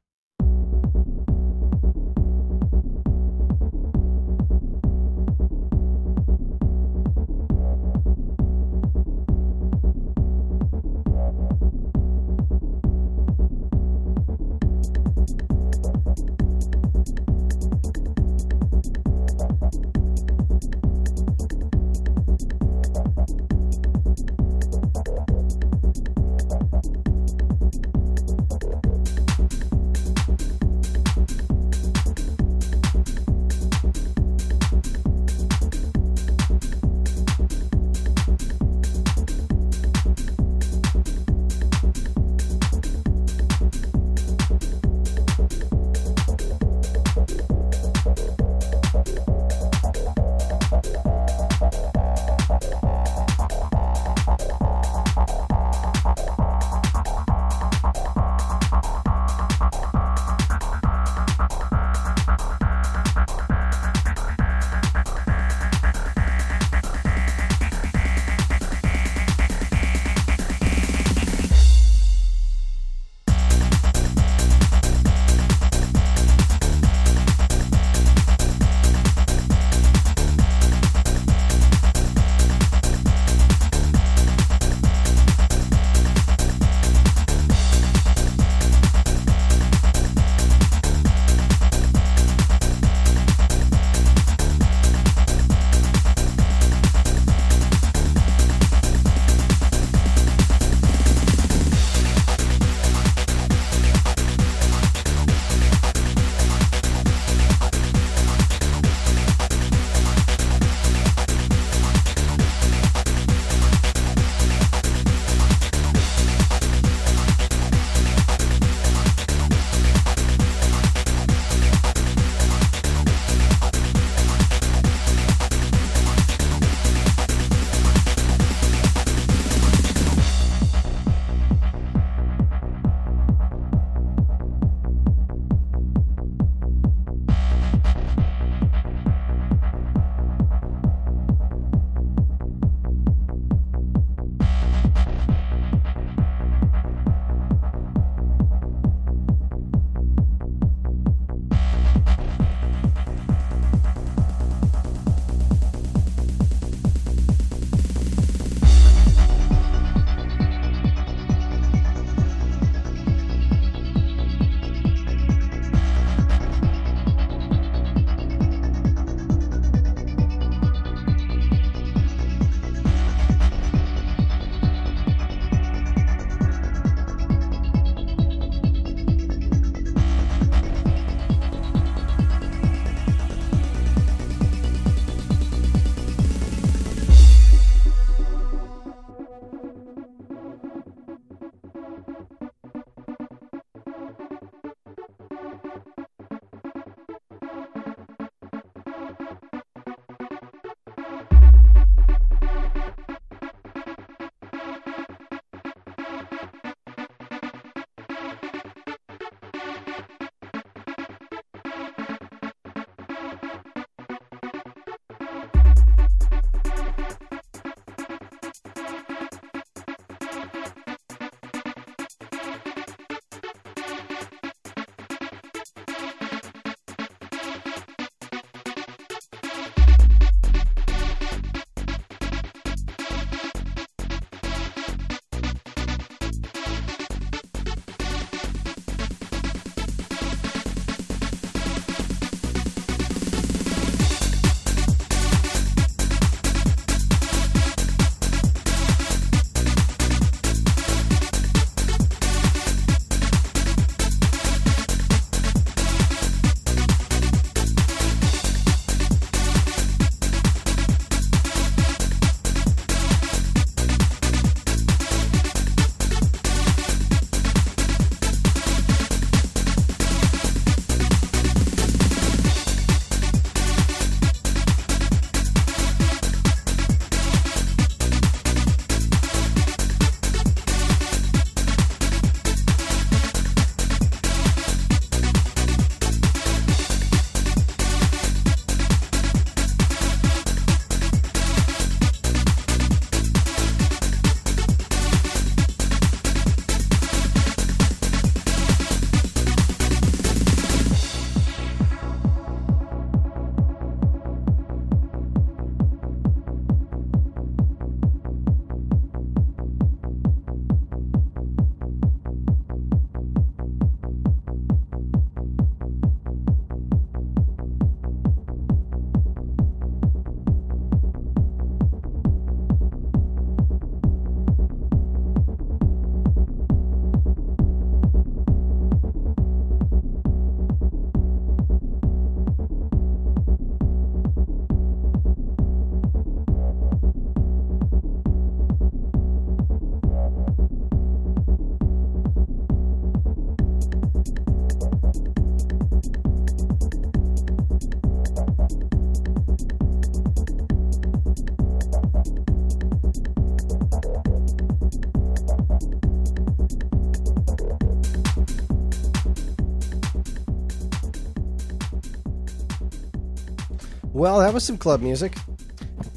Well, 364.21 364.37
that 364.37 364.53
was 364.53 364.63
some 364.63 364.77
club 364.77 365.01
music. 365.01 365.35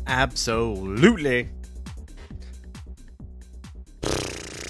Absolutely. 0.07 1.49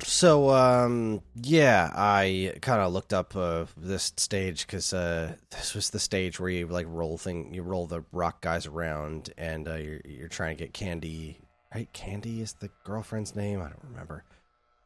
So, 0.04 0.50
um, 0.50 1.20
yeah, 1.42 1.90
I 1.96 2.54
kind 2.62 2.80
of 2.80 2.92
looked 2.92 3.12
up 3.12 3.34
uh, 3.34 3.64
this 3.76 4.12
stage 4.16 4.64
because 4.64 4.94
uh, 4.94 5.34
this 5.50 5.74
was 5.74 5.90
the 5.90 5.98
stage 5.98 6.38
where 6.38 6.48
you 6.48 6.68
like 6.68 6.86
roll 6.88 7.18
thing, 7.18 7.52
you 7.52 7.64
roll 7.64 7.88
the 7.88 8.04
rock 8.12 8.40
guys 8.40 8.66
around, 8.66 9.30
and 9.36 9.66
uh, 9.66 9.74
you're 9.74 10.00
you're 10.04 10.28
trying 10.28 10.56
to 10.56 10.62
get 10.62 10.72
Candy. 10.72 11.40
Right, 11.74 11.92
Candy 11.92 12.40
is 12.40 12.52
the 12.52 12.70
girlfriend's 12.84 13.34
name. 13.34 13.60
I 13.60 13.64
don't 13.64 13.82
remember. 13.90 14.22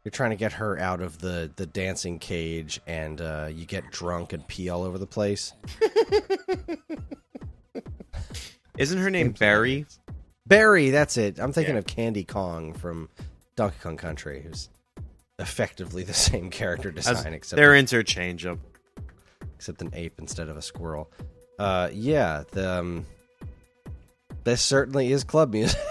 You're 0.04 0.10
trying 0.10 0.30
to 0.30 0.36
get 0.36 0.54
her 0.54 0.78
out 0.78 1.02
of 1.02 1.18
the 1.18 1.52
the 1.54 1.66
dancing 1.66 2.18
cage, 2.18 2.80
and 2.86 3.20
uh, 3.20 3.50
you 3.52 3.66
get 3.66 3.90
drunk 3.90 4.32
and 4.32 4.48
pee 4.48 4.70
all 4.70 4.84
over 4.84 4.96
the 4.96 5.06
place. 5.06 5.52
Isn't 8.78 8.98
her 8.98 9.10
name 9.10 9.32
Berri? 9.32 9.86
Berri, 10.46 10.90
that's 10.90 11.16
it. 11.16 11.38
I'm 11.38 11.52
thinking 11.52 11.74
Yeah. 11.74 11.80
of 11.80 11.86
Candy 11.86 12.24
Kong 12.24 12.72
from 12.72 13.08
Donkey 13.56 13.76
Kong 13.82 13.96
Country, 13.96 14.40
who's 14.42 14.68
effectively 15.38 16.04
the 16.04 16.14
same 16.30 16.48
character 16.50 16.88
As- 16.96 17.06
design, 17.06 17.34
except 17.34 17.56
They're 17.58 17.76
interchangeable. 17.76 18.60
except 19.56 19.82
an 19.82 19.90
ape 19.94 20.14
instead 20.18 20.48
of 20.48 20.56
a 20.56 20.62
squirrel. 20.62 21.10
Uh, 21.58 21.90
yeah, 21.92 22.44
the 22.52 22.78
um, 22.78 23.06
this 24.44 24.62
certainly 24.62 25.10
is 25.12 25.24
club 25.24 25.52
music. 25.52 25.80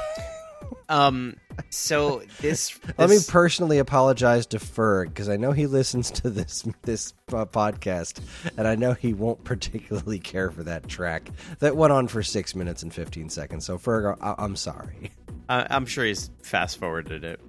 Um. 0.89 1.35
So 1.69 2.21
this. 2.39 2.79
Let 2.97 3.09
me 3.09 3.17
personally 3.27 3.79
apologize 3.79 4.45
to 4.47 4.57
Ferg 4.59 5.07
because 5.09 5.27
I 5.29 5.35
know 5.37 5.51
he 5.51 5.65
listens 5.67 6.11
to 6.11 6.29
this 6.29 6.65
this 6.83 7.13
uh, 7.33 7.45
podcast, 7.45 8.21
and 8.57 8.67
I 8.67 8.75
know 8.75 8.93
he 8.93 9.13
won't 9.13 9.43
particularly 9.43 10.19
care 10.19 10.49
for 10.49 10.63
that 10.63 10.87
track 10.87 11.29
that 11.59 11.75
went 11.75 11.91
on 11.91 12.07
for 12.07 12.23
six 12.23 12.55
minutes 12.55 12.83
and 12.83 12.93
fifteen 12.93 13.29
seconds. 13.29 13.65
So 13.65 13.77
Ferg, 13.77 14.17
I- 14.21 14.35
I'm 14.37 14.55
sorry. 14.55 15.11
I- 15.49 15.67
I'm 15.69 15.85
sure 15.85 16.05
he's 16.05 16.29
fast 16.41 16.77
forwarded 16.79 17.23
it. 17.23 17.39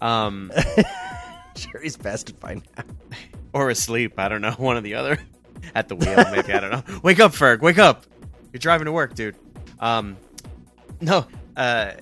Um. 0.00 0.52
sure, 1.56 1.80
he's 1.82 1.96
best 1.96 2.38
by 2.40 2.54
now. 2.54 2.84
or 3.52 3.70
asleep. 3.70 4.14
I 4.18 4.28
don't 4.28 4.42
know. 4.42 4.52
One 4.52 4.76
or 4.76 4.80
the 4.80 4.94
other. 4.94 5.18
At 5.74 5.88
the 5.88 5.96
wheel, 5.96 6.16
maybe. 6.32 6.52
I 6.52 6.60
don't 6.60 6.70
know. 6.70 7.00
Wake 7.02 7.20
up, 7.20 7.32
Ferg. 7.32 7.60
Wake 7.60 7.78
up. 7.78 8.06
You're 8.52 8.58
driving 8.60 8.86
to 8.86 8.92
work, 8.92 9.14
dude. 9.14 9.36
Um, 9.78 10.16
no. 11.00 11.26
Uh, 11.56 11.92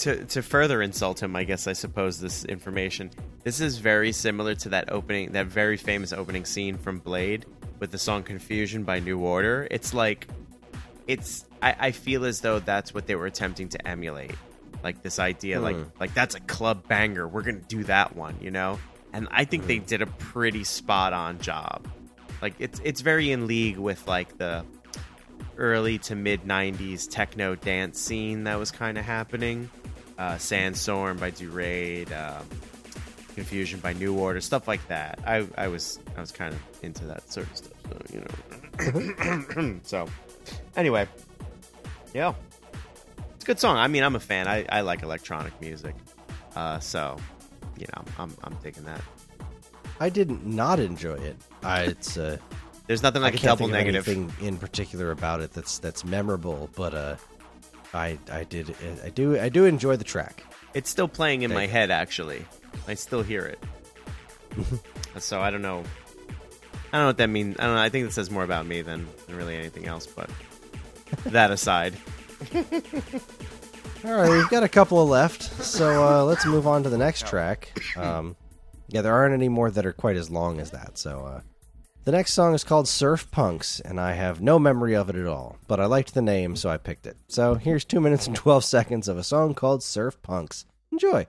to 0.00 0.24
to 0.24 0.42
further 0.42 0.82
insult 0.82 1.22
him, 1.22 1.36
I 1.36 1.44
guess 1.44 1.66
I 1.66 1.72
suppose 1.72 2.20
this 2.20 2.44
information. 2.44 3.10
This 3.44 3.60
is 3.60 3.78
very 3.78 4.12
similar 4.12 4.54
to 4.56 4.70
that 4.70 4.92
opening, 4.92 5.32
that 5.32 5.46
very 5.46 5.76
famous 5.76 6.12
opening 6.12 6.44
scene 6.44 6.76
from 6.76 6.98
Blade 6.98 7.46
with 7.78 7.90
the 7.90 7.98
song 7.98 8.22
"Confusion" 8.22 8.84
by 8.84 9.00
New 9.00 9.18
Order. 9.18 9.66
It's 9.70 9.94
like, 9.94 10.28
it's. 11.06 11.46
I, 11.62 11.76
I 11.78 11.90
feel 11.90 12.24
as 12.24 12.40
though 12.40 12.58
that's 12.58 12.94
what 12.94 13.06
they 13.06 13.14
were 13.14 13.26
attempting 13.26 13.68
to 13.70 13.88
emulate, 13.88 14.34
like 14.82 15.02
this 15.02 15.18
idea, 15.18 15.60
like 15.60 15.76
hmm. 15.76 15.84
like 16.00 16.14
that's 16.14 16.34
a 16.34 16.40
club 16.40 16.88
banger. 16.88 17.28
We're 17.28 17.42
gonna 17.42 17.58
do 17.58 17.84
that 17.84 18.16
one, 18.16 18.36
you 18.40 18.50
know. 18.50 18.78
And 19.12 19.28
I 19.30 19.44
think 19.44 19.66
they 19.66 19.78
hmm. 19.78 19.86
did 19.86 20.02
a 20.02 20.06
pretty 20.06 20.64
spot 20.64 21.12
on 21.12 21.38
job. 21.38 21.86
Like 22.40 22.54
it's 22.58 22.80
it's 22.84 23.02
very 23.02 23.30
in 23.32 23.46
league 23.46 23.76
with 23.76 24.06
like 24.08 24.38
the 24.38 24.64
early 25.58 25.98
to 25.98 26.16
mid 26.16 26.42
90s 26.42 27.08
techno 27.08 27.54
dance 27.54 28.00
scene 28.00 28.44
that 28.44 28.58
was 28.58 28.70
kind 28.70 28.96
of 28.96 29.04
happening. 29.04 29.70
Uh, 30.20 30.36
Sandstorm 30.36 31.16
by 31.16 31.30
Darude, 31.30 32.12
um, 32.12 32.46
Confusion 33.34 33.80
by 33.80 33.94
New 33.94 34.18
Order, 34.18 34.42
stuff 34.42 34.68
like 34.68 34.86
that. 34.88 35.18
I, 35.26 35.46
I 35.56 35.68
was 35.68 35.98
I 36.14 36.20
was 36.20 36.30
kind 36.30 36.52
of 36.52 36.60
into 36.82 37.06
that 37.06 37.32
sort 37.32 37.46
of 37.50 37.56
stuff, 37.56 37.72
so 37.88 37.98
you 38.12 38.20
know. 39.64 39.80
so 39.82 40.06
anyway, 40.76 41.08
yeah, 42.12 42.34
it's 43.34 43.44
a 43.44 43.46
good 43.46 43.58
song. 43.58 43.78
I 43.78 43.86
mean, 43.88 44.02
I'm 44.02 44.14
a 44.14 44.20
fan. 44.20 44.46
I, 44.46 44.66
I 44.68 44.82
like 44.82 45.02
electronic 45.02 45.58
music, 45.58 45.94
uh, 46.54 46.78
so 46.80 47.16
you 47.78 47.86
know, 47.96 48.04
I'm 48.18 48.36
I'm 48.44 48.54
digging 48.62 48.84
that. 48.84 49.00
I 50.00 50.10
did 50.10 50.46
not 50.46 50.80
enjoy 50.80 51.14
it. 51.14 51.36
I, 51.62 51.84
it's 51.84 52.18
uh, 52.18 52.36
There's 52.86 53.02
nothing 53.02 53.22
I 53.22 53.26
like 53.26 53.36
a 53.36 53.38
can't 53.38 53.58
double 53.58 53.72
negative. 53.72 54.06
anything 54.06 54.30
in 54.46 54.58
particular 54.58 55.12
about 55.12 55.40
it 55.40 55.54
that's 55.54 55.78
that's 55.78 56.04
memorable, 56.04 56.68
but 56.76 56.92
uh, 56.92 57.16
I 57.92 58.18
I 58.30 58.44
did 58.44 58.74
I 59.04 59.08
do 59.08 59.38
I 59.38 59.48
do 59.48 59.64
enjoy 59.64 59.96
the 59.96 60.04
track. 60.04 60.44
It's 60.74 60.88
still 60.88 61.08
playing 61.08 61.42
in 61.42 61.50
There 61.50 61.58
my 61.58 61.64
you 61.64 61.70
head, 61.70 61.90
actually. 61.90 62.44
I 62.86 62.94
still 62.94 63.22
hear 63.22 63.44
it. 63.46 63.58
so 65.18 65.40
I 65.40 65.50
don't 65.50 65.62
know. 65.62 65.82
I 66.92 66.96
don't 66.96 67.02
know 67.02 67.06
what 67.06 67.18
that 67.18 67.28
means. 67.28 67.56
I 67.58 67.66
don't 67.66 67.74
know. 67.74 67.82
I 67.82 67.88
think 67.88 68.06
it 68.06 68.12
says 68.12 68.30
more 68.30 68.44
about 68.44 68.66
me 68.66 68.82
than, 68.82 69.06
than 69.26 69.36
really 69.36 69.56
anything 69.56 69.86
else. 69.86 70.06
But 70.06 70.30
that 71.26 71.50
aside, 71.50 71.94
All 74.04 74.14
right, 74.14 74.30
we've 74.30 74.48
got 74.48 74.62
a 74.62 74.68
couple 74.68 75.06
left, 75.06 75.42
so 75.62 76.08
uh, 76.08 76.24
let's 76.24 76.46
move 76.46 76.66
on 76.66 76.82
to 76.84 76.88
the 76.88 76.96
next 76.96 77.26
track. 77.26 77.70
Um, 77.96 78.34
yeah, 78.88 79.02
there 79.02 79.14
aren't 79.14 79.34
any 79.34 79.48
more 79.48 79.70
that 79.70 79.84
are 79.84 79.92
quite 79.92 80.16
as 80.16 80.30
long 80.30 80.58
as 80.58 80.70
that. 80.70 80.96
So 80.96 81.26
uh, 81.26 81.40
the 82.04 82.12
next 82.12 82.32
song 82.32 82.54
is 82.54 82.64
called 82.64 82.88
"Surf 82.88 83.30
Punks," 83.30 83.80
and 83.80 84.00
I 84.00 84.12
have 84.12 84.40
no 84.40 84.58
memory 84.58 84.94
of 84.94 85.08
it 85.08 85.16
at 85.16 85.26
all, 85.26 85.58
but 85.66 85.80
I 85.80 85.86
liked 85.86 86.14
the 86.14 86.22
name, 86.22 86.56
so 86.56 86.68
I 86.70 86.76
picked 86.76 87.06
it. 87.06 87.16
So 87.28 87.54
here's 87.54 87.84
two 87.84 88.00
minutes 88.00 88.26
and 88.26 88.36
twelve 88.36 88.64
seconds 88.64 89.08
of 89.08 89.18
a 89.18 89.24
song 89.24 89.54
called 89.54 89.82
"Surf 89.82 90.20
Punks." 90.22 90.66
Enjoy. 90.92 91.26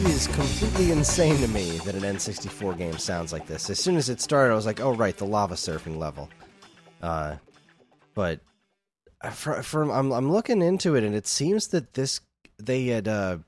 It 0.00 0.06
is 0.06 0.28
completely 0.28 0.92
insane 0.92 1.36
to 1.42 1.48
me 1.48 1.76
that 1.84 1.94
an 1.94 2.00
N64 2.00 2.78
game 2.78 2.96
sounds 2.96 3.34
like 3.34 3.46
this. 3.46 3.68
As 3.68 3.78
soon 3.78 3.96
as 3.96 4.08
it 4.08 4.22
started, 4.22 4.50
I 4.50 4.56
was 4.56 4.64
like, 4.64 4.80
"Oh 4.80 4.94
right, 4.94 5.14
the 5.14 5.26
lava 5.26 5.56
surfing 5.56 5.98
level." 5.98 6.30
Uh, 7.02 7.36
but 8.14 8.40
from, 9.30 9.62
from 9.62 9.90
I'm 9.90 10.10
I'm 10.10 10.32
looking 10.32 10.62
into 10.62 10.94
it, 10.94 11.04
and 11.04 11.14
it 11.14 11.26
seems 11.26 11.68
that 11.68 11.92
this 11.92 12.22
they 12.56 12.86
had 12.86 13.08
uh, 13.08 13.38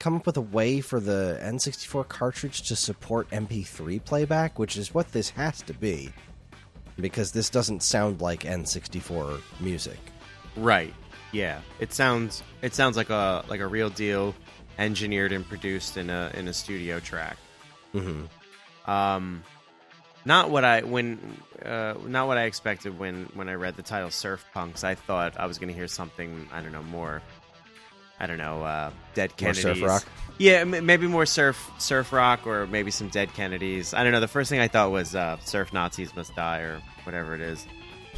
come 0.00 0.16
up 0.16 0.26
with 0.26 0.36
a 0.36 0.40
way 0.40 0.80
for 0.80 0.98
the 0.98 1.38
N64 1.44 2.08
cartridge 2.08 2.62
to 2.62 2.74
support 2.74 3.30
MP3 3.30 4.04
playback, 4.04 4.58
which 4.58 4.76
is 4.76 4.92
what 4.92 5.12
this 5.12 5.30
has 5.30 5.62
to 5.62 5.74
be, 5.74 6.12
because 6.98 7.30
this 7.30 7.48
doesn't 7.48 7.84
sound 7.84 8.20
like 8.20 8.40
N64 8.40 9.40
music. 9.60 10.00
Right. 10.56 10.92
Yeah. 11.30 11.60
It 11.78 11.92
sounds 11.92 12.42
it 12.62 12.74
sounds 12.74 12.96
like 12.96 13.10
a 13.10 13.44
like 13.48 13.60
a 13.60 13.66
real 13.68 13.90
deal 13.90 14.34
engineered 14.80 15.30
and 15.32 15.46
produced 15.48 15.96
in 15.96 16.10
a 16.10 16.30
in 16.34 16.48
a 16.48 16.52
studio 16.52 16.98
track. 16.98 17.36
Mm-hmm. 17.94 18.90
Um 18.90 19.44
not 20.24 20.50
what 20.50 20.64
I 20.64 20.82
when 20.82 21.18
uh, 21.64 21.94
not 22.06 22.26
what 22.26 22.36
I 22.38 22.44
expected 22.44 22.98
when 22.98 23.24
when 23.34 23.48
I 23.48 23.54
read 23.54 23.76
the 23.76 23.82
title 23.82 24.10
Surf 24.10 24.44
Punks. 24.52 24.82
I 24.84 24.94
thought 24.94 25.38
I 25.38 25.46
was 25.46 25.58
going 25.58 25.68
to 25.68 25.74
hear 25.74 25.88
something 25.88 26.48
I 26.52 26.60
don't 26.60 26.72
know 26.72 26.82
more 26.82 27.22
I 28.18 28.26
don't 28.26 28.36
know 28.38 28.62
uh, 28.62 28.90
Dead 29.14 29.30
More 29.30 29.36
Kennedys. 29.36 29.62
surf 29.62 29.82
rock? 29.82 30.04
Yeah, 30.36 30.56
m- 30.58 30.84
maybe 30.84 31.06
more 31.06 31.24
surf 31.24 31.70
surf 31.78 32.12
rock 32.12 32.46
or 32.46 32.66
maybe 32.66 32.90
some 32.90 33.08
Dead 33.08 33.32
Kennedys. 33.32 33.94
I 33.94 34.02
don't 34.02 34.12
know. 34.12 34.20
The 34.20 34.28
first 34.28 34.50
thing 34.50 34.60
I 34.60 34.68
thought 34.68 34.90
was 34.90 35.14
uh, 35.14 35.38
Surf 35.44 35.72
Nazis 35.72 36.14
Must 36.14 36.34
Die 36.34 36.58
or 36.58 36.82
whatever 37.04 37.34
it 37.34 37.40
is. 37.40 37.66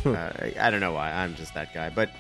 Hmm. 0.03 0.11
uh, 0.15 0.17
I, 0.17 0.55
I 0.61 0.71
don't 0.71 0.81
know 0.81 0.93
why. 0.93 1.13
I'm 1.13 1.37
just 1.37 1.55
that 1.55 1.73
guy. 1.73 1.89
But 1.91 2.11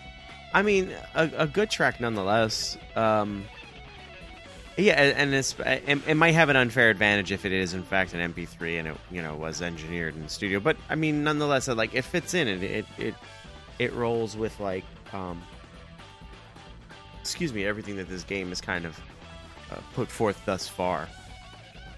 I 0.55 0.63
mean, 0.63 0.93
a, 1.17 1.29
a 1.39 1.47
good 1.49 1.71
track 1.71 2.01
nonetheless. 2.01 2.79
Um, 2.95 3.45
yeah, 4.77 4.95
and 4.95 5.35
it, 5.35 6.17
might 6.17 6.33
have 6.33 6.49
an 6.49 6.57
unfair 6.57 6.89
advantage 6.89 7.31
if 7.31 7.45
it 7.45 7.53
is 7.53 7.75
in 7.75 7.83
fact 7.83 8.15
an 8.15 8.33
MP3 8.33 8.79
and 8.79 8.89
it 8.89 8.97
you 9.11 9.21
know 9.21 9.37
was 9.37 9.61
engineered 9.61 10.15
in 10.15 10.23
the 10.23 10.29
studio. 10.29 10.61
But 10.61 10.77
I 10.89 10.95
mean, 10.95 11.25
nonetheless, 11.25 11.69
like 11.69 11.95
it 11.95 12.03
fits 12.03 12.33
in. 12.35 12.49
It 12.49 12.63
it 12.63 12.87
it, 12.99 13.15
it 13.79 13.93
rolls 13.93 14.37
with 14.37 14.59
like 14.61 14.85
um, 15.13 15.43
excuse 17.21 17.53
me, 17.53 17.67
everything 17.67 17.97
that 17.97 18.09
this 18.09 18.25
game 18.25 18.49
has 18.49 18.61
kind 18.61 18.87
of 18.87 18.99
uh, 19.71 19.77
put 19.95 20.09
forth 20.09 20.41
thus 20.47 20.67
far. 20.67 21.07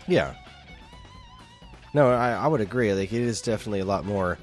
Yeah. 0.09 0.35
No, 1.95 2.11
I, 2.11 2.33
I 2.33 2.47
would 2.49 2.61
agree. 2.61 2.93
Like 2.93 3.13
it 3.13 3.23
is 3.23 3.41
definitely 3.41 3.81
a 3.81 3.85
lot 3.85 4.05
more 4.05 4.37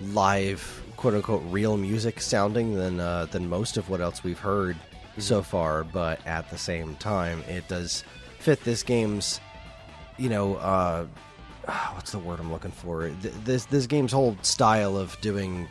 live, 0.00 0.82
quote 0.96 1.14
unquote, 1.14 1.42
real 1.48 1.76
music 1.76 2.20
sounding 2.20 2.74
than 2.74 3.00
uh, 3.00 3.26
than 3.26 3.48
most 3.48 3.76
of 3.76 3.88
what 3.88 4.00
else 4.00 4.22
we've 4.22 4.38
heard 4.38 4.76
so 5.18 5.42
far. 5.42 5.84
But 5.84 6.24
at 6.26 6.48
the 6.50 6.58
same 6.58 6.96
time, 6.96 7.42
it 7.48 7.66
does 7.68 8.04
fit 8.38 8.62
this 8.64 8.82
game's, 8.82 9.40
you 10.18 10.28
know, 10.28 10.56
uh, 10.56 11.06
what's 11.94 12.12
the 12.12 12.18
word 12.18 12.40
I'm 12.40 12.52
looking 12.52 12.70
for? 12.72 13.08
Th- 13.08 13.34
This 13.44 13.64
this 13.66 13.86
game's 13.86 14.12
whole 14.12 14.36
style 14.42 14.96
of 14.96 15.18
doing. 15.20 15.66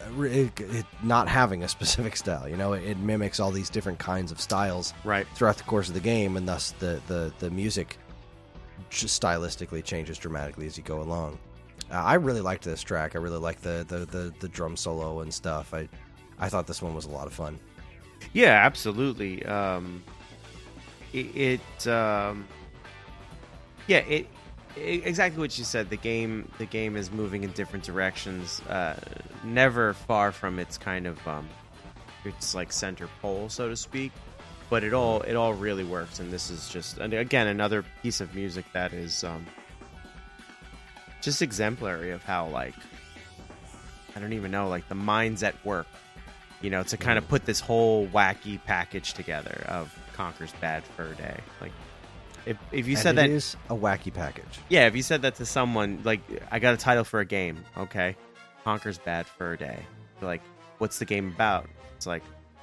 uh, 0.00 0.22
It, 0.22 0.58
it 0.60 0.86
not 1.02 1.28
having 1.28 1.62
a 1.64 1.68
specific 1.76 2.16
style, 2.16 2.48
you 2.48 2.56
know, 2.56 2.72
it, 2.72 2.82
it 2.84 2.98
mimics 2.98 3.40
all 3.40 3.50
these 3.50 3.70
different 3.70 3.98
kinds 3.98 4.32
of 4.32 4.40
styles 4.40 4.94
Right. 5.04 5.26
throughout 5.34 5.56
the 5.56 5.64
course 5.64 5.88
of 5.88 5.94
the 5.94 6.00
game, 6.00 6.36
and 6.36 6.48
thus 6.48 6.72
the 6.78 7.00
the 7.06 7.32
the 7.38 7.50
music 7.50 7.98
just 8.90 9.20
stylistically 9.22 9.82
changes 9.82 10.18
dramatically 10.18 10.66
as 10.66 10.76
you 10.76 10.82
go 10.82 11.00
along. 11.02 11.38
Uh, 11.90 11.94
I 11.94 12.14
really 12.14 12.40
liked 12.40 12.64
this 12.64 12.82
track. 12.82 13.14
I 13.14 13.18
really 13.18 13.38
liked 13.38 13.62
the, 13.62 13.84
the 13.88 13.98
the 14.06 14.34
the 14.40 14.48
drum 14.48 14.76
solo 14.76 15.20
and 15.20 15.32
stuff. 15.32 15.72
I 15.74 15.88
I 16.38 16.48
thought 16.48 16.66
this 16.66 16.82
one 16.82 16.94
was 16.94 17.04
a 17.04 17.10
lot 17.10 17.26
of 17.26 17.32
fun. 17.32 17.58
Yeah, 18.32 18.64
absolutely. 18.64 19.44
Um, 19.44 20.02
it, 21.12 21.60
it 21.80 21.86
um, 21.86 22.46
yeah, 23.86 23.98
it, 23.98 24.26
it 24.76 25.06
exactly 25.06 25.40
what 25.40 25.58
you 25.58 25.64
said. 25.64 25.90
The 25.90 25.96
game, 25.96 26.50
the 26.58 26.66
game 26.66 26.96
is 26.96 27.10
moving 27.10 27.44
in 27.44 27.50
different 27.52 27.84
directions, 27.84 28.60
uh, 28.68 28.96
never 29.44 29.92
far 29.94 30.32
from 30.32 30.58
its 30.58 30.78
kind 30.78 31.06
of 31.06 31.26
um, 31.28 31.48
its 32.24 32.54
like 32.54 32.72
center 32.72 33.08
pole, 33.20 33.48
so 33.48 33.68
to 33.68 33.76
speak. 33.76 34.12
But 34.70 34.84
it 34.84 34.94
all 34.94 35.20
it 35.22 35.34
all 35.34 35.52
really 35.52 35.84
works, 35.84 36.18
and 36.18 36.32
this 36.32 36.48
is 36.48 36.70
just 36.70 36.96
and 36.98 37.12
again 37.12 37.46
another 37.46 37.84
piece 38.02 38.22
of 38.22 38.34
music 38.34 38.64
that 38.72 38.94
is 38.94 39.22
um, 39.24 39.44
just 41.20 41.42
exemplary 41.42 42.10
of 42.10 42.22
how 42.22 42.48
like 42.48 42.74
I 44.16 44.20
don't 44.20 44.32
even 44.32 44.50
know 44.50 44.68
like 44.68 44.88
the 44.88 44.94
mind's 44.94 45.42
at 45.42 45.62
work 45.66 45.86
you 46.62 46.70
know, 46.70 46.82
to 46.84 46.96
kind 46.96 47.18
of 47.18 47.28
put 47.28 47.44
this 47.44 47.60
whole 47.60 48.06
wacky 48.08 48.62
package 48.64 49.14
together 49.14 49.64
of 49.68 49.94
Conker's 50.14 50.52
Bad 50.60 50.84
Fur 50.84 51.12
Day. 51.14 51.38
Like, 51.60 51.72
if 52.46 52.56
if 52.72 52.86
you 52.86 52.94
And 52.94 53.02
said 53.02 53.14
it 53.14 53.16
that, 53.16 53.30
is 53.30 53.56
a 53.68 53.74
wacky 53.76 54.12
package. 54.12 54.58
yeah, 54.68 54.86
if 54.86 54.96
you 54.96 55.02
said 55.02 55.22
that 55.22 55.36
to 55.36 55.46
someone, 55.46 56.00
like, 56.04 56.20
I 56.50 56.58
got 56.58 56.74
a 56.74 56.76
title 56.76 57.04
for 57.04 57.20
a 57.20 57.24
game, 57.24 57.64
okay, 57.76 58.16
Conker's 58.64 58.98
Bad 58.98 59.26
Fur 59.26 59.56
Day. 59.56 59.78
They're 60.20 60.28
like, 60.28 60.42
what's 60.78 60.98
the 60.98 61.04
game 61.04 61.28
about? 61.28 61.68
It's 61.96 62.06
like, 62.06 62.22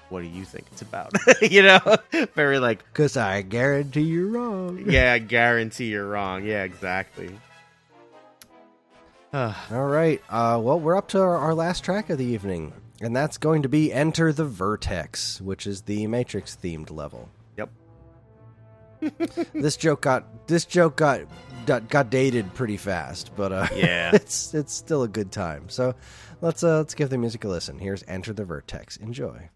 what 0.09 0.21
do 0.21 0.27
you 0.27 0.43
think 0.43 0.65
it's 0.71 0.81
about? 0.81 1.13
you 1.41 1.61
know, 1.61 1.79
very 2.35 2.59
like, 2.59 2.83
Cause 2.93 3.15
I 3.15 3.41
guarantee 3.41 4.01
you're 4.01 4.27
wrong. 4.27 4.83
yeah, 4.87 5.13
I 5.13 5.19
guarantee 5.19 5.85
you're 5.85 6.07
wrong. 6.07 6.45
Yeah, 6.45 6.63
exactly. 6.63 7.31
All 9.33 9.53
right. 9.71 10.21
Uh, 10.29 10.59
well, 10.61 10.79
we're 10.79 10.97
up 10.97 11.07
to 11.09 11.21
our, 11.21 11.37
our 11.37 11.53
last 11.53 11.83
track 11.83 12.09
of 12.09 12.17
the 12.17 12.25
evening, 12.25 12.73
and 13.01 13.15
that's 13.15 13.37
going 13.37 13.61
to 13.63 13.69
be 13.69 13.91
"Enter 13.93 14.31
the 14.33 14.45
Vertex," 14.45 15.39
which 15.41 15.65
is 15.67 15.81
the 15.83 16.07
Matrix 16.07 16.57
themed 16.61 16.91
level. 16.91 17.29
yep. 17.57 17.69
this 19.53 19.77
joke 19.77 20.01
got 20.01 20.47
this 20.47 20.65
joke 20.65 20.97
got 20.97 21.21
got, 21.65 21.89
got 21.89 22.09
dated 22.09 22.53
pretty 22.53 22.77
fast, 22.77 23.31
but 23.35 23.51
uh, 23.51 23.67
Yeah. 23.75 24.11
it's 24.13 24.53
it's 24.53 24.73
still 24.73 25.03
a 25.03 25.07
good 25.07 25.31
time. 25.31 25.69
So 25.69 25.95
let's 26.41 26.63
uh, 26.63 26.77
let's 26.77 26.93
give 26.95 27.09
the 27.09 27.17
music 27.17 27.43
a 27.45 27.47
listen. 27.47 27.79
Here's 27.79 28.03
"Enter 28.07 28.33
the 28.33 28.45
Vertex." 28.45 28.97
Enjoy. 28.97 29.49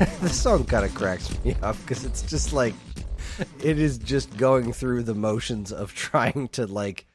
this 0.22 0.40
song 0.40 0.64
kind 0.64 0.84
of 0.84 0.94
cracks 0.94 1.28
me 1.44 1.54
up 1.62 1.76
because 1.82 2.06
it's 2.06 2.22
just 2.22 2.54
like 2.54 2.74
it 3.62 3.78
is 3.78 3.98
just 3.98 4.34
going 4.38 4.72
through 4.72 5.02
the 5.02 5.14
motions 5.14 5.72
of 5.72 5.92
trying 5.94 6.48
to 6.48 6.66
like 6.66 7.06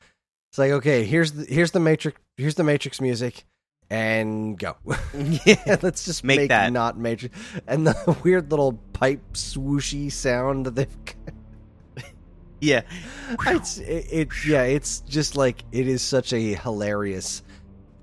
it's 0.52 0.60
like 0.60 0.72
okay 0.72 1.04
here's 1.04 1.32
the 1.32 1.46
here's 1.46 1.72
the 1.72 1.80
matrix 1.80 2.22
here's 2.38 2.54
the 2.54 2.64
matrix 2.64 3.02
music 3.02 3.44
and 3.90 4.60
go 4.60 4.76
yeah. 5.46 5.78
let's 5.82 6.06
just 6.06 6.24
Make 6.24 6.38
make, 6.38 6.50
that. 6.50 6.72
not 6.72 6.96
matrix 6.96 7.36
and 7.66 7.88
the 7.88 8.18
weird 8.24 8.52
little 8.52 8.74
pipe 8.94 9.34
swooshy 9.34 10.12
sound 10.12 10.68
that 10.68 10.76
they've 10.76 10.98
yeah. 12.62 12.82
it's 13.48 13.80
it, 13.80 14.08
it 14.12 14.28
yeah 14.48 14.62
it's 14.62 15.00
just 15.02 15.36
like 15.36 15.64
it 15.72 15.88
is 15.88 16.04
such 16.04 16.34
a 16.34 16.54
hilarious 16.54 17.42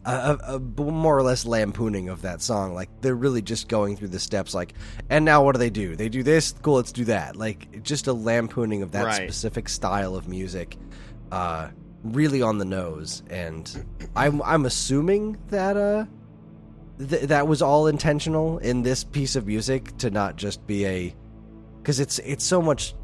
a, 0.05 0.39
a, 0.55 0.59
more 0.59 1.17
or 1.17 1.23
less 1.23 1.45
lampooning 1.47 2.09
of 2.09 2.23
that 2.23 2.43
song. 2.43 2.75
Like 2.75 2.89
they're 3.01 3.15
really 3.15 3.43
just 3.43 3.69
going 3.69 3.97
through 3.97 4.09
the 4.09 4.19
steps 4.19 4.53
like 4.55 4.75
and 5.09 5.25
now 5.25 5.45
what 5.45 5.53
do 5.55 5.59
they 5.59 5.71
do? 5.71 5.95
They 5.97 6.09
do 6.09 6.23
this 6.23 6.53
cool 6.63 6.75
let's 6.77 6.93
do 6.93 7.05
that. 7.07 7.37
Like 7.37 7.83
just 7.83 8.07
a 8.09 8.13
lampooning 8.13 8.83
of 8.83 8.93
that 8.93 9.05
Right. 9.05 9.15
specific 9.23 9.69
style 9.69 10.17
of 10.17 10.29
music 10.29 10.77
uh 11.31 11.69
really 12.03 12.43
on 12.43 12.59
the 12.59 12.65
nose. 12.65 13.23
And 13.31 13.85
i'm 14.17 14.43
i'm 14.43 14.67
assuming 14.67 15.39
that 15.49 15.77
uh 15.77 16.05
th- 16.99 17.23
that 17.29 17.47
was 17.47 17.63
all 17.63 17.87
intentional 17.87 18.59
in 18.59 18.83
this 18.83 19.05
piece 19.05 19.37
of 19.37 19.47
music 19.47 19.97
to 19.99 20.11
not 20.11 20.37
just 20.37 20.67
be 20.67 20.85
a 20.87 21.15
because 21.81 22.01
it's 22.01 22.19
it's 22.21 22.45
so 22.45 22.61
much 22.61 22.95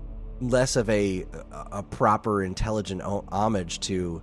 less 0.41 0.77
of 0.77 0.89
a 0.91 1.25
a 1.73 1.83
proper 1.83 2.43
intelligent 2.43 3.03
o- 3.03 3.25
homage 3.31 3.81
to 3.81 4.21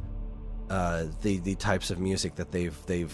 uh, 0.70 1.06
the 1.22 1.40
the 1.40 1.56
types 1.56 1.92
of 1.92 2.00
music 2.00 2.36
that 2.36 2.52
they've 2.52 2.78
they've 2.86 3.14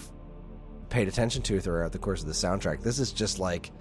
paid 0.90 1.08
attention 1.08 1.42
to 1.42 1.60
throughout 1.60 1.92
the 1.92 2.00
course 2.00 2.22
of 2.22 2.28
the 2.28 2.34
soundtrack. 2.34 2.82
This 2.82 3.00
is 3.00 3.12
just 3.12 3.40
like 3.40 3.72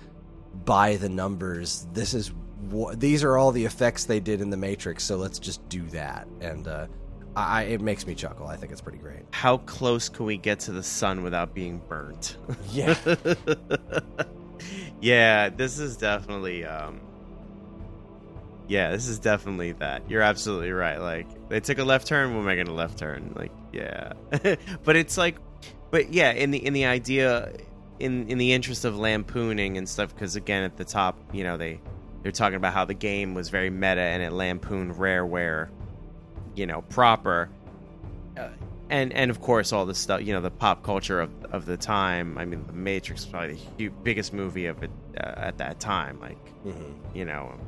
by 0.64 0.96
the 0.96 1.08
numbers. 1.08 1.86
This 1.92 2.14
is 2.14 2.32
these 2.96 3.24
are 3.24 3.36
all 3.36 3.52
the 3.52 3.64
effects 3.64 4.04
they 4.04 4.20
did 4.20 4.40
in 4.40 4.50
the 4.50 4.56
Matrix. 4.56 5.04
So 5.04 5.16
let's 5.16 5.38
just 5.38 5.66
do 5.68 5.82
that, 5.88 6.26
and 6.40 6.66
uh, 6.66 6.86
I 7.36 7.62
it 7.64 7.80
makes 7.80 8.06
me 8.06 8.14
chuckle. 8.14 8.46
I 8.46 8.56
think 8.56 8.72
it's 8.72 8.80
pretty 8.80 8.98
great. 8.98 9.22
How 9.32 9.58
close 9.58 10.08
can 10.08 10.26
we 10.26 10.36
get 10.36 10.60
to 10.60 10.72
the 10.72 10.82
sun 10.82 11.22
without 11.22 11.54
being 11.54 11.80
burnt? 11.88 12.36
Yeah, 12.70 12.94
yeah, 15.00 15.48
this 15.48 15.78
is 15.78 15.96
definitely 15.96 16.64
um 16.64 17.00
Yeah, 18.70 18.92
this 18.92 19.08
is 19.08 19.18
definitely 19.18 19.72
that. 19.72 20.08
You're 20.08 20.22
absolutely 20.22 20.70
right. 20.70 20.98
Like 20.98 21.26
they 21.48 21.58
took 21.58 21.78
a 21.78 21.84
left 21.84 22.06
turn, 22.06 22.36
we're 22.36 22.44
making 22.44 22.68
a 22.68 22.72
left 22.72 22.98
turn. 22.98 23.32
Like, 23.34 23.50
yeah. 23.72 24.12
but 24.84 24.94
it's 24.94 25.18
like 25.18 25.38
but 25.90 26.12
yeah, 26.12 26.30
in 26.30 26.52
the 26.52 26.64
in 26.64 26.72
the 26.72 26.84
idea 26.84 27.52
in 27.98 28.28
in 28.28 28.38
the 28.38 28.52
interest 28.52 28.84
of 28.84 28.96
lampooning 28.96 29.76
and 29.76 29.88
stuff 29.88 30.14
because 30.14 30.36
again 30.36 30.62
at 30.62 30.76
the 30.76 30.84
top, 30.84 31.18
you 31.32 31.42
know, 31.42 31.56
they 31.56 31.80
they're 32.22 32.30
talking 32.30 32.54
about 32.54 32.72
how 32.72 32.84
the 32.84 32.94
game 32.94 33.34
was 33.34 33.48
very 33.48 33.70
meta 33.70 34.02
and 34.02 34.22
it 34.22 34.32
lampooned 34.32 34.94
rareware, 34.94 35.68
you 36.54 36.64
know, 36.66 36.82
proper. 36.82 37.48
Uh, 38.38 38.50
and 38.88 39.12
and 39.12 39.32
of 39.32 39.40
course 39.40 39.72
all 39.72 39.84
the 39.84 39.94
stuff 39.96 40.22
you 40.22 40.32
know 40.32 40.40
the 40.40 40.50
pop 40.50 40.84
culture 40.84 41.20
of 41.20 41.30
of 41.46 41.66
the 41.66 41.76
time. 41.76 42.38
I 42.38 42.44
mean, 42.44 42.64
The 42.68 42.72
Matrix 42.72 43.22
was 43.22 43.32
probably 43.32 43.58
the 43.78 43.84
hu- 43.86 43.90
biggest 43.90 44.32
movie 44.32 44.66
of 44.66 44.80
it 44.84 44.92
uh, 45.16 45.32
at 45.38 45.58
that 45.58 45.80
time. 45.80 46.20
Like 46.20 46.38
you 47.14 47.24
know, 47.24 47.58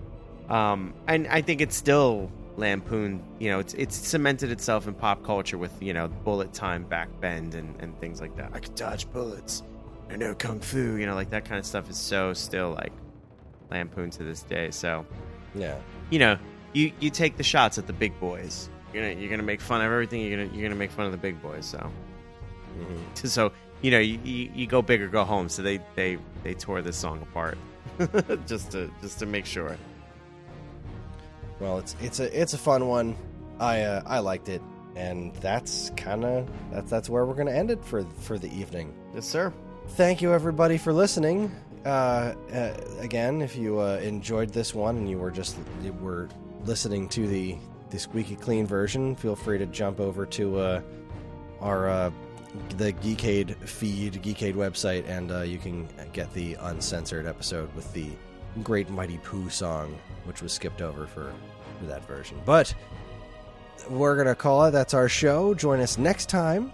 um, 0.53 0.93
and 1.09 1.27
I 1.29 1.41
think 1.41 1.62
it's 1.62 1.74
still 1.74 2.31
lampooned. 2.57 3.24
You 3.39 3.51
know, 3.51 3.59
it's 3.59 3.73
it's 3.74 3.97
cemented 3.97 4.51
itself 4.51 4.87
in 4.87 4.93
pop 4.93 5.24
culture 5.24 5.57
with 5.57 5.73
you 5.83 5.95
know 5.95 6.09
bullet 6.09 6.53
time, 6.53 6.85
back 6.85 7.09
bend, 7.20 7.55
and 7.55 7.74
and 7.81 7.99
things 8.01 8.20
like 8.20 8.37
that. 8.37 8.51
I 8.53 8.61
could 8.61 8.74
dodge 8.74 9.11
bullets. 9.11 9.62
I 10.11 10.16
know 10.16 10.35
kung 10.35 10.61
fu. 10.61 10.97
You 10.97 11.07
know, 11.07 11.15
like 11.15 11.31
that 11.31 11.47
kind 11.47 11.59
of 11.59 11.65
stuff 11.65 11.89
is 11.89 11.97
so 11.97 12.35
still 12.35 12.73
like 12.73 12.93
lampooned 13.70 14.12
to 14.12 14.24
this 14.24 14.43
day. 14.43 14.70
So 14.70 15.07
yeah. 15.55 15.79
you 16.11 16.19
know, 16.19 16.37
you 16.74 16.93
you 17.01 17.09
take 17.09 17.39
the 17.39 17.43
shots 17.43 17.79
at 17.79 17.87
the 17.87 17.95
big 17.95 18.20
boys. 18.20 18.69
You're 18.93 19.05
gonna 19.09 19.19
you're 19.19 19.31
gonna 19.31 19.43
make 19.43 19.62
fun 19.62 19.81
of 19.81 19.87
everything. 19.87 20.20
You're 20.20 20.45
gonna 20.45 20.55
you're 20.55 20.69
gonna 20.69 20.79
make 20.79 20.91
fun 20.91 21.07
of 21.07 21.12
the 21.12 21.19
big 21.19 21.41
boys. 21.41 21.65
So 21.65 21.91
so 23.15 23.53
you 23.81 23.91
know 23.91 24.01
you, 24.01 24.19
you, 24.23 24.51
you 24.55 24.66
go 24.66 24.83
big 24.83 25.01
or 25.01 25.09
go 25.09 25.24
home. 25.24 25.49
So 25.49 25.62
they 25.62 25.81
they 25.95 26.19
they 26.43 26.53
tore 26.53 26.83
this 26.83 26.99
song 26.99 27.23
apart 27.23 27.57
just 28.47 28.73
to 28.73 28.91
just 29.01 29.19
to 29.20 29.24
make 29.24 29.47
sure. 29.47 29.79
Well, 31.62 31.78
it's 31.78 31.94
it's 32.02 32.18
a 32.18 32.40
it's 32.40 32.55
a 32.55 32.59
fun 32.59 32.89
one. 32.89 33.16
I 33.60 33.82
uh, 33.82 34.02
I 34.05 34.18
liked 34.18 34.48
it, 34.48 34.60
and 34.97 35.32
that's 35.36 35.93
kind 35.97 36.24
of 36.24 36.51
that's 36.72 36.90
that's 36.90 37.09
where 37.09 37.24
we're 37.24 37.36
gonna 37.36 37.52
end 37.52 37.70
it 37.70 37.84
for 37.84 38.02
for 38.02 38.36
the 38.36 38.52
evening. 38.52 38.93
Yes, 39.14 39.26
sir. 39.26 39.52
Thank 39.90 40.20
you 40.20 40.32
everybody 40.32 40.76
for 40.76 40.93
listening. 40.93 41.55
Uh, 41.84 42.34
uh, 42.52 42.74
again, 42.98 43.40
if 43.40 43.55
you 43.55 43.78
uh, 43.78 44.01
enjoyed 44.02 44.51
this 44.51 44.74
one 44.74 44.97
and 44.97 45.09
you 45.09 45.18
were 45.18 45.30
just 45.30 45.56
you 45.84 45.93
were 45.93 46.28
listening 46.64 47.09
to 47.10 47.28
the 47.28 47.56
the 47.90 47.98
squeaky 48.01 48.34
clean 48.34 48.66
version, 48.66 49.14
feel 49.14 49.36
free 49.36 49.59
to 49.59 49.66
jump 49.66 50.01
over 50.01 50.26
to 50.26 50.59
uh, 50.59 50.80
our 51.60 51.89
uh, 51.89 52.10
the 52.76 52.93
Geekade 52.93 53.55
feed, 53.68 54.14
Geekade 54.14 54.55
website, 54.55 55.09
and 55.09 55.30
uh, 55.30 55.43
you 55.43 55.59
can 55.59 55.89
get 56.12 56.32
the 56.34 56.55
uncensored 56.55 57.24
episode 57.24 57.72
with 57.76 57.93
the 57.93 58.09
Great 58.62 58.90
Mighty 58.90 59.18
Poo 59.18 59.48
song, 59.48 59.98
which 60.24 60.43
was 60.43 60.52
skipped 60.52 60.82
over 60.82 61.06
for, 61.06 61.32
that 61.86 62.06
version. 62.06 62.40
But 62.44 62.74
we're 63.88 64.16
gonna 64.16 64.34
call 64.34 64.64
it. 64.64 64.70
That's 64.72 64.94
our 64.94 65.09
show. 65.09 65.54
Join 65.54 65.80
us 65.80 65.98
next 65.98 66.28
time 66.28 66.72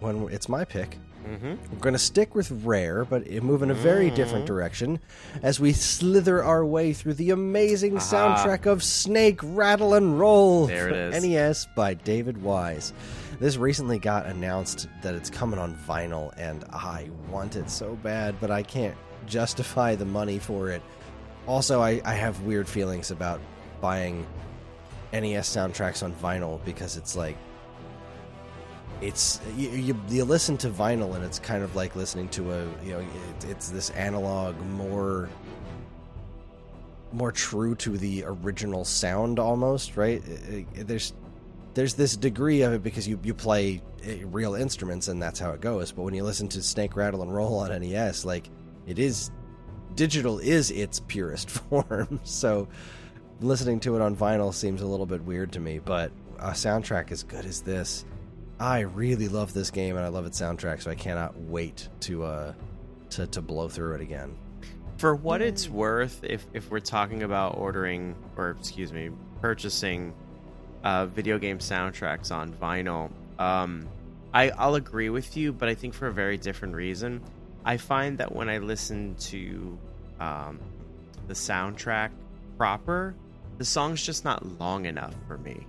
when 0.00 0.28
it's 0.30 0.48
my 0.48 0.64
pick. 0.64 0.98
Mm-hmm. 1.28 1.72
We're 1.72 1.78
going 1.80 1.94
to 1.94 1.98
stick 1.98 2.34
with 2.34 2.50
rare, 2.64 3.04
but 3.04 3.30
move 3.42 3.62
in 3.62 3.70
a 3.70 3.74
very 3.74 4.10
different 4.10 4.46
direction 4.46 4.98
as 5.42 5.60
we 5.60 5.72
slither 5.72 6.42
our 6.42 6.64
way 6.64 6.92
through 6.92 7.14
the 7.14 7.30
amazing 7.30 7.96
soundtrack 7.96 8.66
of 8.66 8.82
Snake 8.82 9.40
Rattle 9.42 9.94
and 9.94 10.18
Roll 10.18 10.66
There 10.66 10.88
it 10.88 11.14
for. 11.14 11.20
NES 11.20 11.66
by 11.76 11.94
David 11.94 12.42
Wise. 12.42 12.94
This 13.40 13.56
recently 13.56 13.98
got 13.98 14.26
announced 14.26 14.88
that 15.02 15.14
it's 15.14 15.30
coming 15.30 15.58
on 15.58 15.76
vinyl, 15.86 16.32
and 16.36 16.64
I 16.72 17.10
want 17.30 17.56
it 17.56 17.70
so 17.70 17.94
bad, 17.96 18.34
but 18.40 18.50
I 18.50 18.62
can't 18.62 18.96
justify 19.26 19.94
the 19.94 20.06
money 20.06 20.38
for 20.38 20.70
it. 20.70 20.82
Also, 21.46 21.80
I, 21.80 22.00
I 22.04 22.14
have 22.14 22.40
weird 22.42 22.68
feelings 22.68 23.10
about 23.10 23.40
buying 23.80 24.26
NES 25.12 25.48
soundtracks 25.48 26.02
on 26.02 26.12
vinyl 26.14 26.62
because 26.64 26.96
it's 26.96 27.16
like 27.16 27.36
it's 29.00 29.40
you, 29.56 29.70
you, 29.70 30.00
you 30.08 30.24
listen 30.24 30.56
to 30.58 30.68
vinyl 30.68 31.14
and 31.14 31.24
it's 31.24 31.38
kind 31.38 31.62
of 31.62 31.76
like 31.76 31.94
listening 31.94 32.28
to 32.30 32.52
a 32.52 32.62
you 32.84 32.92
know 32.92 32.98
it, 32.98 33.44
it's 33.48 33.68
this 33.68 33.90
analog 33.90 34.58
more 34.72 35.28
more 37.12 37.32
true 37.32 37.74
to 37.76 37.96
the 37.96 38.24
original 38.26 38.84
sound 38.84 39.38
almost 39.38 39.96
right? 39.96 40.22
There's 40.74 41.12
there's 41.74 41.94
this 41.94 42.16
degree 42.16 42.62
of 42.62 42.72
it 42.72 42.82
because 42.82 43.06
you 43.06 43.20
you 43.22 43.34
play 43.34 43.80
eh, 44.02 44.18
real 44.24 44.54
instruments 44.54 45.08
and 45.08 45.22
that's 45.22 45.38
how 45.38 45.52
it 45.52 45.60
goes. 45.60 45.92
But 45.92 46.02
when 46.02 46.14
you 46.14 46.24
listen 46.24 46.48
to 46.48 46.62
snake 46.62 46.96
rattle 46.96 47.22
and 47.22 47.32
roll 47.32 47.58
on 47.58 47.70
NES 47.80 48.24
like 48.24 48.50
it 48.86 48.98
is 48.98 49.30
digital 49.94 50.38
is 50.38 50.70
its 50.70 51.00
purest 51.00 51.50
form. 51.70 52.20
So 52.24 52.68
listening 53.40 53.80
to 53.80 53.96
it 53.96 54.02
on 54.02 54.16
vinyl 54.16 54.52
seems 54.52 54.82
a 54.82 54.86
little 54.86 55.06
bit 55.06 55.22
weird 55.22 55.52
to 55.52 55.60
me 55.60 55.78
but 55.78 56.10
a 56.38 56.50
soundtrack 56.50 57.12
as 57.12 57.22
good 57.22 57.44
as 57.44 57.62
this 57.62 58.04
I 58.60 58.80
really 58.80 59.28
love 59.28 59.54
this 59.54 59.70
game 59.70 59.96
and 59.96 60.04
I 60.04 60.08
love 60.08 60.26
its 60.26 60.40
soundtrack, 60.40 60.82
so 60.82 60.90
I 60.90 60.96
cannot 60.96 61.38
wait 61.38 61.88
to 62.00 62.24
uh 62.24 62.52
to, 63.10 63.26
to 63.28 63.40
blow 63.40 63.68
through 63.68 63.94
it 63.94 64.00
again. 64.00 64.36
For 64.98 65.14
what 65.14 65.40
it's 65.40 65.68
worth, 65.68 66.24
if 66.24 66.46
if 66.52 66.70
we're 66.70 66.80
talking 66.80 67.22
about 67.22 67.56
ordering 67.56 68.16
or 68.36 68.50
excuse 68.50 68.92
me, 68.92 69.10
purchasing 69.40 70.12
uh, 70.82 71.06
video 71.06 71.38
game 71.38 71.58
soundtracks 71.58 72.32
on 72.32 72.52
vinyl, 72.52 73.10
um, 73.38 73.88
I 74.34 74.50
I'll 74.50 74.74
agree 74.74 75.08
with 75.08 75.36
you, 75.36 75.52
but 75.52 75.68
I 75.68 75.74
think 75.74 75.94
for 75.94 76.08
a 76.08 76.12
very 76.12 76.36
different 76.36 76.74
reason. 76.74 77.22
I 77.64 77.76
find 77.76 78.18
that 78.18 78.34
when 78.34 78.48
I 78.48 78.58
listen 78.58 79.14
to 79.16 79.78
um, 80.18 80.58
the 81.28 81.34
soundtrack 81.34 82.10
proper, 82.56 83.14
the 83.58 83.64
song's 83.64 84.04
just 84.04 84.24
not 84.24 84.58
long 84.58 84.86
enough 84.86 85.14
for 85.26 85.36
me, 85.38 85.66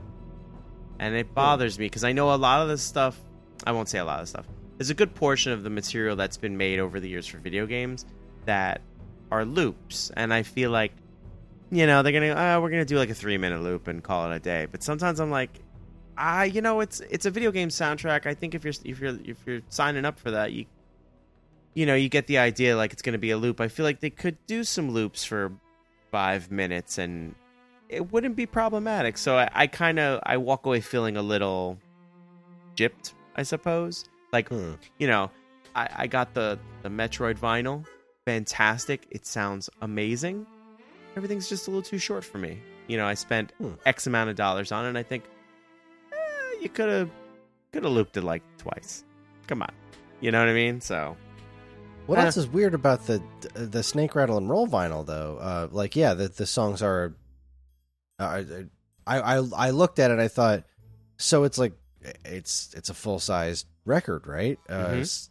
and 1.00 1.16
it 1.16 1.34
bothers 1.34 1.78
me 1.78 1.88
because 1.88 2.04
I 2.04 2.12
know 2.12 2.34
a 2.34 2.38
lot 2.38 2.62
of 2.62 2.70
this 2.70 2.82
stuff. 2.82 3.20
I 3.66 3.72
won't 3.72 3.90
say 3.90 4.00
a 4.00 4.06
lot 4.06 4.22
of 4.22 4.30
stuff. 4.30 4.46
There's 4.78 4.90
a 4.92 4.96
good 4.96 5.14
portion 5.14 5.52
of 5.52 5.64
the 5.64 5.70
material 5.70 6.16
that's 6.16 6.38
been 6.38 6.56
made 6.56 6.80
over 6.80 7.00
the 7.00 7.10
years 7.10 7.28
for 7.28 7.40
video 7.40 7.66
games 7.66 8.06
that 8.46 8.82
are 9.32 9.44
loops, 9.44 10.12
and 10.16 10.34
I 10.34 10.44
feel 10.44 10.72
like, 10.72 10.94
you 11.72 11.86
know, 11.86 12.02
they're 12.02 12.14
gonna, 12.14 12.30
uh, 12.30 12.60
we're 12.62 12.70
gonna 12.70 12.86
do 12.86 12.98
like 12.98 13.10
a 13.10 13.16
three 13.16 13.38
minute 13.38 13.62
loop 13.62 13.88
and 13.88 14.04
call 14.04 14.32
it 14.32 14.36
a 14.36 14.40
day. 14.40 14.68
But 14.72 14.84
sometimes 14.84 15.20
I'm 15.20 15.32
like, 15.32 15.60
ah, 16.18 16.44
you 16.44 16.62
know, 16.62 16.80
it's 16.82 17.00
it's 17.00 17.26
a 17.26 17.32
video 17.32 17.52
game 17.52 17.70
soundtrack. 17.70 18.26
I 18.26 18.34
think 18.36 18.54
if 18.54 18.64
you're 18.64 18.74
if 18.86 19.00
you're 19.00 19.20
if 19.24 19.38
you're 19.46 19.62
signing 19.70 20.06
up 20.06 20.20
for 20.20 20.32
that, 20.32 20.54
you, 20.54 20.66
you 21.74 21.86
know, 21.86 21.96
you 21.96 22.10
get 22.10 22.28
the 22.28 22.38
idea 22.38 22.78
like 22.78 22.94
it's 22.94 23.02
gonna 23.02 23.18
be 23.18 23.32
a 23.32 23.38
loop. 23.38 23.60
I 23.60 23.68
feel 23.68 23.86
like 23.86 24.00
they 24.00 24.10
could 24.12 24.38
do 24.46 24.64
some 24.64 24.92
loops 24.92 25.24
for 25.24 25.52
five 26.12 26.52
minutes 26.52 26.98
and 26.98 27.36
it 27.90 28.12
wouldn't 28.12 28.36
be 28.36 28.46
problematic. 28.46 29.18
So 29.18 29.38
I, 29.38 29.50
I 29.54 29.68
kind 29.68 30.00
of 30.00 30.20
I 30.24 30.38
walk 30.38 30.66
away 30.66 30.80
feeling 30.82 31.18
a 31.18 31.22
little 31.22 31.78
gypped, 32.76 33.14
I 33.36 33.44
suppose. 33.44 34.06
Like 34.32 34.50
Hmm. 34.50 34.74
you 35.00 35.08
know, 35.08 35.32
I, 35.76 35.90
I 35.98 36.08
got 36.08 36.34
the 36.34 36.60
the 36.84 36.90
Metroid 36.90 37.38
vinyl 37.38 37.86
fantastic. 38.26 39.08
It 39.10 39.26
sounds 39.26 39.70
amazing. 39.82 40.46
Everything's 41.16 41.50
just 41.50 41.68
a 41.68 41.72
little 41.72 41.82
too 41.82 41.98
short 41.98 42.24
for 42.24 42.38
me. 42.38 42.60
You 42.88 42.98
know, 42.98 43.06
I 43.08 43.16
spent 43.16 43.54
Hmm. 43.58 43.74
X 43.86 44.06
amount 44.08 44.30
of 44.30 44.36
dollars 44.36 44.72
on 44.72 44.86
it, 44.86 44.90
and 44.90 44.98
I 44.98 45.04
think 45.04 45.24
eh, 46.12 46.16
you 46.62 46.70
could 46.70 46.90
have 46.90 47.10
could 47.74 47.84
have 47.84 47.92
looped 47.94 48.18
it 48.18 48.22
like 48.24 48.44
twice. 48.58 49.04
Come 49.48 49.62
on, 49.64 49.72
you 50.22 50.32
know 50.32 50.40
what 50.40 50.48
I 50.50 50.54
mean? 50.54 50.80
So 50.82 51.16
What 52.06 52.20
Uh, 52.20 52.24
else 52.24 52.38
is 52.38 52.48
weird 52.48 52.74
about 52.76 53.06
the 53.08 53.22
the 53.54 53.82
Snake 53.84 54.14
Rattle 54.16 54.38
and 54.38 54.48
Roll 54.50 54.68
vinyl 54.68 55.06
though? 55.06 55.38
Uh, 55.42 55.68
like, 55.72 55.96
yeah, 55.96 56.14
the 56.14 56.28
the 56.28 56.46
songs 56.46 56.82
are. 56.84 57.14
Uh, 58.20 58.44
I 59.08 59.20
I 59.20 59.36
I 59.56 59.70
looked 59.72 60.00
at 60.00 60.12
it. 60.12 60.20
I 60.20 60.28
thought, 60.28 60.64
so 61.18 61.44
it's 61.44 61.58
like 61.58 61.74
it's 62.26 62.74
it's 62.76 62.90
a 62.90 62.94
full 62.94 63.20
sized 63.20 63.68
record, 63.86 64.28
right? 64.28 64.58
Uh, 64.70 64.88
Mhm. 64.88 65.30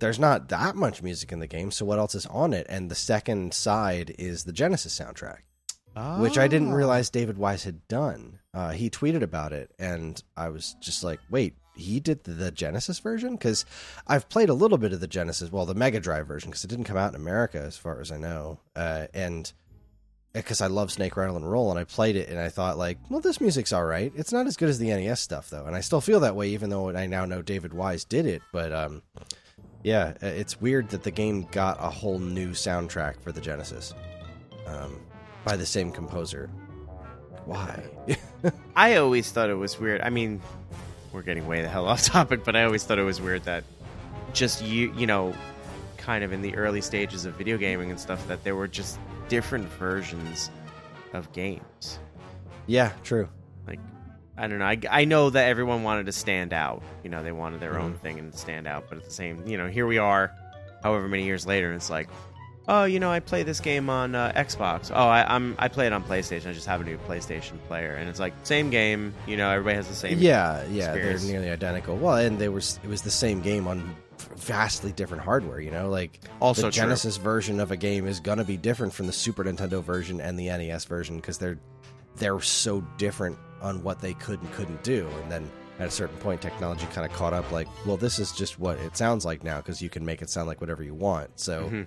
There's 0.00 0.18
not 0.18 0.48
that 0.48 0.74
much 0.76 1.02
music 1.02 1.32
in 1.32 1.38
the 1.38 1.46
game, 1.46 1.70
so 1.70 1.84
what 1.86 1.98
else 1.98 2.14
is 2.14 2.26
on 2.26 2.52
it? 2.52 2.66
And 2.68 2.90
the 2.90 2.94
second 2.96 3.54
side 3.54 4.14
is 4.18 4.44
the 4.44 4.52
Genesis 4.52 4.98
soundtrack, 4.98 5.38
which 6.20 6.36
I 6.36 6.48
didn't 6.48 6.72
Ah. 6.72 6.76
realize 6.76 7.08
David 7.10 7.38
Wise 7.38 7.62
had 7.64 7.86
done. 7.88 8.40
Uh, 8.52 8.70
he 8.72 8.90
tweeted 8.90 9.22
about 9.22 9.52
it, 9.52 9.70
and 9.78 10.22
I 10.36 10.48
was 10.48 10.74
just 10.80 11.04
like, 11.04 11.20
wait, 11.30 11.54
he 11.76 12.00
did 12.00 12.24
the, 12.24 12.32
the 12.32 12.50
Genesis 12.50 12.98
version? 12.98 13.36
Because 13.36 13.64
I've 14.06 14.28
played 14.28 14.48
a 14.48 14.54
little 14.54 14.78
bit 14.78 14.92
of 14.92 15.00
the 15.00 15.06
Genesis, 15.06 15.50
well, 15.50 15.64
the 15.64 15.74
Mega 15.74 16.00
Drive 16.00 16.26
version, 16.26 16.50
because 16.50 16.64
it 16.64 16.68
didn't 16.68 16.84
come 16.84 16.96
out 16.98 17.14
in 17.14 17.20
America, 17.20 17.58
as 17.60 17.76
far 17.76 18.00
as 18.00 18.10
I 18.12 18.16
know. 18.18 18.60
Uh, 18.76 19.06
and 19.14 19.52
because 20.34 20.60
I 20.60 20.66
love 20.66 20.90
Snake 20.90 21.16
Rattle 21.16 21.36
and 21.36 21.50
Roll, 21.50 21.70
and 21.70 21.78
I 21.78 21.84
played 21.84 22.16
it, 22.16 22.28
and 22.28 22.38
I 22.38 22.48
thought, 22.48 22.76
like, 22.76 22.98
well, 23.08 23.20
this 23.20 23.40
music's 23.40 23.72
all 23.72 23.84
right. 23.84 24.12
It's 24.16 24.32
not 24.32 24.46
as 24.46 24.56
good 24.56 24.68
as 24.68 24.78
the 24.78 24.88
NES 24.88 25.20
stuff, 25.20 25.48
though, 25.48 25.64
and 25.64 25.76
I 25.76 25.80
still 25.80 26.00
feel 26.00 26.20
that 26.20 26.34
way, 26.34 26.48
even 26.48 26.70
though 26.70 26.90
I 26.90 27.06
now 27.06 27.24
know 27.24 27.40
David 27.40 27.72
Wise 27.72 28.04
did 28.04 28.26
it. 28.26 28.42
But 28.52 28.72
um, 28.72 29.02
yeah, 29.84 30.14
uh, 30.22 30.26
it's 30.26 30.60
weird 30.60 30.88
that 30.88 31.04
the 31.04 31.12
game 31.12 31.46
got 31.52 31.78
a 31.78 31.88
whole 31.88 32.18
new 32.18 32.50
soundtrack 32.50 33.20
for 33.20 33.30
the 33.30 33.40
Genesis 33.40 33.94
um, 34.66 35.00
by 35.44 35.56
the 35.56 35.66
same 35.66 35.92
composer. 35.92 36.50
Why? 37.44 37.84
I 38.76 38.96
always 38.96 39.30
thought 39.30 39.50
it 39.50 39.54
was 39.54 39.78
weird. 39.78 40.00
I 40.00 40.10
mean, 40.10 40.42
we're 41.12 41.22
getting 41.22 41.46
way 41.46 41.62
the 41.62 41.68
hell 41.68 41.86
off 41.86 42.02
topic, 42.04 42.44
but 42.44 42.56
I 42.56 42.64
always 42.64 42.82
thought 42.82 42.98
it 42.98 43.04
was 43.04 43.20
weird 43.20 43.44
that 43.44 43.62
just 44.32 44.64
you, 44.64 44.92
you 44.96 45.06
know, 45.06 45.32
kind 45.96 46.24
of 46.24 46.32
in 46.32 46.42
the 46.42 46.56
early 46.56 46.80
stages 46.80 47.24
of 47.24 47.34
video 47.34 47.56
gaming 47.56 47.90
and 47.90 48.00
stuff, 48.00 48.26
that 48.26 48.42
there 48.42 48.56
were 48.56 48.66
just 48.66 48.98
different 49.28 49.68
versions 49.72 50.50
of 51.12 51.30
games. 51.32 51.98
yeah, 52.66 52.92
true. 53.02 53.28
Like, 53.66 53.80
I 54.36 54.46
don't 54.48 54.58
know. 54.58 54.64
I, 54.64 54.78
I 54.90 55.04
know 55.04 55.30
that 55.30 55.48
everyone 55.48 55.82
wanted 55.82 56.06
to 56.06 56.12
stand 56.12 56.52
out. 56.52 56.82
You 57.02 57.10
know, 57.10 57.22
they 57.22 57.32
wanted 57.32 57.60
their 57.60 57.78
own 57.78 57.94
Mhm. 57.94 57.98
thing 58.00 58.18
and 58.18 58.34
stand 58.34 58.66
out. 58.66 58.86
But 58.88 58.98
at 58.98 59.04
the 59.04 59.10
same, 59.10 59.46
you 59.46 59.56
know, 59.58 59.68
here 59.68 59.86
we 59.86 59.98
are, 59.98 60.32
however 60.82 61.06
many 61.08 61.24
years 61.24 61.46
later, 61.46 61.68
and 61.68 61.76
it's 61.76 61.90
like, 61.90 62.08
oh, 62.66 62.84
you 62.84 62.98
know, 62.98 63.10
I 63.12 63.20
play 63.20 63.42
this 63.42 63.60
game 63.60 63.88
on 63.90 64.14
uh, 64.14 64.32
Xbox. 64.34 64.90
Oh, 64.92 65.06
I, 65.06 65.24
I'm 65.34 65.54
I 65.58 65.68
play 65.68 65.86
it 65.86 65.92
on 65.92 66.02
PlayStation. 66.02 66.48
I 66.48 66.52
just 66.52 66.66
have 66.66 66.80
a 66.80 66.84
new 66.84 66.96
PlayStation 67.06 67.58
player, 67.68 67.94
and 67.94 68.08
it's 68.08 68.18
like 68.18 68.32
same 68.42 68.70
game. 68.70 69.14
You 69.26 69.36
know, 69.36 69.50
everybody 69.50 69.76
has 69.76 69.86
the 69.88 69.94
same. 69.94 70.18
yeah, 70.18 70.64
yeah, 70.70 70.86
experience. 70.92 71.22
they're 71.22 71.32
nearly 71.32 71.50
identical. 71.50 71.96
Well, 71.96 72.16
and 72.16 72.38
they 72.38 72.48
were 72.48 72.58
it 72.82 72.88
was 72.88 73.02
the 73.02 73.10
same 73.10 73.40
game 73.40 73.68
on 73.68 73.94
vastly 74.36 74.92
different 74.92 75.22
hardware. 75.22 75.60
You 75.60 75.70
know, 75.70 75.88
like 75.88 76.20
Also 76.40 76.62
the 76.62 76.70
true. 76.70 76.82
Genesis 76.82 77.16
version 77.16 77.60
of 77.60 77.70
a 77.70 77.76
game 77.76 78.06
is 78.06 78.20
gonna 78.20 78.44
be 78.44 78.56
different 78.56 78.92
from 78.92 79.06
the 79.06 79.12
Super 79.12 79.44
Nintendo 79.44 79.82
version 79.82 80.20
and 80.20 80.38
the 80.38 80.46
NES 80.48 80.84
version 80.84 81.16
because 81.16 81.38
they're 81.38 81.58
they're 82.16 82.40
so 82.40 82.80
different 82.98 83.36
on 83.60 83.82
what 83.82 84.00
they 84.00 84.14
could 84.14 84.40
and 84.40 84.52
couldn't 84.52 84.82
do. 84.84 85.08
And 85.22 85.32
then 85.32 85.50
at 85.80 85.88
a 85.88 85.90
certain 85.90 86.16
point, 86.18 86.40
technology 86.40 86.86
kind 86.92 87.04
of 87.10 87.12
caught 87.16 87.32
up. 87.32 87.50
Like, 87.50 87.66
well, 87.84 87.96
this 87.96 88.18
is 88.20 88.30
just 88.30 88.60
what 88.60 88.78
it 88.78 88.96
sounds 88.96 89.24
like 89.24 89.42
now 89.42 89.56
because 89.56 89.82
you 89.82 89.90
can 89.90 90.04
make 90.04 90.22
it 90.22 90.30
sound 90.30 90.46
like 90.46 90.60
whatever 90.60 90.82
you 90.84 90.94
want. 90.94 91.30
So. 91.40 91.68
Mhm. 91.68 91.86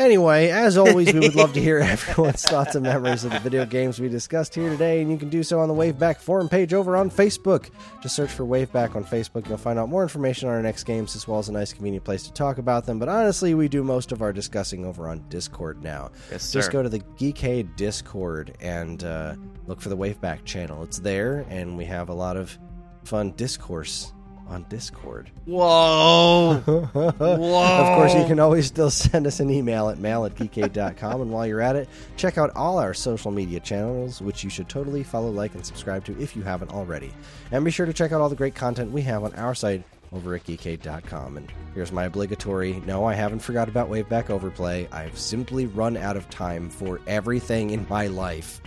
Anyway, 0.00 0.48
as 0.48 0.78
always, 0.78 1.12
we 1.12 1.20
would 1.20 1.34
love 1.34 1.52
to 1.52 1.60
hear 1.60 1.78
everyone's 1.80 2.42
thoughts 2.42 2.74
and 2.74 2.84
memories 2.84 3.22
of 3.22 3.32
the 3.32 3.38
video 3.38 3.66
games 3.66 4.00
we 4.00 4.08
discussed 4.08 4.54
here 4.54 4.70
today, 4.70 5.02
and 5.02 5.10
you 5.10 5.18
can 5.18 5.28
do 5.28 5.42
so 5.42 5.60
on 5.60 5.68
the 5.68 5.74
Waveback 5.74 6.16
forum 6.16 6.48
page 6.48 6.72
over 6.72 6.96
on 6.96 7.10
Facebook. 7.10 7.68
Just 8.00 8.16
search 8.16 8.30
for 8.30 8.44
Waveback 8.44 8.96
on 8.96 9.04
Facebook, 9.04 9.40
and 9.40 9.48
you'll 9.48 9.58
find 9.58 9.78
out 9.78 9.90
more 9.90 10.02
information 10.02 10.48
on 10.48 10.54
our 10.54 10.62
next 10.62 10.84
games, 10.84 11.14
as 11.14 11.28
well 11.28 11.38
as 11.38 11.50
a 11.50 11.52
nice, 11.52 11.74
convenient 11.74 12.02
place 12.02 12.22
to 12.22 12.32
talk 12.32 12.56
about 12.56 12.86
them. 12.86 12.98
But 12.98 13.10
honestly, 13.10 13.52
we 13.52 13.68
do 13.68 13.84
most 13.84 14.10
of 14.10 14.22
our 14.22 14.32
discussing 14.32 14.86
over 14.86 15.06
on 15.06 15.22
Discord 15.28 15.84
now. 15.84 16.10
Yes, 16.30 16.44
sir. 16.44 16.60
Just 16.60 16.72
go 16.72 16.82
to 16.82 16.88
the 16.88 17.00
Geekade 17.00 17.76
Discord 17.76 18.56
and 18.58 19.04
uh, 19.04 19.34
look 19.66 19.82
for 19.82 19.90
the 19.90 19.98
Waveback 19.98 20.46
channel. 20.46 20.82
It's 20.82 20.98
there, 20.98 21.44
and 21.50 21.76
we 21.76 21.84
have 21.84 22.08
a 22.08 22.14
lot 22.14 22.38
of 22.38 22.58
fun 23.04 23.32
discourse 23.32 24.14
on 24.50 24.66
Discord. 24.68 25.30
Whoa! 25.46 26.60
Whoa! 26.66 27.10
Of 27.80 27.96
course, 27.96 28.14
you 28.14 28.24
can 28.26 28.40
always 28.40 28.66
still 28.66 28.90
send 28.90 29.26
us 29.26 29.40
an 29.40 29.50
email 29.50 29.88
at 29.88 29.98
mail 29.98 30.24
at 30.24 30.34
geekade.com. 30.34 31.20
and 31.22 31.30
while 31.30 31.46
you're 31.46 31.60
at 31.60 31.76
it, 31.76 31.88
check 32.16 32.36
out 32.36 32.54
all 32.56 32.78
our 32.78 32.92
social 32.92 33.30
media 33.30 33.60
channels, 33.60 34.20
which 34.20 34.44
you 34.44 34.50
should 34.50 34.68
totally 34.68 35.02
follow, 35.02 35.30
like, 35.30 35.54
and 35.54 35.64
subscribe 35.64 36.04
to 36.04 36.20
if 36.20 36.36
you 36.36 36.42
haven't 36.42 36.72
already. 36.72 37.12
And 37.52 37.64
be 37.64 37.70
sure 37.70 37.86
to 37.86 37.92
check 37.92 38.12
out 38.12 38.20
all 38.20 38.28
the 38.28 38.36
great 38.36 38.54
content 38.54 38.90
we 38.90 39.02
have 39.02 39.24
on 39.24 39.34
our 39.34 39.54
site 39.54 39.84
over 40.12 40.34
at 40.34 40.44
geekade.com. 40.44 41.36
And 41.36 41.52
here's 41.74 41.92
my 41.92 42.04
obligatory 42.04 42.82
no, 42.86 43.04
I 43.04 43.14
haven't 43.14 43.40
forgot 43.40 43.68
about 43.68 43.88
Waveback 43.88 44.30
Overplay. 44.30 44.88
I've 44.90 45.18
simply 45.18 45.66
run 45.66 45.96
out 45.96 46.16
of 46.16 46.28
time 46.30 46.68
for 46.68 47.00
everything 47.06 47.70
in 47.70 47.86
my 47.88 48.08
life. 48.08 48.60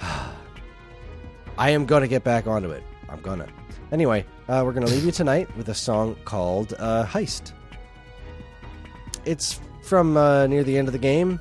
I 1.58 1.70
am 1.70 1.86
going 1.86 2.02
to 2.02 2.08
get 2.08 2.24
back 2.24 2.46
onto 2.46 2.70
it. 2.70 2.82
I'm 3.08 3.20
going 3.20 3.40
to. 3.40 3.48
Anyway, 3.92 4.24
uh, 4.48 4.62
we're 4.64 4.72
going 4.72 4.86
to 4.86 4.90
leave 4.90 5.04
you 5.04 5.12
tonight 5.12 5.54
with 5.54 5.68
a 5.68 5.74
song 5.74 6.16
called 6.24 6.72
uh, 6.78 7.04
Heist. 7.04 7.52
It's 9.26 9.60
from 9.82 10.16
uh, 10.16 10.46
near 10.46 10.64
the 10.64 10.78
end 10.78 10.88
of 10.88 10.92
the 10.92 10.98
game. 10.98 11.38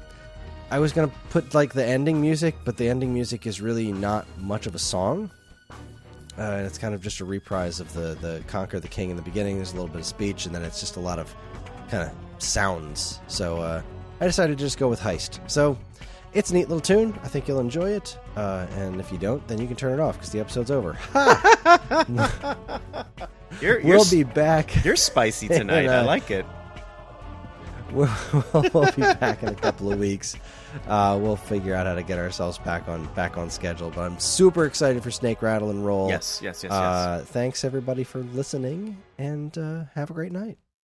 I 0.70 0.80
was 0.80 0.92
going 0.92 1.10
to 1.10 1.16
put 1.30 1.54
like 1.54 1.72
the 1.72 1.86
ending 1.86 2.20
music, 2.20 2.56
but 2.66 2.76
the 2.76 2.90
ending 2.90 3.14
music 3.14 3.48
is 3.48 3.62
really 3.62 3.94
not 3.94 4.28
much 4.38 4.68
of 4.68 4.76
a 4.76 4.80
song. 4.80 5.32
Uh, 6.38 6.42
and 6.42 6.66
it's 6.66 6.78
kind 6.78 6.94
of 6.94 7.02
just 7.02 7.22
a 7.22 7.26
reprise 7.26 7.80
of 7.80 7.92
the, 7.94 8.18
the 8.20 8.44
Conker 8.48 8.82
the 8.82 8.88
King 8.88 9.12
in 9.12 9.16
the 9.16 9.22
beginning. 9.22 9.56
There's 9.56 9.72
a 9.72 9.76
little 9.76 9.88
bit 9.88 10.00
of 10.00 10.06
speech, 10.06 10.46
and 10.46 10.54
then 10.54 10.62
it's 10.62 10.82
just 10.82 10.98
a 10.98 11.00
lot 11.00 11.20
of 11.20 11.34
kind 11.90 12.04
of 12.04 12.44
sounds. 12.44 13.22
So 13.28 13.58
uh, 13.62 13.82
I 14.20 14.26
decided 14.26 14.58
to 14.58 14.64
just 14.64 14.78
go 14.78 14.90
with 14.90 15.00
Heist. 15.00 15.40
So 15.50 15.78
it's 16.34 16.52
a 16.52 16.54
neat 16.54 16.70
little 16.70 16.82
tune. 16.82 17.18
I 17.24 17.28
think 17.28 17.48
you'll 17.48 17.60
enjoy 17.60 17.92
it. 17.92 18.18
Uh, 18.36 18.66
and 18.78 19.00
if 19.00 19.12
you 19.12 19.18
don't, 19.18 19.46
then 19.48 19.60
you 19.60 19.68
can 19.68 19.76
turn 19.76 19.94
it 19.94 20.00
off 20.02 20.18
because 20.18 20.32
the 20.32 20.40
episode's 20.40 20.72
over. 20.72 20.98
You're, 23.60 23.80
you're, 23.80 23.98
we'll 23.98 24.10
be 24.10 24.24
back. 24.24 24.84
you're 24.84 24.96
spicy 24.96 25.48
tonight. 25.50 25.88
I 25.88 26.02
like 26.02 26.32
it. 26.32 26.46
We'll, 27.92 28.10
we'll 28.54 28.92
be 28.94 29.02
back 29.02 29.44
in 29.44 29.50
a 29.50 29.56
couple 29.56 29.92
of 29.92 30.00
weeks. 30.00 30.36
Uh, 30.88 31.20
we'll 31.22 31.36
figure 31.36 31.76
out 31.76 31.86
how 31.86 31.94
to 31.94 32.02
get 32.04 32.18
ourselves 32.18 32.58
back 32.60 32.88
on 32.88 33.06
back 33.14 33.38
on 33.38 33.50
schedule. 33.50 33.92
But 33.92 34.02
I'm 34.04 34.18
super 34.20 34.66
excited 34.66 35.04
for 35.04 35.12
Snake 35.12 35.42
Rattle 35.42 35.70
and 35.70 35.86
Roll. 35.86 36.08
Yes, 36.10 36.40
yes, 36.42 36.64
yes, 36.64 36.72
yes. 36.72 36.72
Uh, 36.72 37.24
thanks 37.28 37.66
everybody 37.66 38.06
for 38.06 38.20
listening, 38.20 38.98
and 39.18 39.56
uh, 39.58 39.84
have 39.94 40.10
a 40.10 40.14
great 40.14 40.32
night. 40.32 40.58